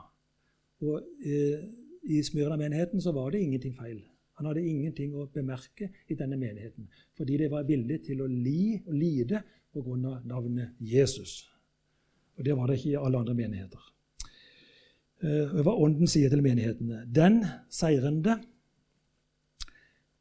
Og 0.83 1.05
eh, 1.25 1.63
I 2.07 2.23
Smyrna-menigheten 2.23 3.01
så 3.01 3.13
var 3.15 3.31
det 3.31 3.41
ingenting 3.41 3.75
feil. 3.77 4.01
Han 4.37 4.45
hadde 4.45 4.63
ingenting 4.69 5.15
å 5.17 5.25
bemerke 5.33 5.89
i 6.09 6.15
denne 6.15 6.37
menigheten, 6.37 6.87
fordi 7.17 7.37
de 7.41 7.49
var 7.49 7.65
villige 7.65 8.11
til 8.11 8.21
å 8.21 8.27
li 8.29 8.77
og 8.85 8.93
lide 8.93 9.41
pga. 9.73 10.21
navnet 10.23 10.75
Jesus. 10.79 11.49
Og 12.37 12.45
Det 12.45 12.55
var 12.55 12.67
det 12.67 12.77
ikke 12.77 12.89
i 12.89 12.95
alle 13.05 13.17
andre 13.17 13.33
menigheter. 13.33 13.93
Eh, 15.23 15.61
hva 15.63 15.73
Ånden 15.73 16.07
sier 16.07 16.29
til 16.29 16.43
menighetene. 16.45 17.05
Den 17.09 17.43
seirende 17.69 18.37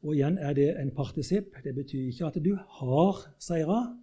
Og 0.01 0.13
igjen 0.13 0.37
er 0.37 0.53
det 0.53 0.67
en 0.77 0.91
partisipp. 0.91 1.55
Det 1.63 1.73
betyr 1.75 2.07
ikke 2.07 2.27
at 2.27 2.35
du 2.45 2.51
har 2.55 3.17
seira, 3.39 3.97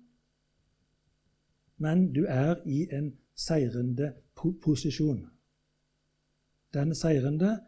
men 1.78 2.12
du 2.12 2.24
er 2.28 2.58
i 2.66 2.88
en 2.92 3.12
seirende 3.34 4.12
posisjon. 4.34 5.22
Den 6.74 6.94
seirende, 6.94 7.60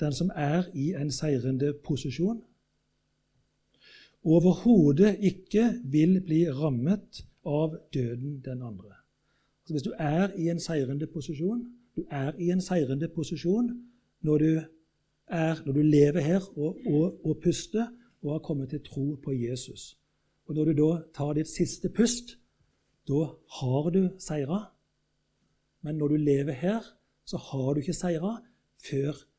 den 0.00 0.12
som 0.12 0.30
er 0.34 0.64
i 0.74 0.92
en 0.94 1.10
seirende 1.10 1.72
posisjon, 1.84 2.42
overhodet 4.24 5.16
ikke 5.20 5.80
vil 5.84 6.20
bli 6.24 6.44
rammet 6.52 7.24
av 7.46 7.76
døden 7.94 8.40
den 8.44 8.62
andre. 8.62 8.94
Så 9.64 9.72
Hvis 9.74 9.82
du 9.82 9.92
er 9.98 10.32
i 10.36 10.50
en 10.50 10.60
seirende 10.60 11.06
posisjon 11.06 11.66
Du 11.96 12.04
er 12.10 12.32
i 12.38 12.50
en 12.50 12.60
seirende 12.60 13.08
posisjon 13.08 13.70
når 14.22 14.38
du, 14.38 14.60
er, 15.26 15.62
når 15.66 15.72
du 15.72 15.80
lever 15.82 16.20
her 16.20 16.58
og, 16.58 16.76
og, 16.86 17.26
og 17.26 17.40
puster 17.42 17.86
og 18.22 18.32
har 18.32 18.38
kommet 18.38 18.70
til 18.70 18.80
tro 18.84 19.14
på 19.24 19.32
Jesus. 19.32 19.98
Og 20.46 20.54
Når 20.54 20.64
du 20.64 20.72
da 20.72 21.02
tar 21.14 21.32
ditt 21.32 21.48
siste 21.48 21.88
pust, 21.88 22.38
da 23.08 23.26
har 23.60 23.90
du 23.90 24.10
seira. 24.18 24.60
Men 25.82 25.94
når 25.94 26.08
du 26.08 26.16
lever 26.16 26.52
her, 26.52 26.80
så 27.24 27.36
har 27.36 27.74
du 27.74 27.80
ikke 27.80 27.92
seira 27.92 28.36
før 28.90 29.29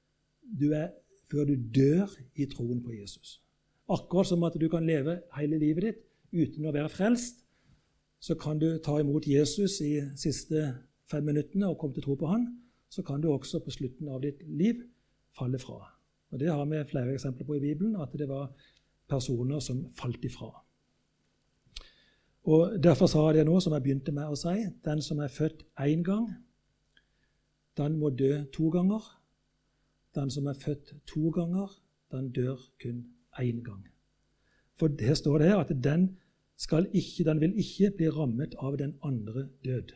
du, 0.41 0.71
er, 0.73 0.91
før 1.31 1.45
du 1.49 1.55
dør 1.55 2.11
i 2.35 2.47
troen 2.49 2.81
på 2.83 2.95
Jesus. 2.95 3.39
Akkurat 3.91 4.27
som 4.27 4.43
at 4.43 4.57
du 4.59 4.67
kan 4.69 4.85
leve 4.87 5.19
hele 5.37 5.59
livet 5.59 5.87
ditt 5.87 6.01
uten 6.31 6.67
å 6.67 6.73
være 6.73 6.91
frelst, 6.91 7.43
så 8.21 8.35
kan 8.37 8.59
du 8.61 8.77
ta 8.83 8.99
imot 9.01 9.27
Jesus 9.27 9.79
i 9.81 9.95
siste 10.19 10.67
fem 11.09 11.25
minuttene 11.25 11.71
og 11.71 11.79
komme 11.81 11.95
til 11.95 12.05
tro 12.05 12.15
på 12.15 12.29
han, 12.29 12.45
så 12.91 13.03
kan 13.03 13.21
du 13.21 13.31
også 13.31 13.63
på 13.63 13.73
slutten 13.73 14.11
av 14.11 14.21
ditt 14.23 14.43
liv 14.45 14.83
falle 15.37 15.59
fra. 15.59 15.79
Og 16.31 16.39
Det 16.39 16.47
har 16.47 16.65
vi 16.65 16.83
flere 16.87 17.13
eksempler 17.13 17.45
på 17.45 17.55
i 17.55 17.59
Bibelen, 17.59 17.95
at 17.95 18.13
det 18.17 18.29
var 18.29 18.51
personer 19.09 19.59
som 19.59 19.85
falt 19.95 20.23
ifra. 20.25 20.51
Og 22.43 22.83
Derfor 22.83 23.07
sa 23.07 23.27
jeg 23.27 23.41
det 23.41 23.45
nå, 23.45 23.59
som 23.59 23.73
jeg 23.73 23.83
begynte 23.83 24.11
med 24.11 24.31
å 24.31 24.37
si. 24.39 24.55
Den 24.85 25.01
som 25.01 25.19
er 25.19 25.27
født 25.27 25.65
én 25.79 26.03
gang, 26.03 26.29
den 27.77 27.99
må 27.99 28.09
dø 28.09 28.43
to 28.53 28.69
ganger. 28.69 29.01
Den 30.15 30.31
som 30.31 30.47
er 30.47 30.53
født 30.53 30.93
to 31.07 31.29
ganger, 31.29 31.71
den 32.11 32.31
dør 32.31 32.57
kun 32.83 33.05
én 33.39 33.63
gang. 33.63 33.87
For 34.79 34.89
her 34.99 35.13
står 35.13 35.37
det 35.37 35.47
her 35.47 35.57
at 35.57 35.69
den, 35.83 36.17
ikke, 36.93 37.23
den 37.23 37.41
vil 37.41 37.53
ikke 37.57 37.91
bli 37.97 38.09
rammet 38.09 38.55
av 38.59 38.77
den 38.77 38.95
andre 39.03 39.47
død. 39.63 39.93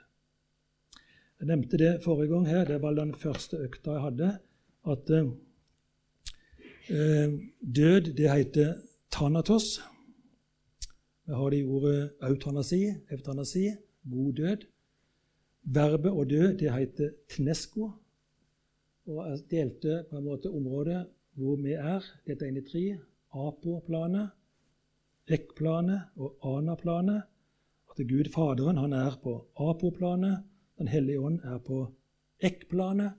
Jeg 1.40 1.48
nevnte 1.48 1.78
det 1.78 2.04
forrige 2.04 2.32
gang 2.32 2.48
her, 2.48 2.66
det 2.66 2.82
var 2.82 2.94
den 2.94 3.16
første 3.16 3.58
økta 3.58 3.92
jeg 3.92 4.02
hadde, 4.02 4.30
at 4.88 5.10
eh, 5.10 5.26
død 7.76 8.14
det 8.16 8.32
heter 8.32 8.74
thanatos. 9.12 9.82
Vi 11.26 11.34
har 11.34 11.50
det 11.50 11.60
i 11.60 11.64
ordet 11.64 12.12
eutanasi, 12.24 12.86
eutanasi, 13.12 13.66
god 14.12 14.34
død. 14.34 14.66
Verbet 15.64 16.12
å 16.14 16.24
dø 16.30 16.52
det 16.60 16.72
heter 16.72 17.16
tnesko. 17.34 17.90
Og 19.06 19.38
delte 19.52 20.04
på 20.10 20.18
en 20.18 20.26
måte 20.26 20.50
området 20.50 21.04
hvor 21.36 21.60
vi 21.62 21.76
er, 21.76 22.04
dette 22.26 22.46
er 22.46 22.52
inn 22.52 22.62
i 22.62 22.66
tre. 22.66 22.84
Apo-planet, 23.36 24.32
Rekk-planet 25.30 26.16
og 26.22 26.38
Ana-planet. 26.46 27.26
At 27.92 28.02
Gud 28.08 28.30
Faderen 28.34 28.80
han 28.80 28.94
er 28.94 29.18
på 29.24 29.38
Apo-planet, 29.60 30.44
Den 30.78 30.88
hellige 30.88 31.20
ånd 31.20 31.40
er 31.44 31.58
på 31.64 31.86
Ekk-planet, 32.44 33.14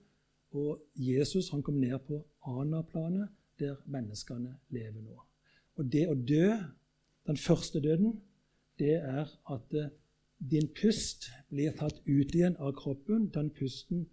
og 0.52 0.82
Jesus 0.94 1.48
han 1.50 1.62
kom 1.62 1.78
ned 1.80 1.98
på 2.04 2.18
Ana-planet, 2.44 3.28
der 3.58 3.76
menneskene 3.86 4.58
lever 4.68 5.00
nå. 5.00 5.22
Og 5.76 5.92
det 5.92 6.04
å 6.08 6.14
dø 6.14 6.50
den 7.26 7.36
første 7.40 7.80
døden 7.80 8.18
det 8.78 8.98
er 9.00 9.30
at 9.52 9.74
eh, 9.74 9.88
din 10.50 10.68
pust 10.68 11.30
blir 11.48 11.72
tatt 11.78 12.02
ut 12.04 12.34
igjen 12.34 12.58
av 12.60 12.74
kroppen. 12.76 13.30
Den 13.32 13.48
pusten 13.56 14.04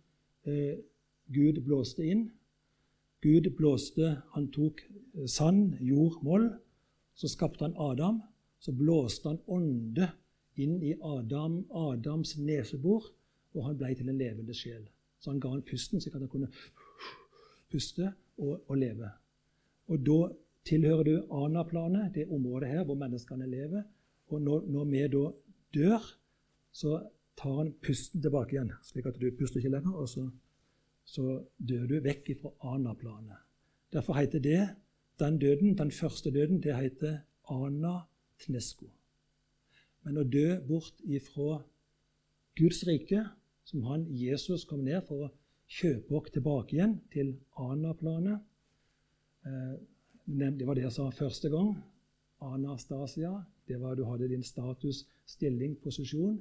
eh, 0.48 0.80
Gud 1.32 1.62
blåste 1.64 2.06
inn. 2.06 2.32
Gud 3.22 3.48
blåste, 3.56 4.22
Han 4.34 4.50
tok 4.52 4.82
sand, 5.28 5.78
jord, 5.80 6.20
moll. 6.24 6.50
Så 7.16 7.28
skapte 7.28 7.64
han 7.64 7.76
Adam. 7.78 8.22
Så 8.60 8.72
blåste 8.72 9.30
han 9.30 9.40
ånde 9.48 10.10
inn 10.56 10.84
i 10.84 10.94
Adam, 11.02 11.64
Adams 11.74 12.38
nesebor, 12.38 13.06
og 13.54 13.66
han 13.68 13.78
ble 13.78 13.94
til 13.98 14.10
en 14.10 14.20
levende 14.20 14.54
sjel. 14.56 14.86
Så 15.20 15.32
han 15.32 15.42
ga 15.42 15.54
han 15.54 15.66
pusten, 15.66 16.02
slik 16.02 16.16
at 16.16 16.24
han 16.24 16.32
kunne 16.32 16.52
puste 17.72 18.12
og, 18.38 18.62
og 18.68 18.78
leve. 18.78 19.10
Og 19.92 20.06
da 20.06 20.20
tilhører 20.68 21.08
du 21.08 21.34
anaplanet, 21.44 22.14
det 22.16 22.30
området 22.30 22.70
her 22.70 22.86
hvor 22.88 23.00
menneskene 23.00 23.50
lever. 23.50 23.84
Og 24.32 24.42
når, 24.42 24.66
når, 24.72 24.86
vi 24.92 25.02
da 25.16 25.24
dør, 25.76 26.06
så 26.72 27.02
tar 27.38 27.58
han 27.58 27.74
pusten 27.84 28.22
tilbake 28.22 28.56
igjen, 28.56 28.72
slik 28.86 29.10
at 29.10 29.20
du 29.22 29.28
puster 29.38 29.60
ikke 29.60 29.74
lenger, 29.74 29.94
og 29.98 30.10
så, 30.10 30.28
så 31.06 31.44
dør 31.58 31.86
du 31.90 32.00
vekk 32.04 32.34
fra 32.42 32.54
anaplanet. 32.74 33.40
Derfor 33.94 34.18
heter 34.18 34.40
det 34.40 34.62
den 35.20 35.38
døden, 35.40 35.78
den 35.78 35.92
første 35.92 36.32
døden, 36.32 36.62
det 36.64 36.76
heter 36.76 37.20
anatnesko. 37.50 38.90
Men 40.04 40.18
å 40.20 40.24
dø 40.24 40.60
bort 40.68 41.00
ifra 41.06 41.62
Guds 42.60 42.84
rike, 42.88 43.24
som 43.64 43.84
han 43.88 44.08
Jesus 44.10 44.66
kom 44.66 44.84
ned 44.84 45.06
for 45.08 45.28
å 45.28 45.32
kjøpe 45.70 46.18
oss 46.18 46.34
tilbake 46.34 46.76
igjen 46.76 46.98
til 47.14 47.36
anaplanet 47.58 48.42
eh, 49.48 49.76
det 50.26 50.68
var 50.68 50.76
det 50.76 50.86
jeg 50.86 50.96
sa 50.96 51.10
første 51.12 51.50
gang. 51.52 51.76
Anastasia. 52.42 53.44
Det 53.68 53.80
var 53.80 53.96
du 53.96 54.06
hadde 54.06 54.30
din 54.30 54.44
status, 54.44 55.06
stilling, 55.26 55.76
posisjon. 55.84 56.38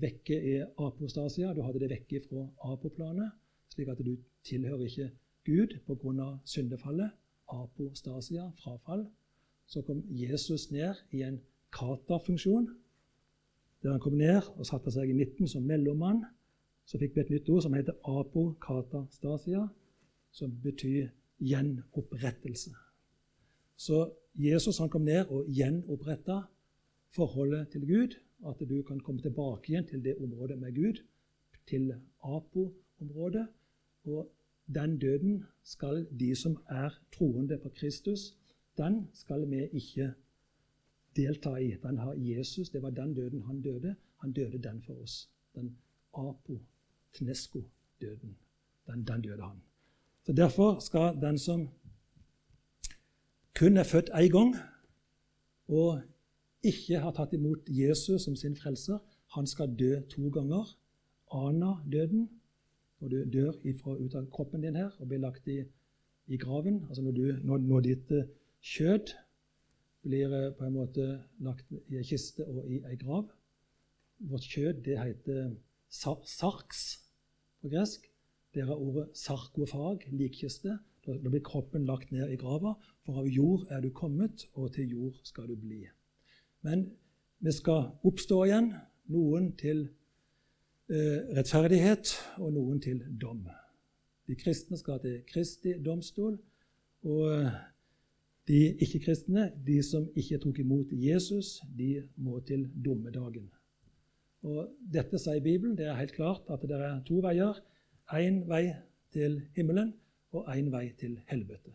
Vekke 0.00 0.36
i 0.40 0.54
apostasia. 0.62 1.52
Du 1.54 1.62
hadde 1.62 1.80
det 1.80 1.90
vekke 1.90 2.20
fra 2.24 2.46
apoplanet, 2.72 3.32
slik 3.74 3.88
at 3.88 3.98
du 3.98 4.16
tilhører 4.44 4.84
ikke 4.86 5.10
Gud 5.46 5.78
pga. 5.86 6.36
syndefallet. 6.44 7.10
Apostasia, 7.48 8.50
frafall. 8.50 9.06
Så 9.66 9.82
kom 9.82 10.04
Jesus 10.10 10.70
ned 10.70 10.94
i 11.12 11.22
en 11.22 11.40
kata-funksjon, 11.72 12.68
der 13.82 13.90
han 13.90 14.00
kom 14.00 14.12
ned 14.12 14.42
og 14.56 14.66
satte 14.66 14.90
seg 14.90 15.10
i 15.10 15.16
midten 15.16 15.48
som 15.48 15.62
mellommann. 15.62 16.24
Så 16.84 16.98
fikk 16.98 17.14
vi 17.14 17.20
et 17.20 17.30
nytt 17.30 17.50
ord 17.50 17.62
som 17.62 17.74
heter 17.74 17.94
apokatastasia, 18.02 19.68
som 20.32 20.54
betyr 20.62 21.08
gjenopprettelse. 21.38 22.72
Så 23.76 24.10
Jesus 24.34 24.78
han 24.78 24.90
kom 24.90 25.06
ned 25.06 25.30
og 25.30 25.46
gjenoppretta 25.48 26.42
forholdet 27.14 27.68
til 27.72 27.86
Gud. 27.86 28.18
At 28.46 28.60
du 28.68 28.82
kan 28.82 29.00
komme 29.04 29.20
tilbake 29.20 29.68
igjen 29.68 29.86
til 29.86 30.04
det 30.04 30.16
området 30.16 30.58
med 30.58 30.74
Gud, 30.74 31.02
til 31.68 31.92
Apo-området. 32.24 33.46
Og 34.04 34.32
den 34.74 34.98
døden 34.98 35.44
skal 35.62 36.06
de 36.20 36.36
som 36.36 36.62
er 36.68 36.90
troende 37.12 37.58
på 37.58 37.68
Kristus, 37.68 38.36
den 38.78 39.08
skal 39.12 39.50
vi 39.50 39.68
ikke 39.72 40.14
delta 41.16 41.54
i. 41.54 41.74
Den 41.82 41.98
har 41.98 42.14
Jesus. 42.16 42.70
Det 42.70 42.82
var 42.82 42.90
den 42.90 43.14
døden 43.14 43.42
han 43.42 43.62
døde. 43.62 43.96
Han 44.20 44.32
døde 44.32 44.62
den 44.62 44.82
for 44.82 45.02
oss. 45.02 45.30
Den 45.54 45.78
apo-tnesko-døden. 46.14 48.36
Den, 48.86 49.04
den 49.04 49.22
døde 49.22 49.42
han. 49.42 49.62
Så 50.22 50.32
Derfor 50.32 50.78
skal 50.78 51.20
den 51.22 51.38
som 51.38 51.68
kun 53.58 53.76
er 53.76 53.84
født 53.84 54.10
én 54.10 54.28
gang 54.28 54.56
og 55.68 56.02
ikke 56.62 56.98
har 56.98 57.12
tatt 57.16 57.32
imot 57.32 57.68
Jesus 57.68 58.22
som 58.22 58.36
sin 58.36 58.56
frelser, 58.56 58.98
han 59.34 59.46
skal 59.46 59.76
dø 59.78 60.00
to 60.10 60.28
ganger. 60.28 60.76
Ana-døden, 61.30 62.39
når 63.00 63.08
du 63.08 63.18
dør 63.32 63.56
ifra, 63.64 63.96
ut 63.96 64.14
av 64.14 64.28
kroppen 64.32 64.64
din 64.64 64.76
her 64.76 64.92
og 64.98 65.08
blir 65.08 65.22
lagt 65.22 65.48
i, 65.48 65.62
i 66.28 66.38
graven. 66.40 66.84
Altså 66.88 67.02
når, 67.02 67.16
du, 67.16 67.26
når, 67.48 67.64
når 67.72 67.86
ditt 67.86 68.12
uh, 68.12 68.28
kjød 68.60 69.14
blir 70.04 70.34
uh, 70.34 70.52
på 70.56 70.66
en 70.66 70.76
måte 70.76 71.06
lagt 71.44 71.72
i 71.88 72.00
ei 72.00 72.04
kiste 72.06 72.46
og 72.46 72.68
i 72.68 72.82
ei 72.84 72.98
grav. 73.00 73.30
Vårt 74.30 74.48
kjød 74.52 74.84
det 74.84 74.98
heter 75.00 75.54
sar 75.90 76.20
sarks 76.28 76.84
på 77.60 77.72
gresk. 77.72 78.06
Det 78.54 78.62
er 78.62 78.74
ordet 78.74 79.08
sarkofag, 79.14 80.06
likkiste. 80.12 80.78
Da, 81.06 81.16
blir 81.16 81.42
kroppen 81.44 81.86
lagt 81.88 82.10
ned 82.12 82.28
i 82.28 82.36
grava, 82.36 82.74
for 83.06 83.22
av 83.22 83.28
jord 83.30 83.70
er 83.72 83.80
du 83.80 83.88
kommet, 83.94 84.44
og 84.52 84.74
til 84.74 84.90
jord 84.90 85.16
skal 85.24 85.48
du 85.48 85.56
bli. 85.56 85.86
Men 86.66 86.90
vi 87.40 87.52
skal 87.56 87.94
oppstå 88.04 88.42
igjen, 88.44 88.74
noen 89.08 89.54
til 89.60 89.86
eh, 89.86 89.99
rettferdighet 90.90 92.12
og 92.42 92.52
noen 92.52 92.80
til 92.82 93.02
dom. 93.20 93.44
De 94.26 94.34
kristne 94.38 94.78
skal 94.78 95.00
til 95.02 95.20
Kristi 95.26 95.72
domstol, 95.84 96.36
og 97.02 97.22
eh, 97.32 97.54
de 98.48 98.60
ikke-kristne, 98.84 99.48
de 99.66 99.78
som 99.82 100.08
ikke 100.16 100.38
tok 100.42 100.58
imot 100.58 100.92
Jesus, 100.92 101.60
de 101.78 102.02
må 102.16 102.40
til 102.46 102.68
dommedagen. 102.84 103.48
Og 104.42 104.70
Dette 104.94 105.18
sier 105.18 105.42
Bibelen. 105.44 105.76
Det 105.78 105.86
er 105.86 105.98
helt 105.98 106.14
klart 106.16 106.48
at 106.50 106.62
det 106.62 106.78
er 106.78 107.02
to 107.06 107.20
veier. 107.24 107.58
Én 108.10 108.42
vei 108.48 108.72
til 109.12 109.40
himmelen 109.56 109.92
og 110.32 110.48
én 110.54 110.70
vei 110.72 110.92
til 110.98 111.18
helvete. 111.28 111.74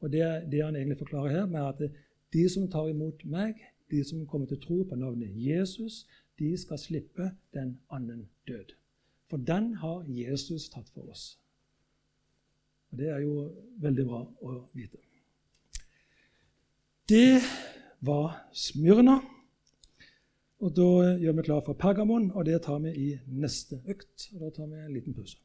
Og 0.00 0.12
Det 0.12 0.20
er 0.20 0.48
det 0.50 0.64
han 0.64 0.76
egentlig 0.76 0.98
forklarer 0.98 1.30
her, 1.30 1.46
med 1.46 1.60
at 1.60 1.90
de 2.32 2.48
som 2.48 2.70
tar 2.70 2.88
imot 2.88 3.24
meg, 3.24 3.54
de 3.90 4.04
som 4.04 4.26
kommer 4.26 4.46
til 4.46 4.60
tro 4.60 4.82
på 4.82 4.94
navnet 4.94 5.34
Jesus, 5.34 6.06
de 6.38 6.56
skal 6.56 6.78
slippe 6.78 7.30
den 7.54 7.78
annen 7.90 8.28
død. 8.48 8.74
For 9.28 9.36
den 9.36 9.74
har 9.82 10.04
Jesus 10.08 10.68
tatt 10.72 10.88
for 10.94 11.10
oss. 11.12 11.38
Og 12.90 12.98
Det 12.98 13.08
er 13.08 13.18
jo 13.20 13.50
veldig 13.80 14.06
bra 14.08 14.22
å 14.42 14.54
vite. 14.72 14.98
Det 17.08 17.40
var 18.00 18.48
Smyrna. 18.52 19.20
Og 20.58 20.76
Da 20.76 21.16
gjør 21.20 21.36
vi 21.36 21.42
klar 21.42 21.60
for 21.64 21.72
Pergamon, 21.74 22.30
og 22.30 22.44
det 22.44 22.62
tar 22.62 22.78
vi 22.78 22.90
i 22.90 23.18
neste 23.26 23.82
økt. 23.86 24.30
og 24.34 24.40
Da 24.40 24.50
tar 24.50 24.66
vi 24.66 24.80
en 24.80 24.94
liten 24.94 25.14
pause. 25.14 25.38